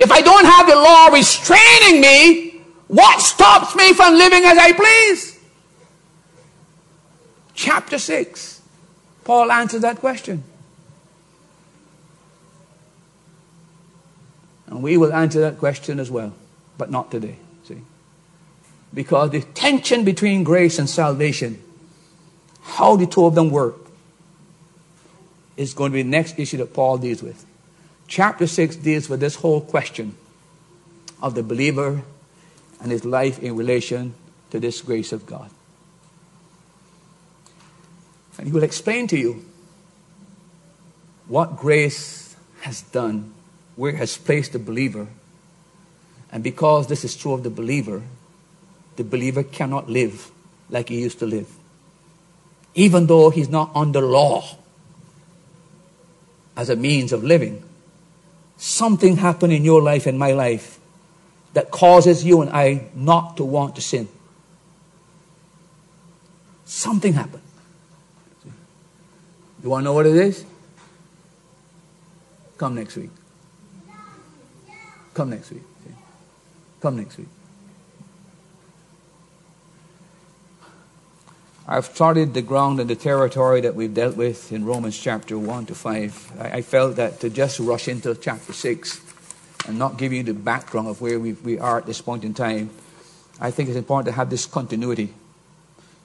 if 0.00 0.10
I 0.10 0.22
don't 0.22 0.46
have 0.46 0.66
the 0.66 0.74
law 0.74 1.08
restraining 1.08 2.00
me, 2.00 2.62
what 2.88 3.20
stops 3.20 3.76
me 3.76 3.92
from 3.92 4.14
living 4.14 4.44
as 4.44 4.56
I 4.58 4.72
please? 4.72 5.38
Chapter 7.54 7.98
6, 7.98 8.62
Paul 9.24 9.52
answers 9.52 9.82
that 9.82 9.98
question. 9.98 10.42
And 14.68 14.82
we 14.82 14.96
will 14.96 15.12
answer 15.12 15.40
that 15.40 15.58
question 15.58 16.00
as 16.00 16.10
well, 16.10 16.32
but 16.78 16.90
not 16.90 17.10
today, 17.10 17.36
see? 17.64 17.82
Because 18.94 19.30
the 19.30 19.42
tension 19.42 20.04
between 20.04 20.44
grace 20.44 20.78
and 20.78 20.88
salvation, 20.88 21.62
how 22.62 22.96
the 22.96 23.06
two 23.06 23.26
of 23.26 23.34
them 23.34 23.50
work, 23.50 23.89
is 25.60 25.74
going 25.74 25.92
to 25.92 25.94
be 25.94 26.02
the 26.02 26.08
next 26.08 26.38
issue 26.38 26.56
that 26.56 26.72
Paul 26.72 26.96
deals 26.96 27.22
with. 27.22 27.44
Chapter 28.08 28.46
6 28.46 28.76
deals 28.76 29.10
with 29.10 29.20
this 29.20 29.34
whole 29.34 29.60
question 29.60 30.14
of 31.20 31.34
the 31.34 31.42
believer 31.42 32.02
and 32.80 32.90
his 32.90 33.04
life 33.04 33.38
in 33.40 33.56
relation 33.56 34.14
to 34.52 34.58
this 34.58 34.80
grace 34.80 35.12
of 35.12 35.26
God. 35.26 35.50
And 38.38 38.46
he 38.46 38.52
will 38.54 38.62
explain 38.62 39.06
to 39.08 39.18
you 39.18 39.44
what 41.28 41.58
grace 41.58 42.34
has 42.62 42.80
done, 42.80 43.34
where 43.76 43.92
it 43.92 43.96
has 43.96 44.16
placed 44.16 44.54
the 44.54 44.58
believer. 44.58 45.08
And 46.32 46.42
because 46.42 46.86
this 46.86 47.04
is 47.04 47.14
true 47.14 47.34
of 47.34 47.42
the 47.42 47.50
believer, 47.50 48.02
the 48.96 49.04
believer 49.04 49.42
cannot 49.42 49.90
live 49.90 50.30
like 50.70 50.88
he 50.88 51.02
used 51.02 51.18
to 51.18 51.26
live. 51.26 51.54
Even 52.74 53.08
though 53.08 53.28
he's 53.28 53.50
not 53.50 53.70
under 53.74 54.00
law 54.00 54.56
as 56.60 56.68
a 56.68 56.76
means 56.76 57.10
of 57.10 57.24
living, 57.24 57.64
something 58.58 59.16
happened 59.16 59.50
in 59.50 59.64
your 59.64 59.80
life 59.80 60.06
and 60.06 60.18
my 60.18 60.32
life 60.32 60.78
that 61.54 61.70
causes 61.70 62.22
you 62.22 62.42
and 62.42 62.50
I 62.50 62.90
not 62.94 63.38
to 63.38 63.44
want 63.44 63.76
to 63.76 63.80
sin. 63.80 64.06
Something 66.66 67.14
happened. 67.14 67.42
You 69.62 69.70
want 69.70 69.80
to 69.80 69.84
know 69.86 69.94
what 69.94 70.04
it 70.04 70.16
is? 70.16 70.44
Come 72.58 72.74
next 72.74 72.94
week. 72.96 73.10
Come 75.14 75.30
next 75.30 75.50
week. 75.50 75.62
Come 76.82 76.96
next 76.98 77.16
week. 77.16 77.28
I've 81.72 81.94
charted 81.94 82.34
the 82.34 82.42
ground 82.42 82.80
and 82.80 82.90
the 82.90 82.96
territory 82.96 83.60
that 83.60 83.76
we've 83.76 83.94
dealt 83.94 84.16
with 84.16 84.50
in 84.50 84.64
Romans 84.64 84.98
chapter 84.98 85.38
1 85.38 85.66
to 85.66 85.74
5. 85.76 86.32
I, 86.40 86.44
I 86.56 86.62
felt 86.62 86.96
that 86.96 87.20
to 87.20 87.30
just 87.30 87.60
rush 87.60 87.86
into 87.86 88.12
chapter 88.16 88.52
6 88.52 89.00
and 89.68 89.78
not 89.78 89.96
give 89.96 90.12
you 90.12 90.24
the 90.24 90.34
background 90.34 90.88
of 90.88 91.00
where 91.00 91.20
we, 91.20 91.34
we 91.34 91.60
are 91.60 91.78
at 91.78 91.86
this 91.86 92.00
point 92.00 92.24
in 92.24 92.34
time, 92.34 92.70
I 93.40 93.52
think 93.52 93.68
it's 93.68 93.78
important 93.78 94.06
to 94.06 94.12
have 94.16 94.30
this 94.30 94.46
continuity. 94.46 95.14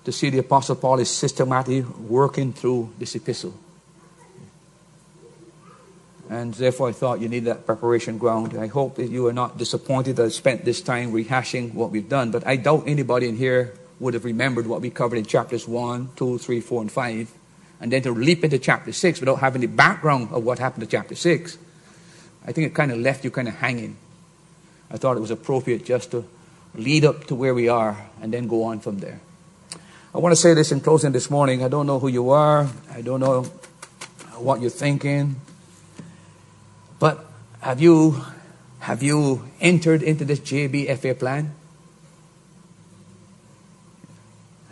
To 0.03 0.11
see 0.11 0.29
the 0.29 0.37
Apostle 0.37 0.75
Paul 0.75 0.99
is 0.99 1.09
systematically 1.09 1.81
working 1.81 2.53
through 2.53 2.93
this 2.99 3.15
epistle. 3.15 3.55
And 6.29 6.53
therefore, 6.53 6.89
I 6.89 6.91
thought 6.91 7.21
you 7.21 7.27
need 7.27 7.45
that 7.45 7.65
preparation 7.65 8.19
ground. 8.19 8.55
I 8.55 8.67
hope 8.67 8.97
that 8.97 9.09
you 9.09 9.25
are 9.25 9.33
not 9.33 9.57
disappointed 9.57 10.17
that 10.17 10.25
I 10.25 10.29
spent 10.29 10.63
this 10.63 10.81
time 10.81 11.11
rehashing 11.11 11.73
what 11.73 11.89
we've 11.89 12.07
done, 12.07 12.29
but 12.29 12.45
I 12.45 12.55
doubt 12.55 12.83
anybody 12.85 13.27
in 13.27 13.35
here 13.35 13.73
would 13.99 14.13
have 14.13 14.25
remembered 14.25 14.67
what 14.67 14.81
we 14.81 14.89
covered 14.89 15.17
in 15.17 15.25
chapters 15.25 15.67
1, 15.67 16.09
2, 16.15 16.37
3, 16.37 16.59
4, 16.61 16.81
and 16.81 16.91
5. 16.91 17.33
And 17.81 17.91
then 17.91 18.01
to 18.03 18.11
leap 18.11 18.43
into 18.43 18.59
chapter 18.59 18.91
6 18.91 19.19
without 19.19 19.39
having 19.39 19.61
the 19.61 19.67
background 19.67 20.29
of 20.31 20.43
what 20.43 20.59
happened 20.59 20.81
to 20.81 20.87
chapter 20.87 21.15
6 21.15 21.57
I 22.47 22.51
think 22.51 22.67
it 22.67 22.75
kind 22.75 22.91
of 22.91 22.99
left 22.99 23.23
you 23.23 23.31
kind 23.31 23.47
of 23.47 23.55
hanging. 23.55 23.97
I 24.91 24.97
thought 24.97 25.17
it 25.17 25.19
was 25.19 25.31
appropriate 25.31 25.83
just 25.83 26.11
to 26.11 26.25
lead 26.75 27.03
up 27.03 27.25
to 27.25 27.35
where 27.35 27.55
we 27.55 27.69
are 27.69 28.05
and 28.21 28.31
then 28.31 28.47
go 28.47 28.63
on 28.63 28.79
from 28.79 28.99
there. 28.99 29.19
I 30.13 30.19
want 30.19 30.31
to 30.31 30.35
say 30.35 30.53
this 30.53 30.71
in 30.71 30.79
closing 30.79 31.11
this 31.11 31.29
morning. 31.29 31.63
I 31.63 31.67
don't 31.67 31.87
know 31.87 31.99
who 31.99 32.07
you 32.07 32.29
are, 32.29 32.69
I 32.91 33.01
don't 33.01 33.19
know 33.19 33.43
what 34.37 34.61
you're 34.61 34.69
thinking, 34.69 35.41
but 36.99 37.25
have 37.61 37.81
you, 37.81 38.23
have 38.79 39.01
you 39.01 39.45
entered 39.59 40.03
into 40.03 40.23
this 40.23 40.39
JBFA 40.39 41.17
plan? 41.17 41.53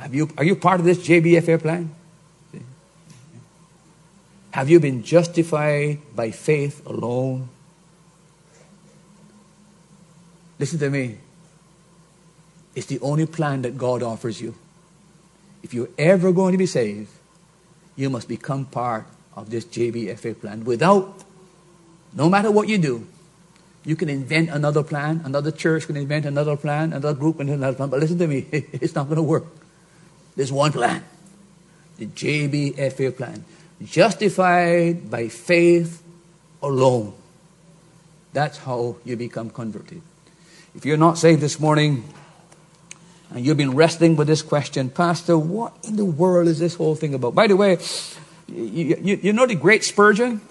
Have 0.03 0.13
you, 0.13 0.29
are 0.37 0.43
you 0.43 0.57
part 0.57 0.81
of 0.81 0.85
this 0.85 0.97
JBFA 0.97 1.61
plan? 1.61 1.95
Have 4.51 4.69
you 4.69 4.81
been 4.81 5.01
justified 5.01 5.99
by 6.13 6.29
faith 6.29 6.85
alone? 6.85 7.47
Listen 10.59 10.77
to 10.79 10.89
me. 10.89 11.19
It's 12.75 12.87
the 12.87 12.99
only 12.99 13.25
plan 13.25 13.61
that 13.61 13.77
God 13.77 14.03
offers 14.03 14.41
you. 14.41 14.53
If 15.63 15.73
you're 15.73 15.89
ever 15.97 16.33
going 16.33 16.51
to 16.51 16.57
be 16.57 16.65
saved, 16.65 17.09
you 17.95 18.09
must 18.09 18.27
become 18.27 18.65
part 18.65 19.07
of 19.37 19.51
this 19.51 19.63
JBFA 19.63 20.41
plan. 20.41 20.65
Without, 20.65 21.23
no 22.11 22.29
matter 22.29 22.51
what 22.51 22.67
you 22.67 22.77
do, 22.77 23.07
you 23.85 23.95
can 23.95 24.09
invent 24.09 24.49
another 24.49 24.83
plan. 24.83 25.21
Another 25.23 25.51
church 25.51 25.87
can 25.87 25.95
invent 25.95 26.25
another 26.25 26.57
plan. 26.57 26.91
Another 26.91 27.13
group 27.13 27.37
can 27.37 27.47
invent 27.47 27.61
another 27.61 27.77
plan. 27.77 27.89
But 27.89 28.01
listen 28.01 28.17
to 28.17 28.27
me, 28.27 28.47
it's 28.51 28.95
not 28.95 29.05
going 29.05 29.15
to 29.15 29.23
work. 29.23 29.62
There's 30.35 30.51
one 30.51 30.71
plan 30.71 31.03
the 31.97 32.07
JBFA 32.07 33.15
plan. 33.15 33.45
Justified 33.83 35.09
by 35.09 35.27
faith 35.27 36.01
alone. 36.61 37.13
That's 38.31 38.57
how 38.57 38.97
you 39.05 39.15
become 39.15 39.49
converted. 39.49 40.01
If 40.75 40.85
you're 40.85 40.97
not 40.97 41.17
saved 41.17 41.41
this 41.41 41.59
morning 41.59 42.03
and 43.29 43.45
you've 43.45 43.57
been 43.57 43.75
wrestling 43.75 44.15
with 44.15 44.27
this 44.27 44.41
question, 44.41 44.89
Pastor, 44.89 45.37
what 45.37 45.73
in 45.83 45.97
the 45.97 46.05
world 46.05 46.47
is 46.47 46.59
this 46.59 46.75
whole 46.75 46.95
thing 46.95 47.13
about? 47.13 47.35
By 47.35 47.47
the 47.47 47.55
way, 47.55 47.77
you, 48.47 48.97
you, 49.01 49.19
you 49.21 49.33
know 49.33 49.45
the 49.45 49.55
great 49.55 49.83
Spurgeon? 49.83 50.41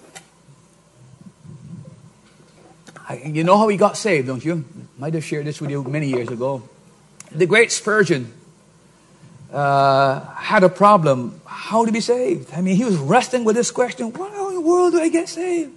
You 3.25 3.43
know 3.43 3.57
how 3.57 3.67
he 3.67 3.77
got 3.77 3.97
saved, 3.97 4.27
don't 4.27 4.43
you? 4.43 4.63
Might 4.97 5.13
have 5.13 5.25
shared 5.25 5.45
this 5.45 5.59
with 5.59 5.69
you 5.69 5.83
many 5.83 6.07
years 6.07 6.29
ago. 6.29 6.63
The 7.31 7.45
great 7.45 7.71
Spurgeon 7.71 8.31
uh, 9.53 10.19
had 10.35 10.63
a 10.63 10.69
problem. 10.69 11.39
How 11.45 11.85
to 11.85 11.91
be 11.91 12.01
saved? 12.01 12.53
I 12.53 12.61
mean, 12.61 12.75
he 12.75 12.83
was 12.83 12.97
wrestling 12.97 13.43
with 13.43 13.55
this 13.55 13.71
question. 13.71 14.11
What 14.11 14.33
in 14.33 14.55
the 14.55 14.61
world 14.61 14.93
do 14.93 14.99
I 14.99 15.09
get 15.09 15.29
saved? 15.29 15.71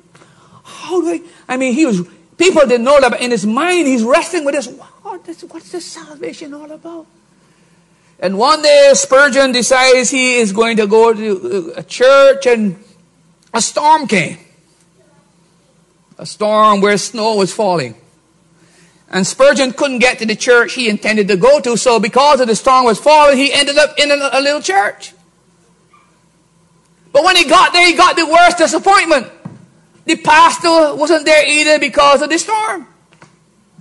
How 0.65 1.01
do 1.01 1.11
I? 1.11 1.21
I 1.49 1.57
mean, 1.57 1.75
he 1.75 1.87
was 1.87 2.09
People 2.37 2.67
didn't 2.67 2.85
know 2.85 3.01
that, 3.01 3.11
but 3.11 3.21
in 3.21 3.31
his 3.31 3.47
mind, 3.47 3.87
he's 3.87 4.03
wrestling 4.03 4.45
with 4.45 4.55
this. 4.55 4.67
What, 4.67 5.27
what's 5.49 5.73
this 5.73 5.87
salvation 5.87 6.53
all 6.53 6.71
about? 6.71 7.07
And 8.19 8.39
one 8.39 8.63
day, 8.63 8.91
Spurgeon 8.95 9.53
decides 9.53 10.11
he 10.11 10.37
is 10.37 10.53
going 10.53 10.77
to 10.77 10.87
go 10.87 11.15
to 11.15 11.73
a 11.77 11.83
church, 11.83 12.47
and 12.47 12.83
a 13.55 13.61
storm 13.61 14.07
came. 14.07 14.39
A 16.19 16.27
storm 16.27 16.81
where 16.81 16.97
snow 16.99 17.37
was 17.37 17.53
falling. 17.53 17.95
And 19.09 19.27
Spurgeon 19.27 19.73
couldn't 19.73 20.01
get 20.01 20.19
to 20.19 20.27
the 20.27 20.35
church 20.35 20.75
he 20.75 20.89
intended 20.89 21.29
to 21.29 21.37
go 21.37 21.61
to, 21.61 21.77
so 21.77 22.01
because 22.01 22.41
of 22.41 22.49
the 22.49 22.57
storm 22.57 22.85
was 22.85 22.99
falling, 22.99 23.37
he 23.37 23.53
ended 23.53 23.79
up 23.79 23.99
in 23.99 24.11
a, 24.11 24.41
little 24.41 24.61
church. 24.61 25.13
But 27.13 27.25
when 27.25 27.37
he 27.37 27.45
got 27.45 27.73
there, 27.73 27.87
he 27.87 27.95
got 27.95 28.17
the 28.17 28.27
worst 28.27 28.59
disappointment. 28.59 29.29
The 30.05 30.17
pastor 30.17 30.95
wasn't 30.95 31.25
there 31.25 31.47
either 31.47 31.79
because 31.79 32.21
of 32.23 32.31
the 32.31 32.39
storm. 32.39 32.87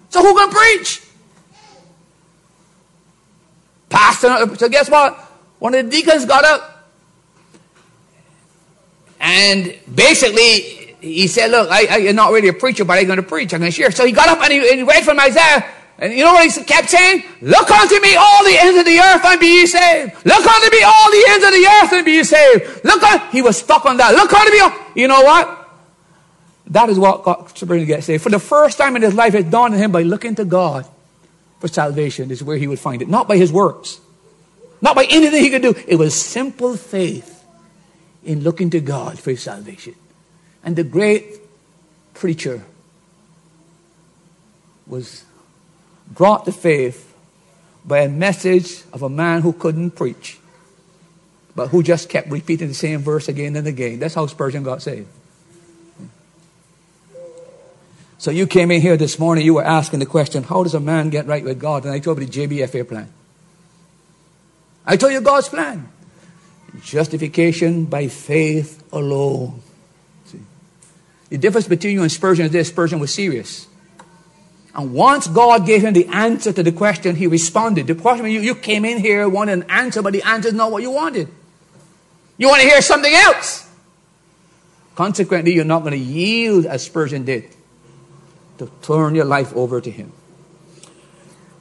So 0.10 0.22
who 0.22 0.34
gonna 0.36 0.52
preach? 0.52 1.02
Pastor, 3.90 4.56
so 4.56 4.70
guess 4.70 4.90
what? 4.90 5.18
One 5.60 5.74
of 5.76 5.86
the 5.86 5.92
deacons 5.92 6.26
got 6.26 6.46
up 6.46 6.76
and 9.20 9.78
basically 9.94 10.75
he 11.06 11.28
said, 11.28 11.52
look, 11.52 11.70
I, 11.70 12.00
am 12.00 12.16
not 12.16 12.32
really 12.32 12.48
a 12.48 12.54
preacher, 12.54 12.84
but 12.84 12.98
I'm 12.98 13.06
going 13.06 13.18
to 13.18 13.24
preach. 13.24 13.54
I'm 13.54 13.60
going 13.60 13.72
to 13.72 13.76
share. 13.76 13.92
So 13.92 14.06
he 14.06 14.12
got 14.12 14.28
up 14.28 14.42
and 14.42 14.52
he, 14.52 14.58
and 14.58 14.80
he 14.80 14.84
read 14.84 15.04
from 15.04 15.20
Isaiah. 15.20 15.66
And 15.98 16.12
you 16.12 16.24
know 16.24 16.34
what 16.34 16.52
he 16.52 16.64
kept 16.64 16.90
saying? 16.90 17.24
Look 17.42 17.72
unto 17.72 18.00
me 18.02 18.16
all 18.16 18.44
the 18.44 18.58
ends 18.60 18.80
of 18.80 18.86
the 18.86 19.00
earth 19.00 19.24
and 19.24 19.40
be 19.40 19.62
ye 19.62 19.66
saved. 19.66 20.14
Look 20.26 20.46
unto 20.46 20.76
me 20.76 20.84
all 20.84 21.12
the 21.12 21.26
ends 21.30 21.46
of 21.46 21.52
the 21.52 21.68
earth 21.68 21.94
and 21.94 22.06
be 22.06 22.12
ye 22.14 22.24
saved. 22.24 22.84
Look 22.84 23.04
on, 23.04 23.30
he 23.32 23.42
was 23.42 23.58
stuck 23.58 23.86
on 23.86 23.98
that. 23.98 24.14
Look 24.14 24.34
unto 24.34 24.52
me. 24.52 24.60
All, 24.60 24.74
you 24.96 25.08
know 25.08 25.22
what? 25.22 25.62
That 26.68 26.90
is 26.90 26.98
what 26.98 27.24
got 27.24 27.58
Sabrina 27.58 27.86
get 27.86 28.04
saved. 28.04 28.24
For 28.24 28.30
the 28.30 28.40
first 28.40 28.78
time 28.78 28.96
in 28.96 29.04
his 29.04 29.14
life, 29.14 29.36
it 29.36 29.50
dawned 29.50 29.76
on 29.76 29.80
him 29.80 29.92
by 29.92 30.02
looking 30.02 30.36
to 30.36 30.46
God 30.46 30.86
for 31.60 31.68
salvation 31.68 32.32
is 32.32 32.44
where 32.44 32.58
he 32.58 32.68
would 32.68 32.80
find 32.80 33.02
it. 33.02 33.08
Not 33.08 33.28
by 33.28 33.38
his 33.38 33.52
works. 33.52 34.00
Not 34.82 34.96
by 34.96 35.06
anything 35.06 35.42
he 35.42 35.50
could 35.50 35.62
do. 35.62 35.76
It 35.88 35.96
was 35.96 36.14
simple 36.14 36.76
faith 36.76 37.46
in 38.24 38.42
looking 38.42 38.72
to 38.72 38.82
God 38.82 39.20
for 39.20 39.30
his 39.30 39.44
salvation. 39.44 39.96
And 40.66 40.76
the 40.76 40.84
great 40.84 41.24
preacher 42.16 42.64
was 44.88 45.24
brought 46.12 46.46
to 46.46 46.52
faith 46.52 47.14
by 47.86 48.00
a 48.00 48.10
message 48.10 48.84
of 48.92 49.04
a 49.04 49.10
man 49.10 49.42
who 49.42 49.54
couldn't 49.54 49.92
preach, 49.92 50.40
but 51.56 51.68
who 51.68 51.84
just 51.84 52.10
kept 52.10 52.30
repeating 52.30 52.68
the 52.68 52.74
same 52.74 53.00
verse 53.00 53.28
again 53.28 53.56
and 53.56 53.68
again. 53.68 54.00
That's 54.00 54.16
how 54.16 54.26
Spurgeon 54.26 54.64
got 54.64 54.82
saved. 54.82 55.08
So 58.18 58.32
you 58.32 58.48
came 58.48 58.72
in 58.72 58.82
here 58.82 58.98
this 58.98 59.20
morning, 59.20 59.46
you 59.46 59.54
were 59.54 59.64
asking 59.64 60.00
the 60.00 60.08
question, 60.08 60.42
how 60.42 60.64
does 60.64 60.74
a 60.74 60.80
man 60.80 61.12
get 61.12 61.28
right 61.28 61.44
with 61.44 61.60
God? 61.60 61.84
And 61.84 61.94
I 61.94 62.00
told 62.00 62.20
you 62.20 62.26
the 62.26 62.48
JBFA 62.48 62.88
plan. 62.88 63.14
I 64.84 64.98
told 64.98 65.14
you 65.14 65.22
God's 65.22 65.48
plan. 65.48 65.90
Justification 66.82 67.86
by 67.86 68.08
faith 68.08 68.84
alone. 68.92 69.62
The 71.36 71.42
difference 71.42 71.68
between 71.68 71.96
you 71.96 72.02
and 72.02 72.10
Spurgeon 72.10 72.46
is 72.46 72.54
this 72.54 72.70
Spurgeon 72.70 72.98
was 72.98 73.14
serious. 73.14 73.68
And 74.74 74.94
once 74.94 75.28
God 75.28 75.66
gave 75.66 75.82
him 75.82 75.94
the 75.94 76.08
answer 76.08 76.54
to 76.54 76.64
the 76.64 76.72
question, 76.72 77.18
he 77.18 77.28
responded. 77.28 77.88
The 77.88 77.96
question 77.96 78.28
you, 78.28 78.40
you 78.40 78.56
came 78.56 78.86
in 78.86 79.00
here 79.00 79.28
wanting 79.28 79.64
an 79.64 79.70
answer, 79.70 80.02
but 80.02 80.14
the 80.14 80.24
answer 80.24 80.48
is 80.48 80.54
not 80.54 80.72
what 80.72 80.82
you 80.82 80.92
wanted. 80.92 81.28
You 82.38 82.48
want 82.48 82.62
to 82.62 82.68
hear 82.70 82.82
something 82.82 83.14
else. 83.14 83.70
Consequently, 84.96 85.54
you're 85.54 85.66
not 85.66 85.82
going 85.82 85.92
to 85.92 85.98
yield 85.98 86.68
as 86.68 86.86
Spurgeon 86.86 87.26
did 87.26 87.50
to 88.58 88.72
turn 88.82 89.14
your 89.14 89.26
life 89.26 89.54
over 89.58 89.82
to 89.82 89.92
him. 89.92 90.14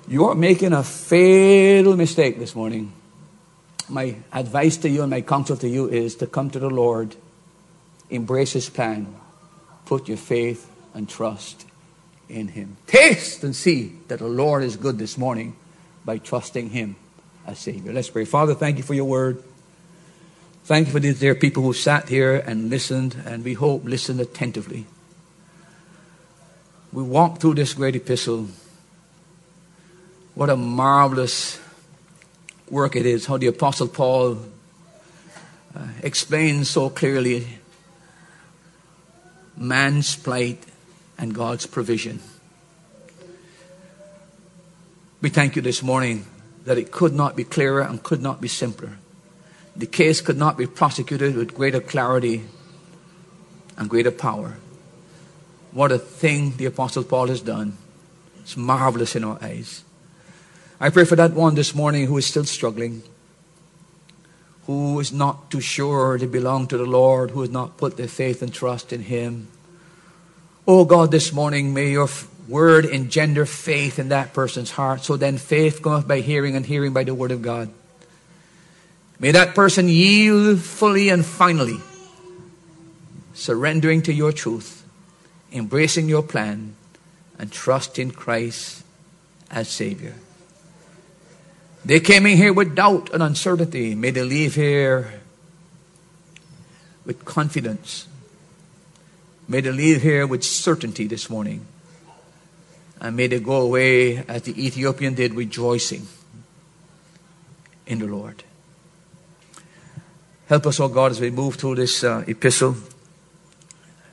You're 0.06 0.36
making 0.36 0.72
a 0.72 0.84
fatal 0.84 1.96
mistake 1.96 2.38
this 2.38 2.54
morning 2.54 2.92
my 3.88 4.14
advice 4.32 4.76
to 4.76 4.88
you 4.88 5.02
and 5.02 5.10
my 5.10 5.22
counsel 5.22 5.56
to 5.56 5.68
you 5.68 5.88
is 5.88 6.14
to 6.14 6.28
come 6.28 6.48
to 6.50 6.60
the 6.60 6.70
Lord, 6.70 7.16
embrace 8.08 8.52
His 8.52 8.68
plan, 8.70 9.16
put 9.86 10.08
your 10.08 10.16
faith 10.16 10.70
and 10.94 11.08
trust 11.08 11.66
in 12.28 12.48
Him. 12.48 12.76
Taste 12.86 13.44
and 13.44 13.54
see 13.54 13.92
that 14.08 14.18
the 14.18 14.28
Lord 14.28 14.62
is 14.62 14.76
good 14.76 14.98
this 14.98 15.18
morning 15.18 15.56
by 16.04 16.18
trusting 16.18 16.70
Him 16.70 16.96
as 17.46 17.58
Savior. 17.58 17.92
Let's 17.92 18.10
pray. 18.10 18.24
Father, 18.24 18.54
thank 18.54 18.78
you 18.78 18.82
for 18.82 18.94
your 18.94 19.04
word. 19.04 19.42
Thank 20.64 20.86
you 20.86 20.92
for 20.92 21.00
these 21.00 21.20
dear 21.20 21.34
people 21.34 21.62
who 21.62 21.74
sat 21.74 22.08
here 22.08 22.36
and 22.36 22.70
listened, 22.70 23.16
and 23.26 23.44
we 23.44 23.52
hope 23.52 23.84
listened 23.84 24.20
attentively. 24.20 24.86
We 26.92 27.02
walked 27.02 27.42
through 27.42 27.54
this 27.54 27.74
great 27.74 27.96
epistle. 27.96 28.48
What 30.34 30.48
a 30.48 30.56
marvelous 30.56 31.60
work 32.70 32.96
it 32.96 33.04
is, 33.04 33.26
how 33.26 33.36
the 33.36 33.48
Apostle 33.48 33.88
Paul 33.88 34.38
uh, 35.76 35.86
explains 36.02 36.70
so 36.70 36.88
clearly 36.88 37.46
man's 39.56 40.16
plight 40.16 40.64
and 41.18 41.34
God's 41.34 41.66
provision. 41.66 42.20
We 45.20 45.30
thank 45.30 45.56
you 45.56 45.62
this 45.62 45.82
morning 45.82 46.26
that 46.64 46.78
it 46.78 46.90
could 46.90 47.14
not 47.14 47.36
be 47.36 47.44
clearer 47.44 47.80
and 47.80 48.02
could 48.02 48.20
not 48.20 48.40
be 48.40 48.48
simpler. 48.48 48.98
The 49.76 49.86
case 49.86 50.20
could 50.20 50.36
not 50.36 50.56
be 50.56 50.66
prosecuted 50.66 51.36
with 51.36 51.54
greater 51.54 51.80
clarity 51.80 52.44
and 53.76 53.88
greater 53.88 54.10
power. 54.10 54.58
What 55.72 55.92
a 55.92 55.98
thing 55.98 56.56
the 56.56 56.66
Apostle 56.66 57.04
Paul 57.04 57.28
has 57.28 57.40
done. 57.40 57.76
It's 58.40 58.56
marvelous 58.56 59.16
in 59.16 59.24
our 59.24 59.38
eyes. 59.42 59.82
I 60.80 60.90
pray 60.90 61.04
for 61.04 61.16
that 61.16 61.32
one 61.32 61.54
this 61.54 61.74
morning 61.74 62.06
who 62.06 62.16
is 62.18 62.26
still 62.26 62.44
struggling, 62.44 63.02
who 64.66 64.98
is 65.00 65.12
not 65.12 65.50
too 65.50 65.60
sure 65.60 66.18
they 66.18 66.26
belong 66.26 66.66
to 66.68 66.78
the 66.78 66.86
Lord, 66.86 67.30
who 67.30 67.42
has 67.42 67.50
not 67.50 67.76
put 67.76 67.96
their 67.96 68.08
faith 68.08 68.42
and 68.42 68.52
trust 68.52 68.92
in 68.92 69.02
Him. 69.02 69.48
Oh 70.66 70.84
God, 70.84 71.10
this 71.10 71.32
morning, 71.32 71.74
may 71.74 71.90
your 71.90 72.08
word 72.48 72.84
engender 72.84 73.46
faith 73.46 73.98
in 73.98 74.08
that 74.08 74.32
person's 74.32 74.70
heart. 74.70 75.04
So 75.04 75.16
then 75.16 75.38
faith 75.38 75.82
cometh 75.82 76.08
by 76.08 76.20
hearing, 76.20 76.56
and 76.56 76.64
hearing 76.64 76.92
by 76.92 77.04
the 77.04 77.14
word 77.14 77.32
of 77.32 77.42
God. 77.42 77.70
May 79.18 79.32
that 79.32 79.54
person 79.54 79.88
yield 79.88 80.60
fully 80.60 81.08
and 81.08 81.24
finally, 81.24 81.80
surrendering 83.34 84.02
to 84.02 84.12
your 84.12 84.32
truth, 84.32 84.84
embracing 85.52 86.08
your 86.08 86.22
plan, 86.22 86.74
and 87.38 87.52
trust 87.52 87.98
in 87.98 88.10
Christ 88.10 88.82
as 89.50 89.68
Savior. 89.68 90.14
They 91.84 92.00
came 92.00 92.24
in 92.24 92.38
here 92.38 92.52
with 92.52 92.74
doubt 92.74 93.10
and 93.12 93.22
uncertainty. 93.22 93.94
May 93.94 94.10
they 94.10 94.22
leave 94.22 94.54
here 94.54 95.20
with 97.04 97.24
confidence. 97.26 98.08
May 99.46 99.60
they 99.60 99.70
leave 99.70 100.00
here 100.00 100.26
with 100.26 100.42
certainty 100.44 101.06
this 101.06 101.28
morning. 101.28 101.66
And 103.00 103.16
may 103.16 103.26
they 103.26 103.38
go 103.38 103.60
away 103.60 104.16
as 104.16 104.42
the 104.42 104.66
Ethiopian 104.66 105.12
did, 105.12 105.34
rejoicing 105.34 106.06
in 107.86 107.98
the 107.98 108.06
Lord. 108.06 108.42
Help 110.46 110.66
us, 110.66 110.80
O 110.80 110.84
oh 110.84 110.88
God, 110.88 111.10
as 111.10 111.20
we 111.20 111.30
move 111.30 111.56
through 111.56 111.74
this 111.74 112.02
uh, 112.02 112.24
epistle. 112.26 112.76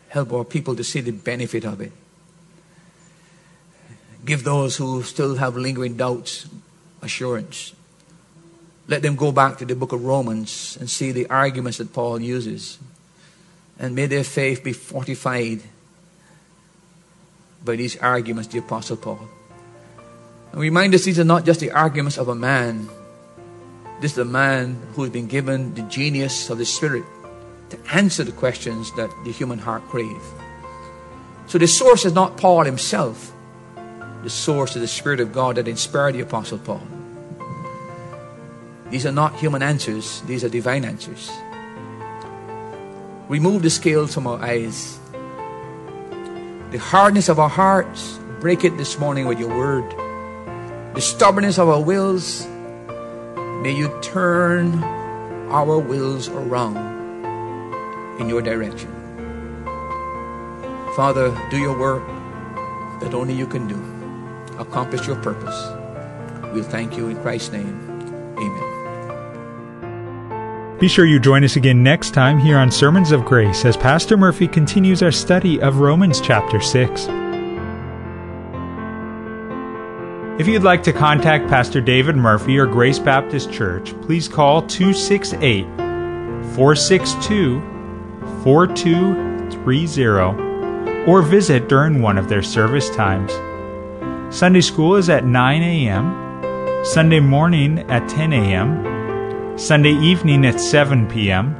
Help 0.09 0.33
our 0.33 0.43
people 0.43 0.75
to 0.75 0.83
see 0.83 0.99
the 0.99 1.11
benefit 1.11 1.63
of 1.63 1.79
it. 1.79 1.93
Give 4.25 4.43
those 4.43 4.75
who 4.75 5.03
still 5.03 5.35
have 5.35 5.55
lingering 5.55 5.95
doubts 5.95 6.47
assurance. 7.01 7.73
Let 8.87 9.01
them 9.01 9.15
go 9.15 9.31
back 9.31 9.57
to 9.59 9.65
the 9.65 9.75
book 9.75 9.91
of 9.91 10.03
Romans 10.03 10.77
and 10.79 10.89
see 10.89 11.11
the 11.11 11.27
arguments 11.29 11.77
that 11.77 11.93
Paul 11.93 12.21
uses. 12.21 12.77
And 13.79 13.95
may 13.95 14.05
their 14.05 14.23
faith 14.23 14.63
be 14.63 14.73
fortified 14.73 15.61
by 17.63 17.75
these 17.75 17.97
arguments, 17.97 18.49
the 18.49 18.59
Apostle 18.59 18.97
Paul. 18.97 19.29
And 20.51 20.61
remind 20.61 20.93
us 20.93 21.05
these 21.05 21.19
are 21.19 21.23
not 21.23 21.45
just 21.45 21.59
the 21.59 21.71
arguments 21.71 22.17
of 22.17 22.27
a 22.27 22.35
man. 22.35 22.89
This 24.01 24.13
is 24.13 24.17
a 24.17 24.25
man 24.25 24.81
who 24.93 25.03
has 25.03 25.11
been 25.11 25.27
given 25.27 25.73
the 25.73 25.83
genius 25.83 26.49
of 26.49 26.57
the 26.57 26.65
Spirit 26.65 27.03
to 27.69 27.79
answer 27.93 28.23
the 28.23 28.31
questions 28.31 28.91
that 28.95 29.09
the 29.23 29.31
human 29.31 29.59
heart 29.59 29.83
craves. 29.83 30.25
So 31.47 31.57
the 31.57 31.67
source 31.67 32.05
is 32.05 32.13
not 32.13 32.37
Paul 32.37 32.65
himself, 32.65 33.31
the 34.23 34.29
source 34.29 34.75
of 34.75 34.81
the 34.81 34.87
Spirit 34.87 35.19
of 35.19 35.33
God 35.33 35.55
that 35.55 35.67
inspired 35.67 36.13
the 36.13 36.21
Apostle 36.21 36.59
Paul. 36.59 36.81
These 38.89 39.05
are 39.05 39.11
not 39.11 39.35
human 39.35 39.63
answers, 39.63 40.21
these 40.21 40.43
are 40.43 40.49
divine 40.49 40.85
answers. 40.85 41.31
Remove 43.29 43.63
the 43.63 43.69
scales 43.69 44.13
from 44.13 44.27
our 44.27 44.39
eyes. 44.39 44.99
The 46.71 46.77
hardness 46.77 47.29
of 47.29 47.39
our 47.39 47.49
hearts, 47.49 48.19
break 48.39 48.63
it 48.63 48.77
this 48.77 48.99
morning 48.99 49.25
with 49.27 49.39
your 49.39 49.49
word. 49.49 49.89
The 50.93 51.01
stubbornness 51.01 51.57
of 51.57 51.69
our 51.69 51.81
wills, 51.81 52.45
may 53.63 53.71
you 53.71 53.97
turn 54.01 54.83
our 55.49 55.79
wills 55.79 56.27
around 56.27 56.77
in 58.19 58.27
your 58.29 58.41
direction. 58.41 58.89
Father, 60.95 61.31
do 61.49 61.57
your 61.57 61.77
work 61.77 62.05
that 62.99 63.13
only 63.13 63.33
you 63.33 63.47
can 63.47 63.67
do 63.67 63.90
accomplish 64.61 65.07
your 65.07 65.17
purpose. 65.17 65.67
We'll 66.53 66.63
thank 66.63 66.95
you 66.97 67.09
in 67.09 67.21
Christ's 67.21 67.51
name. 67.51 67.77
Amen. 68.37 68.69
Be 70.79 70.87
sure 70.87 71.05
you 71.05 71.19
join 71.19 71.43
us 71.43 71.57
again 71.57 71.83
next 71.83 72.13
time 72.13 72.39
here 72.39 72.57
on 72.57 72.71
Sermons 72.71 73.11
of 73.11 73.23
Grace 73.23 73.65
as 73.65 73.77
Pastor 73.77 74.17
Murphy 74.17 74.47
continues 74.47 75.03
our 75.03 75.11
study 75.11 75.61
of 75.61 75.77
Romans 75.77 76.19
chapter 76.19 76.59
6. 76.59 77.07
If 80.39 80.47
you'd 80.47 80.63
like 80.63 80.81
to 80.83 80.93
contact 80.93 81.47
Pastor 81.47 81.81
David 81.81 82.15
Murphy 82.15 82.57
or 82.57 82.65
Grace 82.65 82.97
Baptist 82.97 83.51
Church, 83.51 83.93
please 84.01 84.27
call 84.27 84.63
268 84.63 85.65
462 86.55 87.61
4230 88.43 91.05
or 91.05 91.21
visit 91.21 91.69
during 91.69 92.01
one 92.01 92.17
of 92.17 92.27
their 92.27 92.41
service 92.41 92.89
times. 92.95 93.31
Sunday 94.31 94.61
school 94.61 94.95
is 94.95 95.09
at 95.09 95.25
9 95.25 95.61
a.m., 95.61 96.85
Sunday 96.85 97.19
morning 97.19 97.79
at 97.91 98.07
10 98.07 98.31
a.m., 98.31 99.57
Sunday 99.57 99.91
evening 99.91 100.45
at 100.45 100.57
7 100.57 101.05
p.m., 101.09 101.53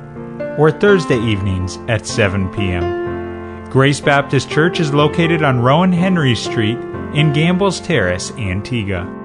or 0.58 0.72
Thursday 0.72 1.20
evenings 1.20 1.78
at 1.90 2.08
7 2.08 2.50
p.m. 2.54 3.70
Grace 3.70 4.00
Baptist 4.00 4.50
Church 4.50 4.80
is 4.80 4.94
located 4.94 5.44
on 5.44 5.60
Rowan 5.60 5.92
Henry 5.92 6.34
Street 6.34 6.78
in 7.14 7.34
Gambles 7.34 7.82
Terrace, 7.82 8.32
Antigua. 8.38 9.21